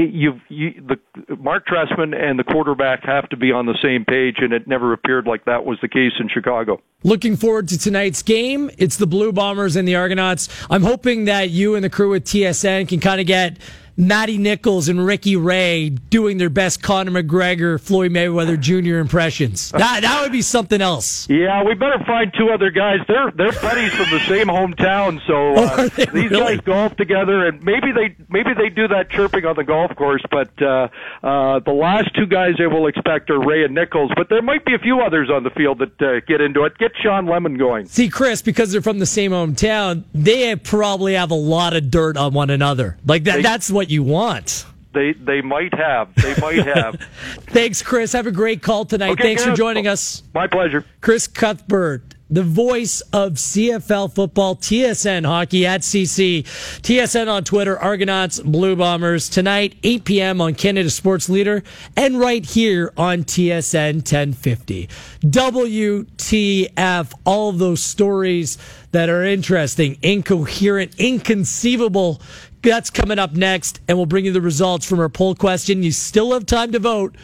you've 0.00 0.40
you, 0.48 0.70
the 0.86 1.36
Mark 1.36 1.66
Trestman 1.66 2.14
and 2.14 2.38
the 2.38 2.44
quarterback 2.44 3.04
have 3.04 3.28
to 3.30 3.36
be 3.36 3.52
on 3.52 3.66
the 3.66 3.76
same 3.82 4.04
page, 4.04 4.36
and 4.38 4.52
it 4.52 4.66
never 4.66 4.92
appeared 4.92 5.26
like 5.26 5.44
that 5.44 5.64
was 5.64 5.78
the 5.80 5.88
case 5.88 6.12
in 6.20 6.28
Chicago. 6.28 6.80
Looking 7.04 7.36
forward 7.36 7.68
to 7.68 7.78
tonight's 7.78 8.22
game. 8.22 8.70
It's 8.78 8.96
the 8.96 9.06
Blue 9.06 9.32
Bombers 9.32 9.76
and 9.76 9.86
the 9.86 9.96
Argonauts. 9.96 10.48
I'm 10.70 10.82
hoping 10.82 11.26
that 11.26 11.50
you 11.50 11.74
and 11.74 11.84
the 11.84 11.90
crew 11.90 12.14
at 12.14 12.24
TSN 12.24 12.88
can 12.88 13.00
kind 13.00 13.20
of 13.20 13.26
get 13.26 13.58
Matty 14.00 14.38
Nichols 14.38 14.88
and 14.88 15.04
Ricky 15.04 15.34
Ray 15.34 15.90
doing 15.90 16.38
their 16.38 16.48
best 16.48 16.80
Conor 16.84 17.20
McGregor, 17.20 17.80
Floyd 17.80 18.12
Mayweather 18.12 18.58
Jr. 18.58 18.98
impressions. 18.98 19.72
That 19.88 20.02
that 20.02 20.22
would 20.22 20.32
be 20.32 20.42
something 20.42 20.80
else. 20.80 21.28
Yeah, 21.30 21.62
we 21.62 21.74
better 21.74 22.02
find 22.04 22.32
two 22.36 22.50
other 22.50 22.70
guys. 22.70 22.98
They're 23.06 23.30
they're 23.30 23.52
buddies 23.52 23.92
from 23.92 24.10
the 24.10 24.20
same 24.20 24.48
hometown, 24.48 25.20
so 25.26 25.54
uh, 25.56 25.88
these 26.12 26.30
really? 26.30 26.56
guys 26.56 26.60
golf 26.60 26.96
together, 26.96 27.46
and 27.46 27.62
maybe 27.62 27.92
they 27.92 28.14
maybe 28.28 28.50
they 28.54 28.68
do 28.68 28.86
that 28.88 29.08
chirping 29.10 29.44
on 29.46 29.56
the 29.56 29.64
golf 29.64 29.94
course. 29.96 30.22
But 30.30 30.50
uh, 30.60 30.88
uh, 31.22 31.60
the 31.60 31.72
last 31.72 32.14
two 32.14 32.26
guys 32.26 32.54
they 32.58 32.66
will 32.66 32.86
expect 32.86 33.30
are 33.30 33.40
Ray 33.40 33.64
and 33.64 33.74
Nichols, 33.74 34.10
but 34.16 34.28
there 34.28 34.42
might 34.42 34.64
be 34.64 34.74
a 34.74 34.78
few 34.78 35.00
others 35.00 35.30
on 35.30 35.42
the 35.42 35.50
field 35.50 35.78
that 35.78 36.02
uh, 36.02 36.20
get 36.26 36.40
into 36.40 36.64
it. 36.64 36.76
Get 36.78 36.92
Shawn 37.02 37.26
Lemon 37.26 37.56
going. 37.56 37.86
See, 37.86 38.08
Chris, 38.08 38.42
because 38.42 38.72
they're 38.72 38.82
from 38.82 38.98
the 38.98 39.06
same 39.06 39.30
hometown, 39.30 40.04
they 40.12 40.54
probably 40.56 41.14
have 41.14 41.30
a 41.30 41.34
lot 41.34 41.74
of 41.74 41.90
dirt 41.90 42.16
on 42.16 42.34
one 42.34 42.50
another. 42.50 42.98
Like 43.06 43.24
that. 43.24 43.36
They, 43.36 43.42
that's 43.42 43.70
what 43.70 43.87
you 43.90 44.02
want. 44.02 44.64
They 44.92 45.12
they 45.12 45.42
might 45.42 45.74
have. 45.74 46.14
They 46.14 46.34
might 46.40 46.66
have. 46.66 47.00
Thanks, 47.48 47.82
Chris. 47.82 48.12
Have 48.12 48.26
a 48.26 48.32
great 48.32 48.62
call 48.62 48.84
tonight. 48.84 49.10
Okay, 49.10 49.22
Thanks 49.22 49.44
for 49.44 49.54
joining 49.54 49.86
us. 49.86 50.22
My 50.34 50.46
pleasure. 50.46 50.84
Chris 51.00 51.26
Cuthbert, 51.26 52.14
the 52.30 52.42
voice 52.42 53.00
of 53.12 53.34
CFL 53.34 54.14
football, 54.14 54.56
TSN 54.56 55.24
hockey 55.24 55.66
at 55.66 55.82
CC, 55.82 56.42
TSN 56.82 57.28
on 57.28 57.44
Twitter, 57.44 57.78
Argonauts, 57.78 58.40
Blue 58.40 58.76
Bombers 58.76 59.28
tonight, 59.28 59.76
8 59.82 60.04
p.m. 60.04 60.40
on 60.40 60.54
Canada 60.54 60.90
Sports 60.90 61.28
Leader, 61.28 61.62
and 61.96 62.18
right 62.18 62.44
here 62.44 62.92
on 62.96 63.24
TSN 63.24 63.96
1050. 63.96 64.88
WTF? 65.22 67.12
All 67.24 67.50
of 67.50 67.58
those 67.58 67.82
stories 67.82 68.58
that 68.92 69.08
are 69.08 69.22
interesting, 69.24 69.98
incoherent, 70.02 70.94
inconceivable 70.98 72.20
that's 72.62 72.90
coming 72.90 73.18
up 73.18 73.32
next, 73.32 73.80
and 73.88 73.96
we'll 73.96 74.06
bring 74.06 74.24
you 74.24 74.32
the 74.32 74.40
results 74.40 74.86
from 74.86 75.00
our 75.00 75.08
poll 75.08 75.34
question. 75.34 75.82
You 75.82 75.92
still 75.92 76.32
have 76.32 76.46
time 76.46 76.72
to 76.72 76.78
vote. 76.78 77.16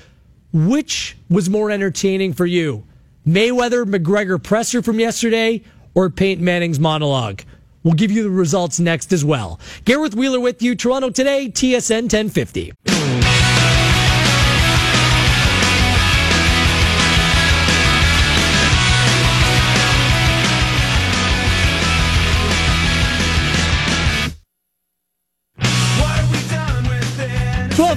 Which 0.52 1.16
was 1.28 1.50
more 1.50 1.70
entertaining 1.70 2.32
for 2.32 2.46
you? 2.46 2.84
Mayweather 3.26 3.84
McGregor 3.84 4.40
presser 4.40 4.82
from 4.82 5.00
yesterday 5.00 5.62
or 5.94 6.10
Peyton 6.10 6.44
Manning's 6.44 6.78
monologue? 6.78 7.42
We'll 7.82 7.94
give 7.94 8.10
you 8.10 8.22
the 8.22 8.30
results 8.30 8.80
next 8.80 9.12
as 9.12 9.24
well. 9.24 9.60
Gareth 9.84 10.14
Wheeler 10.14 10.40
with 10.40 10.62
you, 10.62 10.74
Toronto 10.74 11.10
Today, 11.10 11.48
TSN 11.48 12.04
1050. 12.04 13.23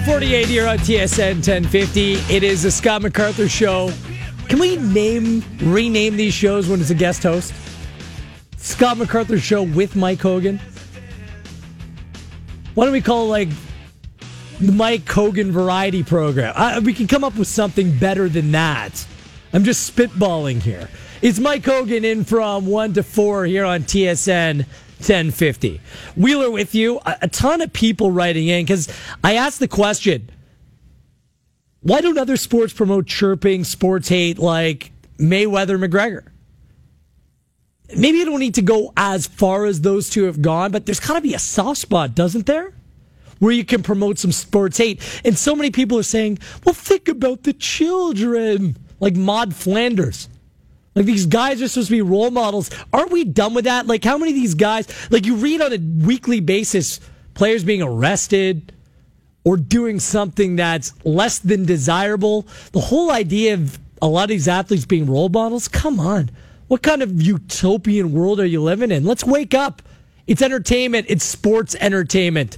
1248 0.07 0.47
here 0.47 0.67
on 0.69 0.77
TSN 0.77 1.35
1050. 1.45 2.13
It 2.33 2.41
is 2.41 2.63
the 2.63 2.71
Scott 2.71 3.01
MacArthur 3.01 3.49
Show. 3.49 3.91
Can 4.47 4.57
we 4.57 4.77
name, 4.77 5.43
rename 5.59 6.15
these 6.15 6.33
shows 6.33 6.69
when 6.69 6.79
it's 6.79 6.91
a 6.91 6.95
guest 6.95 7.23
host? 7.23 7.53
Scott 8.55 8.97
MacArthur 8.97 9.37
Show 9.37 9.63
with 9.63 9.97
Mike 9.97 10.21
Hogan? 10.21 10.61
Why 12.73 12.85
don't 12.85 12.93
we 12.93 13.01
call 13.01 13.25
it 13.25 13.27
like 13.27 13.49
the 14.61 14.71
Mike 14.71 15.09
Hogan 15.09 15.51
Variety 15.51 16.03
Program? 16.03 16.53
I, 16.55 16.79
we 16.79 16.93
can 16.93 17.07
come 17.07 17.25
up 17.25 17.35
with 17.35 17.49
something 17.49 17.99
better 17.99 18.29
than 18.29 18.53
that. 18.53 19.05
I'm 19.51 19.65
just 19.65 19.93
spitballing 19.93 20.61
here. 20.61 20.89
It's 21.21 21.37
Mike 21.37 21.65
Hogan 21.65 22.05
in 22.05 22.23
from 22.23 22.65
1 22.65 22.93
to 22.93 23.03
4 23.03 23.43
here 23.43 23.65
on 23.65 23.81
TSN 23.81 24.65
1050. 24.97 25.79
Wheeler 26.15 26.51
with 26.51 26.73
you. 26.75 26.99
A, 27.05 27.17
a 27.23 27.27
ton 27.27 27.61
of 27.61 27.71
people 27.73 28.11
writing 28.11 28.47
in 28.47 28.65
because 28.65 28.87
I 29.23 29.35
asked 29.35 29.59
the 29.59 29.67
question 29.67 30.29
why 31.81 32.01
don't 32.01 32.17
other 32.17 32.35
sports 32.35 32.73
promote 32.73 33.05
chirping, 33.05 33.63
sports 33.63 34.09
hate 34.09 34.37
like 34.37 34.91
Mayweather 35.17 35.81
McGregor? 35.81 36.27
Maybe 37.95 38.17
you 38.17 38.25
don't 38.25 38.39
need 38.39 38.55
to 38.55 38.61
go 38.61 38.91
as 38.97 39.27
far 39.27 39.65
as 39.65 39.81
those 39.81 40.09
two 40.09 40.23
have 40.23 40.41
gone, 40.41 40.71
but 40.71 40.85
there's 40.85 40.99
got 40.99 41.13
to 41.13 41.21
be 41.21 41.33
a 41.33 41.39
soft 41.39 41.79
spot, 41.79 42.13
doesn't 42.13 42.45
there? 42.45 42.73
Where 43.39 43.53
you 43.53 43.63
can 43.63 43.83
promote 43.83 44.19
some 44.19 44.33
sports 44.33 44.77
hate. 44.77 45.01
And 45.23 45.37
so 45.37 45.55
many 45.55 45.71
people 45.71 45.97
are 45.97 46.03
saying, 46.03 46.39
well, 46.65 46.75
think 46.75 47.07
about 47.07 47.43
the 47.43 47.53
children, 47.53 48.75
like 48.99 49.15
Maud 49.15 49.55
Flanders. 49.55 50.27
Like 50.97 51.05
these 51.05 51.27
guys 51.27 51.61
are 51.61 51.67
supposed 51.67 51.89
to 51.89 51.95
be 51.95 52.01
role 52.01 52.31
models. 52.31 52.71
Aren't 52.91 53.11
we 53.11 53.23
done 53.23 53.53
with 53.53 53.65
that? 53.65 53.85
Like 53.85 54.03
how 54.03 54.17
many 54.17 54.31
of 54.31 54.35
these 54.35 54.55
guys, 54.55 54.87
like 55.11 55.27
you 55.27 55.35
read 55.35 55.61
on 55.61 55.71
a 55.71 55.77
weekly 55.77 56.39
basis, 56.39 56.99
players 57.35 57.63
being 57.63 57.83
arrested 57.83 58.73
or 59.43 59.57
doing 59.57 59.99
something 59.99 60.55
that's 60.55 60.93
less 61.05 61.37
than 61.37 61.67
desirable. 61.67 62.47
The 62.71 62.79
whole 62.79 63.11
idea 63.11 63.53
of 63.53 63.77
a 64.01 64.07
lot 64.07 64.23
of 64.23 64.29
these 64.29 64.47
athletes 64.47 64.85
being 64.87 65.05
role 65.05 65.29
models, 65.29 65.67
come 65.67 65.99
on. 65.99 66.31
What 66.67 66.81
kind 66.81 67.03
of 67.03 67.21
utopian 67.21 68.11
world 68.11 68.39
are 68.39 68.45
you 68.45 68.63
living 68.63 68.89
in? 68.89 69.05
Let's 69.05 69.23
wake 69.23 69.53
up. 69.53 69.83
It's 70.25 70.41
entertainment, 70.41 71.05
it's 71.09 71.23
sports 71.23 71.75
entertainment. 71.79 72.57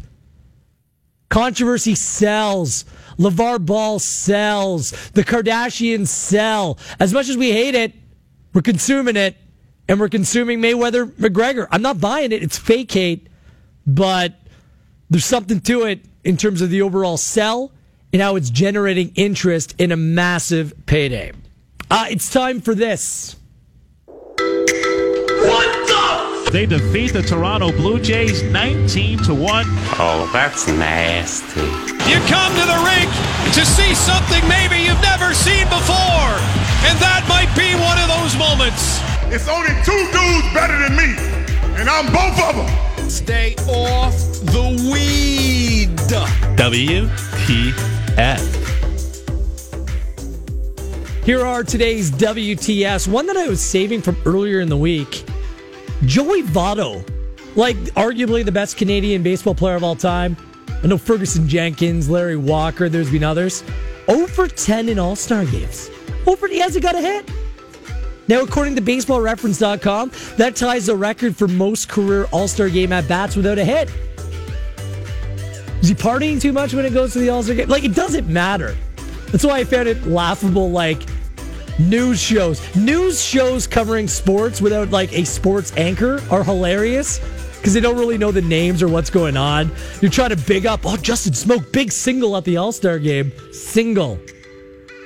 Controversy 1.27 1.93
sells. 1.93 2.85
LaVar 3.17 3.65
Ball 3.65 3.99
sells. 3.99 4.91
The 5.09 5.25
Kardashians 5.25 6.07
sell. 6.07 6.79
As 7.01 7.13
much 7.13 7.27
as 7.27 7.35
we 7.35 7.51
hate 7.51 7.75
it, 7.75 7.93
we're 8.59 8.63
consuming 8.63 9.15
it, 9.15 9.37
and 9.87 10.01
we're 10.01 10.09
consuming 10.09 10.59
Mayweather 10.59 11.09
McGregor. 11.13 11.65
I'm 11.71 11.81
not 11.81 12.01
buying 12.01 12.33
it. 12.33 12.43
It's 12.43 12.57
fake 12.57 12.91
hate, 12.91 13.29
but 13.87 14.33
there's 15.09 15.23
something 15.23 15.61
to 15.61 15.83
it 15.83 16.01
in 16.25 16.35
terms 16.35 16.61
of 16.61 16.69
the 16.69 16.81
overall 16.81 17.15
sell 17.15 17.71
and 18.11 18.21
how 18.21 18.35
it's 18.35 18.49
generating 18.49 19.13
interest 19.15 19.75
in 19.77 19.93
a 19.93 19.95
massive 19.95 20.73
payday. 20.87 21.31
Uh, 21.89 22.07
it's 22.09 22.29
time 22.29 22.59
for 22.59 22.75
this. 22.75 23.37
What 24.05 24.49
the 25.87 26.49
They 26.51 26.65
defeat 26.65 27.13
the 27.13 27.21
Toronto 27.21 27.71
Blue 27.71 28.01
Jays 28.01 28.43
19 28.43 29.19
to 29.19 29.33
1. 29.33 29.65
Oh, 30.01 30.29
that's 30.33 30.67
nasty. 30.67 31.61
You 31.61 32.19
come 32.27 32.51
to 32.59 32.65
the 32.67 32.81
rink 32.83 33.09
to 33.53 33.65
see 33.65 33.95
something 33.95 34.45
maybe 34.49 34.68
you've 34.89 35.01
never 35.01 35.33
seen 35.33 35.65
before. 35.69 36.33
And 36.89 36.97
that 36.97 37.21
might 37.29 37.53
be 37.53 37.75
one 37.77 38.01
of 38.01 38.09
those 38.09 38.33
moments. 38.37 38.97
It's 39.29 39.47
only 39.47 39.69
two 39.85 40.09
dudes 40.09 40.49
better 40.53 40.79
than 40.79 40.97
me, 40.97 41.13
and 41.77 41.87
I'm 41.87 42.07
both 42.11 42.39
of 42.41 42.55
them. 42.55 43.09
Stay 43.09 43.53
off 43.67 44.15
the 44.49 44.89
weed. 44.91 45.95
WTF. 46.57 47.75
Here 51.23 51.45
are 51.45 51.63
today's 51.63 52.09
WTS. 52.11 53.07
One 53.07 53.27
that 53.27 53.37
I 53.37 53.47
was 53.47 53.61
saving 53.61 54.01
from 54.01 54.17
earlier 54.25 54.59
in 54.59 54.69
the 54.69 54.77
week. 54.77 55.23
Joey 56.05 56.41
Votto, 56.43 57.07
like 57.55 57.77
arguably 57.93 58.43
the 58.43 58.51
best 58.51 58.77
Canadian 58.77 59.21
baseball 59.21 59.53
player 59.53 59.75
of 59.75 59.83
all 59.83 59.95
time. 59.95 60.35
I 60.81 60.87
know 60.87 60.97
Ferguson 60.97 61.47
Jenkins, 61.47 62.09
Larry 62.09 62.37
Walker, 62.37 62.89
there's 62.89 63.11
been 63.11 63.23
others. 63.23 63.63
Over 64.09 64.47
10 64.47 64.89
in 64.89 64.97
All 64.97 65.15
Star 65.15 65.45
games. 65.45 65.91
Over, 66.25 66.47
he 66.47 66.59
hasn't 66.59 66.83
got 66.83 66.95
a 66.95 66.99
hit. 66.99 67.29
Now, 68.27 68.41
according 68.41 68.75
to 68.75 68.81
baseballreference.com, 68.81 70.11
that 70.37 70.55
ties 70.55 70.87
the 70.87 70.95
record 70.95 71.35
for 71.35 71.47
most 71.47 71.87
career 71.89 72.25
All 72.31 72.47
Star 72.47 72.69
game 72.69 72.91
at 72.91 73.07
bats 73.07 73.35
without 73.35 73.59
a 73.59 73.63
hit. 73.63 73.89
Is 75.81 75.89
he 75.89 75.95
partying 75.95 76.41
too 76.41 76.51
much 76.51 76.73
when 76.73 76.85
it 76.85 76.93
goes 76.93 77.13
to 77.13 77.19
the 77.19 77.29
All 77.29 77.43
Star 77.43 77.55
game? 77.55 77.69
Like, 77.69 77.83
it 77.83 77.95
doesn't 77.95 78.27
matter. 78.27 78.75
That's 79.27 79.45
why 79.45 79.59
I 79.59 79.63
found 79.63 79.87
it 79.87 80.03
laughable. 80.05 80.71
Like, 80.71 81.03
news 81.77 82.19
shows. 82.19 82.75
News 82.75 83.21
shows 83.21 83.67
covering 83.67 84.07
sports 84.07 84.59
without 84.59 84.89
like 84.89 85.13
a 85.13 85.23
sports 85.23 85.71
anchor 85.77 86.21
are 86.31 86.43
hilarious 86.43 87.19
because 87.59 87.73
they 87.73 87.81
don't 87.81 87.97
really 87.97 88.17
know 88.17 88.31
the 88.31 88.41
names 88.41 88.81
or 88.81 88.87
what's 88.87 89.09
going 89.09 89.35
on. 89.35 89.69
You're 90.01 90.11
trying 90.11 90.29
to 90.29 90.37
big 90.37 90.65
up, 90.65 90.81
oh, 90.85 90.95
Justin 90.97 91.33
Smoak, 91.33 91.71
big 91.71 91.91
single 91.91 92.35
at 92.37 92.45
the 92.45 92.57
All 92.57 92.71
Star 92.71 92.97
game. 92.99 93.31
Single. 93.51 94.17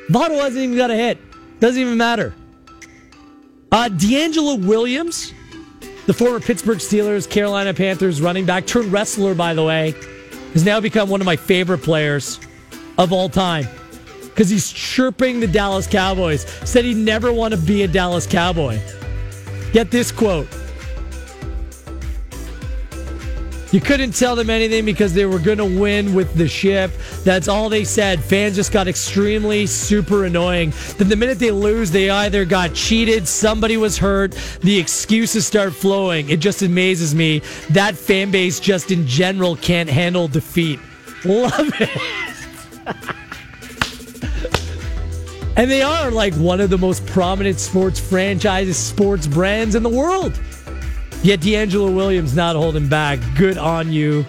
Votto 0.09 0.39
hasn't 0.39 0.63
even 0.63 0.77
got 0.77 0.91
a 0.91 0.95
hit. 0.95 1.17
Doesn't 1.59 1.81
even 1.81 1.97
matter. 1.97 2.33
Uh, 3.71 3.89
DeAngelo 3.89 4.63
Williams, 4.65 5.33
the 6.05 6.13
former 6.13 6.39
Pittsburgh 6.39 6.77
Steelers, 6.77 7.27
Carolina 7.27 7.73
Panthers 7.73 8.21
running 8.21 8.45
back, 8.45 8.67
turned 8.67 8.91
wrestler, 8.91 9.33
by 9.33 9.55
the 9.55 9.63
way, 9.63 9.95
has 10.53 10.63
now 10.63 10.79
become 10.79 11.09
one 11.09 11.21
of 11.21 11.25
my 11.25 11.35
favorite 11.35 11.79
players 11.79 12.39
of 12.99 13.11
all 13.11 13.29
time 13.29 13.67
because 14.25 14.49
he's 14.49 14.71
chirping 14.71 15.39
the 15.39 15.47
Dallas 15.47 15.87
Cowboys. 15.87 16.45
Said 16.69 16.85
he'd 16.85 16.97
never 16.97 17.33
want 17.33 17.53
to 17.53 17.59
be 17.59 17.83
a 17.83 17.87
Dallas 17.87 18.27
Cowboy. 18.27 18.79
Get 19.71 19.89
this 19.89 20.11
quote. 20.11 20.47
You 23.73 23.81
couldn't 23.81 24.11
tell 24.11 24.35
them 24.35 24.51
anything 24.51 24.85
because 24.85 25.15
they 25.15 25.25
were 25.25 25.39
going 25.39 25.57
to 25.57 25.65
win 25.65 26.13
with 26.13 26.35
the 26.35 26.47
ship. 26.47 26.91
That's 27.23 27.47
all 27.47 27.69
they 27.69 27.83
said. 27.83 28.23
Fans 28.23 28.55
just 28.55 28.71
got 28.71 28.87
extremely 28.87 29.65
super 29.65 30.25
annoying. 30.25 30.73
Then 30.99 31.09
the 31.09 31.15
minute 31.15 31.39
they 31.39 31.49
lose, 31.49 31.89
they 31.89 32.11
either 32.11 32.45
got 32.45 32.75
cheated, 32.75 33.27
somebody 33.27 33.77
was 33.77 33.97
hurt, 33.97 34.37
the 34.61 34.77
excuses 34.77 35.47
start 35.47 35.73
flowing. 35.73 36.29
It 36.29 36.39
just 36.39 36.61
amazes 36.61 37.15
me. 37.15 37.39
That 37.71 37.95
fan 37.95 38.29
base, 38.29 38.59
just 38.59 38.91
in 38.91 39.07
general, 39.07 39.55
can't 39.55 39.89
handle 39.89 40.27
defeat. 40.27 40.79
Love 41.25 41.71
it. 41.81 41.89
And 45.55 45.69
they 45.69 45.81
are 45.81 46.11
like 46.11 46.35
one 46.35 46.61
of 46.61 46.69
the 46.69 46.77
most 46.77 47.05
prominent 47.07 47.59
sports 47.59 47.99
franchises, 47.99 48.77
sports 48.77 49.25
brands 49.25 49.73
in 49.73 49.81
the 49.81 49.89
world. 49.89 50.39
Yet 51.23 51.39
DeAngelo 51.39 51.95
Williams 51.95 52.35
not 52.35 52.57
holding 52.57 52.89
back. 52.89 53.19
Good 53.37 53.57
on 53.57 53.91
you, 53.93 54.25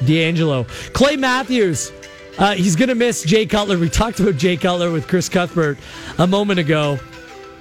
DeAngelo. 0.00 0.68
Clay 0.92 1.16
Matthews, 1.16 1.90
uh, 2.38 2.54
he's 2.54 2.76
going 2.76 2.90
to 2.90 2.94
miss 2.94 3.22
Jay 3.22 3.46
Cutler. 3.46 3.78
We 3.78 3.88
talked 3.88 4.20
about 4.20 4.36
Jay 4.36 4.58
Cutler 4.58 4.90
with 4.90 5.08
Chris 5.08 5.28
Cuthbert 5.30 5.78
a 6.18 6.26
moment 6.26 6.60
ago. 6.60 6.98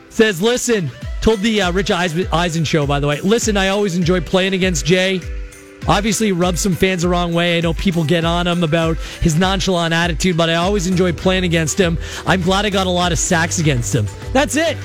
Says, 0.10 0.42
listen, 0.42 0.92
told 1.22 1.40
the 1.40 1.62
uh, 1.62 1.72
Rich 1.72 1.92
Eisen 1.92 2.66
show, 2.66 2.86
by 2.86 3.00
the 3.00 3.08
way, 3.08 3.22
listen, 3.22 3.56
I 3.56 3.70
always 3.70 3.96
enjoy 3.96 4.20
playing 4.20 4.54
against 4.54 4.86
Jay. 4.86 5.22
Obviously, 5.88 6.32
rubs 6.32 6.62
some 6.62 6.76
fans 6.76 7.02
the 7.02 7.10
wrong 7.10 7.34
way. 7.34 7.58
I 7.58 7.62
know 7.62 7.74
people 7.74 8.04
get 8.04 8.24
on 8.24 8.48
him 8.48 8.64
about 8.64 8.98
his 9.22 9.38
nonchalant 9.38 9.94
attitude, 9.94 10.38
but 10.38 10.50
I 10.50 10.56
always 10.56 10.88
enjoy 10.88 11.14
playing 11.14 11.46
against 11.46 11.78
him. 11.78 11.98
I'm 12.26 12.42
glad 12.42 12.66
I 12.66 12.70
got 12.70 12.88
a 12.88 12.90
lot 12.92 13.12
of 13.12 13.20
sacks 13.20 13.60
against 13.60 13.94
him. 13.96 14.08
That's 14.34 14.56
it. 14.56 14.78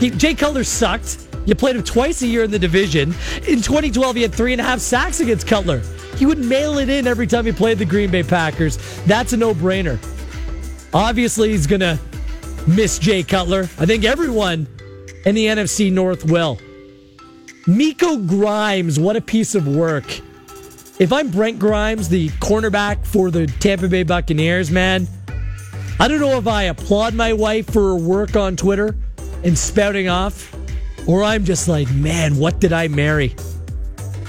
He, 0.00 0.10
Jay 0.10 0.34
Cutler 0.34 0.64
sucked. 0.64 1.23
You 1.46 1.54
played 1.54 1.76
him 1.76 1.82
twice 1.82 2.22
a 2.22 2.26
year 2.26 2.44
in 2.44 2.50
the 2.50 2.58
division. 2.58 3.14
In 3.46 3.60
2012, 3.60 4.16
he 4.16 4.22
had 4.22 4.34
three 4.34 4.52
and 4.52 4.60
a 4.60 4.64
half 4.64 4.80
sacks 4.80 5.20
against 5.20 5.46
Cutler. 5.46 5.80
He 6.16 6.26
would 6.26 6.38
mail 6.38 6.78
it 6.78 6.88
in 6.88 7.06
every 7.06 7.26
time 7.26 7.44
he 7.44 7.52
played 7.52 7.78
the 7.78 7.84
Green 7.84 8.10
Bay 8.10 8.22
Packers. 8.22 8.78
That's 9.04 9.32
a 9.32 9.36
no 9.36 9.54
brainer. 9.54 9.98
Obviously, 10.94 11.50
he's 11.50 11.66
going 11.66 11.80
to 11.80 11.98
miss 12.66 12.98
Jay 12.98 13.22
Cutler. 13.22 13.62
I 13.78 13.86
think 13.86 14.04
everyone 14.04 14.66
in 15.26 15.34
the 15.34 15.46
NFC 15.46 15.92
North 15.92 16.24
will. 16.24 16.58
Miko 17.66 18.18
Grimes, 18.18 19.00
what 19.00 19.16
a 19.16 19.20
piece 19.20 19.54
of 19.54 19.66
work. 19.66 20.04
If 21.00 21.12
I'm 21.12 21.30
Brent 21.30 21.58
Grimes, 21.58 22.08
the 22.08 22.28
cornerback 22.40 23.04
for 23.04 23.30
the 23.30 23.46
Tampa 23.46 23.88
Bay 23.88 24.04
Buccaneers, 24.04 24.70
man, 24.70 25.08
I 25.98 26.08
don't 26.08 26.20
know 26.20 26.38
if 26.38 26.46
I 26.46 26.64
applaud 26.64 27.14
my 27.14 27.32
wife 27.32 27.66
for 27.66 27.82
her 27.82 27.94
work 27.96 28.36
on 28.36 28.54
Twitter 28.54 28.94
and 29.42 29.58
spouting 29.58 30.08
off, 30.08 30.54
or 31.06 31.22
I'm 31.22 31.44
just 31.44 31.68
like, 31.68 31.90
man, 31.92 32.36
what 32.36 32.60
did 32.60 32.72
I 32.72 32.88
marry? 32.88 33.34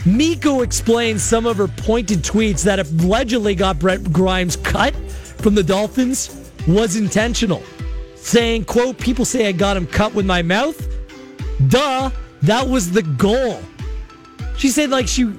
Miko 0.05 0.61
explains 0.61 1.23
some 1.23 1.45
of 1.45 1.57
her 1.57 1.67
pointed 1.67 2.19
tweets 2.19 2.63
that 2.63 2.80
allegedly 2.80 3.55
got 3.55 3.80
Brett 3.80 4.11
Grimes 4.11 4.55
cut 4.57 4.95
from 4.95 5.55
the 5.55 5.63
Dolphins 5.63 6.51
was 6.67 6.95
intentional. 6.95 7.63
Saying, 8.15 8.65
quote, 8.65 8.97
people 8.97 9.26
say 9.26 9.47
I 9.47 9.51
got 9.51 9.78
him 9.78 9.88
cut 9.88 10.13
with 10.13 10.26
my 10.26 10.41
mouth. 10.41 10.88
Duh, 11.67 12.11
that 12.43 12.67
was 12.67 12.91
the 12.91 13.03
goal. 13.03 13.61
She 14.57 14.69
said 14.69 14.89
like 14.89 15.07
she 15.07 15.32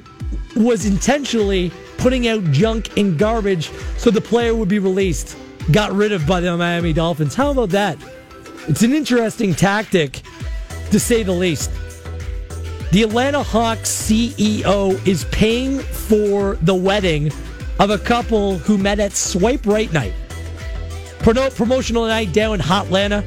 was 0.57 0.87
intentionally 0.87 1.71
putting 1.99 2.29
out 2.29 2.43
junk 2.45 2.97
and 2.97 3.19
garbage 3.19 3.71
so 3.99 4.11
the 4.11 4.21
player 4.21 4.55
would 4.55 4.69
be 4.69 4.79
released, 4.79 5.37
got 5.71 5.93
rid 5.93 6.13
of 6.13 6.27
by 6.27 6.41
the 6.41 6.57
Miami 6.57 6.93
Dolphins. 6.93 7.35
How 7.35 7.51
about 7.51 7.71
that? 7.71 7.99
It's 8.69 8.83
an 8.83 8.93
interesting 8.93 9.55
tactic, 9.55 10.23
to 10.91 11.01
say 11.01 11.23
the 11.23 11.33
least. 11.33 11.71
The 12.93 13.03
Atlanta 13.03 13.43
Hawks 13.43 13.91
CEO 13.91 15.07
is 15.07 15.25
paying 15.27 15.81
for 15.81 16.57
the 16.63 16.75
wedding 16.75 17.33
of 17.79 17.91
a 17.91 17.99
couple 17.99 18.59
who 18.59 18.79
met 18.79 19.01
at 19.01 19.13
Swipe 19.13 19.67
Right 19.67 19.93
Night. 19.93 20.15
Pro- 21.19 21.51
promotional 21.51 22.07
night 22.07 22.33
down 22.33 22.55
in 22.55 22.61
Hotlanta. 22.61 23.25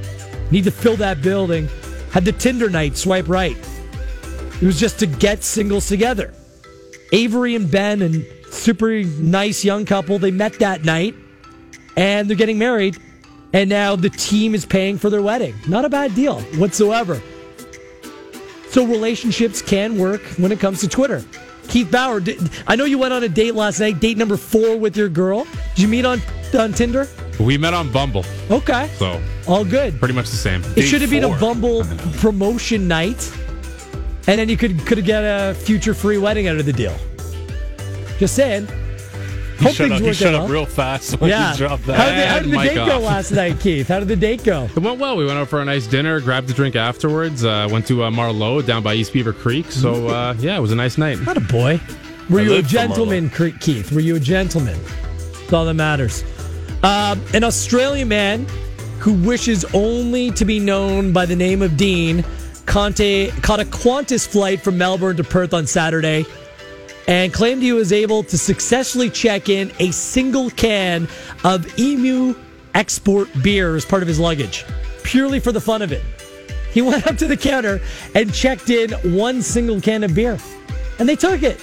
Need 0.52 0.64
to 0.64 0.72
fill 0.72 0.96
that 0.98 1.22
building. 1.22 1.68
Had 2.12 2.26
the 2.26 2.32
Tinder 2.32 2.70
night, 2.70 2.98
Swipe 2.98 3.28
Right. 3.28 3.58
It 4.62 4.66
was 4.66 4.80
just 4.80 5.00
to 5.00 5.06
get 5.06 5.44
singles 5.44 5.88
together. 5.88 6.34
Avery 7.12 7.56
and 7.56 7.70
Ben 7.70 8.02
and 8.02 8.26
super 8.50 9.04
nice 9.04 9.64
young 9.64 9.86
couple. 9.86 10.20
They 10.20 10.32
met 10.32 10.54
that 10.60 10.84
night 10.84 11.16
and 11.96 12.30
they're 12.30 12.38
getting 12.38 12.58
married. 12.58 12.98
And 13.54 13.70
now 13.70 13.96
the 13.96 14.10
team 14.10 14.54
is 14.54 14.66
paying 14.66 14.98
for 14.98 15.10
their 15.10 15.22
wedding. 15.22 15.56
Not 15.68 15.86
a 15.86 15.90
bad 15.90 16.14
deal 16.16 16.42
whatsoever. 16.58 17.22
So 18.70 18.86
relationships 18.86 19.62
can 19.62 19.98
work 19.98 20.22
when 20.38 20.52
it 20.52 20.60
comes 20.60 20.82
to 20.82 20.88
Twitter. 20.88 21.24
Keith 21.68 21.92
Bauer, 21.92 22.22
I 22.68 22.76
know 22.76 22.86
you 22.86 22.98
went 22.98 23.14
on 23.14 23.24
a 23.24 23.30
date 23.30 23.54
last 23.54 23.80
night, 23.80 24.00
date 24.00 24.18
number 24.18 24.38
four 24.38 24.78
with 24.78 24.98
your 24.98 25.10
girl. 25.10 25.46
Did 25.76 25.84
you 25.84 25.88
meet 25.88 26.06
on 26.06 26.22
on 26.58 26.74
Tinder? 26.74 27.08
We 27.40 27.58
met 27.58 27.74
on 27.74 27.92
Bumble. 27.92 28.26
Okay. 28.50 28.90
So 28.98 29.22
all 29.48 29.64
good. 29.64 30.00
Pretty 30.00 30.16
much 30.16 30.30
the 30.30 30.36
same. 30.36 30.64
It 30.76 30.84
should 30.84 31.02
have 31.02 31.12
been 31.12 31.24
a 31.24 31.40
Bumble 31.40 31.84
promotion 32.18 32.88
night 32.88 33.32
and 34.28 34.40
then 34.40 34.50
you 34.50 34.58
could 34.58 34.86
could 34.86 35.04
get 35.06 35.22
a 35.22 35.56
future 35.56 35.94
free 35.94 36.18
wedding 36.18 36.48
out 36.48 36.58
of 36.58 36.66
the 36.66 36.74
deal. 36.74 36.96
Just 38.20 38.36
saying. 38.36 38.68
He 39.60 39.66
Hope 39.66 39.74
shut 39.76 39.90
things 39.90 39.92
up, 39.94 40.00
he 40.00 40.06
worked 40.08 40.18
shut 40.20 40.34
up 40.34 40.50
real 40.50 40.66
fast 40.66 41.20
when 41.20 41.30
Yeah. 41.30 41.52
he 41.52 41.58
dropped 41.58 41.86
that. 41.88 41.98
How 41.98 42.06
did, 42.10 42.28
how 42.28 42.40
did 42.40 42.52
the 42.52 42.58
date 42.58 42.76
mic 42.78 42.88
go 42.88 43.00
last 43.00 43.32
night, 43.32 43.60
Keith? 43.60 43.88
How 43.90 44.00
did 44.00 44.08
the 44.08 44.16
date 44.16 44.44
go? 44.46 44.70
It 44.74 44.80
went 44.80 45.00
well. 45.00 45.18
We 45.18 45.26
went 45.26 45.38
out 45.38 45.50
for 45.50 45.62
a 45.62 45.66
nice 45.66 45.86
dinner, 45.86 46.22
grabbed 46.22 46.50
a 46.50 46.54
drink 46.54 46.78
afterwards. 46.78 47.44
Uh, 47.44 47.68
went 47.70 47.86
to 47.88 48.06
uh, 48.06 48.12
Marlowe 48.12 48.62
down 48.62 48.84
by 48.84 48.94
East 48.94 49.12
Beaver 49.12 49.34
Creek. 49.34 49.70
So 49.72 50.08
uh, 50.10 50.36
yeah, 50.40 50.58
it 50.58 50.62
was 50.62 50.72
a 50.72 50.76
nice 50.76 50.98
night. 50.98 51.20
Not 51.22 51.36
a 51.38 51.42
boy. 51.42 51.82
Were 52.30 52.40
I 52.40 52.44
you 52.44 52.56
a 52.56 52.62
gentleman, 52.62 53.30
Keith? 53.30 53.92
Were 53.92 54.00
you 54.00 54.16
a 54.16 54.20
gentleman? 54.20 54.80
That's 55.34 55.52
all 55.52 55.66
that 55.66 55.74
matters. 55.74 56.24
Um, 56.84 57.22
an 57.34 57.44
Australian 57.44 58.08
man 58.08 58.46
who 59.00 59.14
wishes 59.14 59.66
only 59.74 60.32
to 60.32 60.46
be 60.46 60.60
known 60.60 61.12
by 61.12 61.26
the 61.26 61.36
name 61.36 61.62
of 61.62 61.76
Dean 61.76 62.24
Conte 62.66 63.32
caught 63.42 63.60
a 63.60 63.66
Qantas 63.66 64.28
flight 64.28 64.62
from 64.62 64.78
Melbourne 64.78 65.18
to 65.18 65.24
Perth 65.24 65.54
on 65.54 65.66
Saturday 65.66 66.26
and 67.08 67.34
claimed 67.34 67.62
he 67.62 67.74
was 67.74 67.92
able 67.92 68.24
to 68.24 68.38
successfully 68.38 69.10
check 69.10 69.50
in 69.50 69.72
a 69.80 69.92
single 69.92 70.50
can 70.52 71.08
of 71.44 71.80
Emu 71.80 72.36
export 72.76 73.30
beer 73.42 73.76
as 73.76 73.86
part 73.86 74.02
of 74.02 74.08
his 74.08 74.20
luggage, 74.20 74.66
purely 75.04 75.40
for 75.40 75.52
the 75.52 75.62
fun 75.62 75.82
of 75.82 75.92
it. 75.92 76.04
He 76.72 76.82
went 76.84 77.08
up 77.08 77.18
to 77.18 77.28
the 77.28 77.38
counter 77.38 77.82
and 78.16 78.34
checked 78.34 78.70
in 78.70 78.92
one 79.16 79.42
single 79.42 79.82
can 79.82 80.04
of 80.04 80.14
beer, 80.14 80.38
and 81.00 81.08
they 81.08 81.16
took 81.16 81.44
it. 81.44 81.60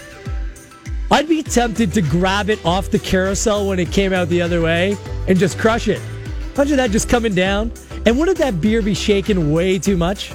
I'd 1.11 1.29
be 1.29 1.43
tempted 1.43 1.93
to 1.93 2.03
grab 2.03 2.51
it 2.51 2.65
off 2.65 2.91
the 2.91 2.99
carousel 2.99 3.69
when 3.69 3.79
it 3.79 3.93
came 3.93 4.13
out 4.13 4.29
the 4.29 4.43
other 4.43 4.61
way 4.61 4.97
and 5.29 5.39
just 5.39 5.57
crush 5.57 5.87
it. 5.87 6.01
Imagine 6.57 6.79
that 6.79 6.91
just 6.91 7.09
coming 7.09 7.35
down. 7.35 7.71
And 8.07 8.19
wouldn't 8.19 8.39
that 8.39 8.61
beer 8.61 8.83
be 8.83 8.95
shaken 8.95 9.53
way 9.53 9.79
too 9.79 9.97
much? 9.97 10.33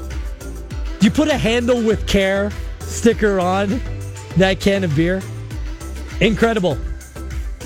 You 1.01 1.09
put 1.09 1.29
a 1.29 1.37
handle 1.37 1.81
with 1.81 2.05
care 2.07 2.51
sticker 2.79 3.39
on 3.39 3.81
that 4.37 4.59
can 4.59 4.83
of 4.83 4.95
beer? 4.95 5.21
Incredible. 6.19 6.77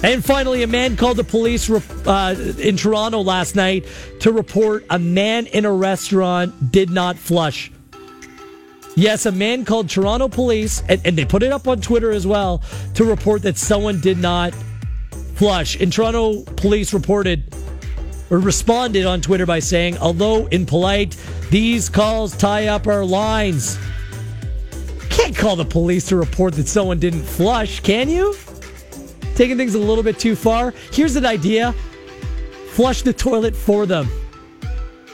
And 0.03 0.23
finally, 0.23 0.61
a 0.61 0.67
man 0.67 0.97
called 0.97 1.17
the 1.17 1.23
police 1.23 1.69
uh, 1.69 2.53
in 2.59 2.77
Toronto 2.77 3.21
last 3.21 3.55
night 3.55 3.85
to 4.19 4.31
report 4.31 4.85
a 4.89 4.99
man 4.99 5.47
in 5.47 5.65
a 5.65 5.71
restaurant 5.71 6.71
did 6.71 6.89
not 6.89 7.17
flush. 7.17 7.71
Yes, 8.95 9.25
a 9.25 9.31
man 9.31 9.65
called 9.65 9.89
Toronto 9.89 10.27
police, 10.27 10.83
and, 10.87 11.01
and 11.05 11.17
they 11.17 11.25
put 11.25 11.43
it 11.43 11.51
up 11.51 11.67
on 11.67 11.81
Twitter 11.81 12.11
as 12.11 12.25
well, 12.25 12.61
to 12.93 13.03
report 13.03 13.41
that 13.41 13.57
someone 13.57 13.99
did 13.99 14.17
not 14.17 14.53
flush. 15.35 15.79
And 15.79 15.91
Toronto 15.91 16.43
police 16.55 16.93
reported 16.93 17.53
or 18.29 18.39
responded 18.39 19.05
on 19.05 19.21
Twitter 19.21 19.45
by 19.45 19.59
saying, 19.59 19.97
although 19.97 20.47
impolite, 20.47 21.17
these 21.49 21.89
calls 21.89 22.35
tie 22.37 22.67
up 22.67 22.87
our 22.87 23.03
lines. 23.03 23.77
Can't 25.15 25.33
call 25.33 25.55
the 25.55 25.63
police 25.63 26.07
to 26.07 26.17
report 26.17 26.55
that 26.55 26.67
someone 26.67 26.99
didn't 26.99 27.23
flush, 27.23 27.79
can 27.79 28.09
you? 28.09 28.35
Taking 29.35 29.55
things 29.55 29.73
a 29.73 29.79
little 29.79 30.03
bit 30.03 30.19
too 30.19 30.35
far. 30.35 30.73
Here's 30.91 31.15
an 31.15 31.25
idea 31.25 31.73
flush 32.71 33.01
the 33.01 33.13
toilet 33.13 33.55
for 33.55 33.85
them. 33.85 34.09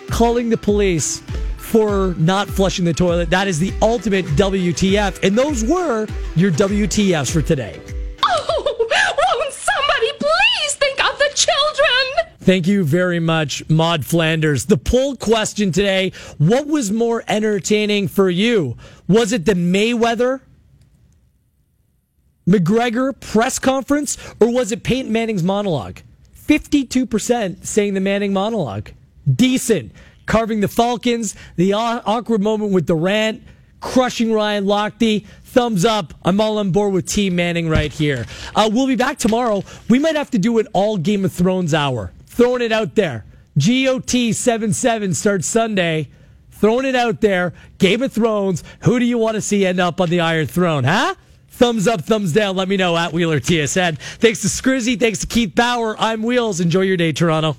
Calling 0.10 0.49
the 0.49 0.58
police 0.58 1.22
for 1.58 2.16
not 2.18 2.47
flushing 2.47 2.84
the 2.84 2.93
toilet. 2.93 3.30
That 3.30 3.47
is 3.47 3.60
the 3.60 3.72
ultimate 3.84 4.26
WTF. 4.26 5.24
And 5.24 5.38
those 5.38 5.64
were 5.64 6.08
your 6.36 6.52
WTFs 6.52 7.32
for 7.32 7.43
today. 7.43 7.80
Oh, 8.26 8.76
won't 8.80 9.54
somebody 9.54 10.12
please 10.20 10.74
think 10.80 10.99
of 10.99 11.16
the 11.20 11.30
children? 11.36 12.30
Thank 12.41 12.65
you 12.65 12.83
very 12.83 13.19
much, 13.19 13.69
Maud 13.69 14.03
Flanders. 14.03 14.65
The 14.65 14.77
poll 14.77 15.15
question 15.15 15.71
today 15.71 16.11
what 16.39 16.65
was 16.65 16.91
more 16.91 17.23
entertaining 17.27 18.07
for 18.07 18.31
you? 18.31 18.77
Was 19.07 19.31
it 19.31 19.45
the 19.45 19.53
Mayweather 19.53 20.41
McGregor 22.47 23.17
press 23.19 23.59
conference 23.59 24.17
or 24.39 24.51
was 24.51 24.71
it 24.71 24.81
Peyton 24.81 25.11
Manning's 25.11 25.43
monologue? 25.43 25.99
52% 26.47 27.63
saying 27.63 27.93
the 27.93 27.99
Manning 27.99 28.33
monologue. 28.33 28.89
Decent. 29.31 29.91
Carving 30.25 30.61
the 30.61 30.67
Falcons, 30.67 31.35
the 31.57 31.73
awkward 31.73 32.41
moment 32.41 32.71
with 32.71 32.87
Durant, 32.87 33.43
crushing 33.81 34.33
Ryan 34.33 34.65
Lochte. 34.65 35.27
Thumbs 35.43 35.85
up. 35.85 36.15
I'm 36.25 36.41
all 36.41 36.57
on 36.57 36.71
board 36.71 36.93
with 36.93 37.05
Team 37.05 37.35
Manning 37.35 37.69
right 37.69 37.91
here. 37.91 38.25
Uh, 38.55 38.67
we'll 38.73 38.87
be 38.87 38.95
back 38.95 39.19
tomorrow. 39.19 39.63
We 39.89 39.99
might 39.99 40.15
have 40.15 40.31
to 40.31 40.39
do 40.39 40.57
an 40.57 40.67
all 40.73 40.97
Game 40.97 41.23
of 41.23 41.31
Thrones 41.31 41.75
hour. 41.75 42.11
Throwing 42.41 42.63
it 42.63 42.71
out 42.71 42.95
there. 42.95 43.23
GOT 43.55 44.33
7 44.33 44.73
7 44.73 45.13
starts 45.13 45.45
Sunday. 45.45 46.09
Throwing 46.49 46.87
it 46.87 46.95
out 46.95 47.21
there. 47.21 47.53
Game 47.77 48.01
of 48.01 48.11
Thrones. 48.11 48.63
Who 48.81 48.97
do 48.97 49.05
you 49.05 49.19
want 49.19 49.35
to 49.35 49.41
see 49.41 49.63
end 49.63 49.79
up 49.79 50.01
on 50.01 50.09
the 50.09 50.21
Iron 50.21 50.47
Throne, 50.47 50.83
huh? 50.83 51.13
Thumbs 51.49 51.87
up, 51.87 52.01
thumbs 52.01 52.33
down. 52.33 52.55
Let 52.55 52.67
me 52.67 52.77
know 52.77 52.97
at 52.97 53.13
Wheeler 53.13 53.39
TSN. 53.39 53.99
Thanks 54.17 54.41
to 54.41 54.47
Scrizzy. 54.47 54.99
Thanks 54.99 55.19
to 55.19 55.27
Keith 55.27 55.53
Bauer. 55.53 55.95
I'm 55.99 56.23
Wheels. 56.23 56.59
Enjoy 56.59 56.81
your 56.81 56.97
day, 56.97 57.11
Toronto. 57.11 57.49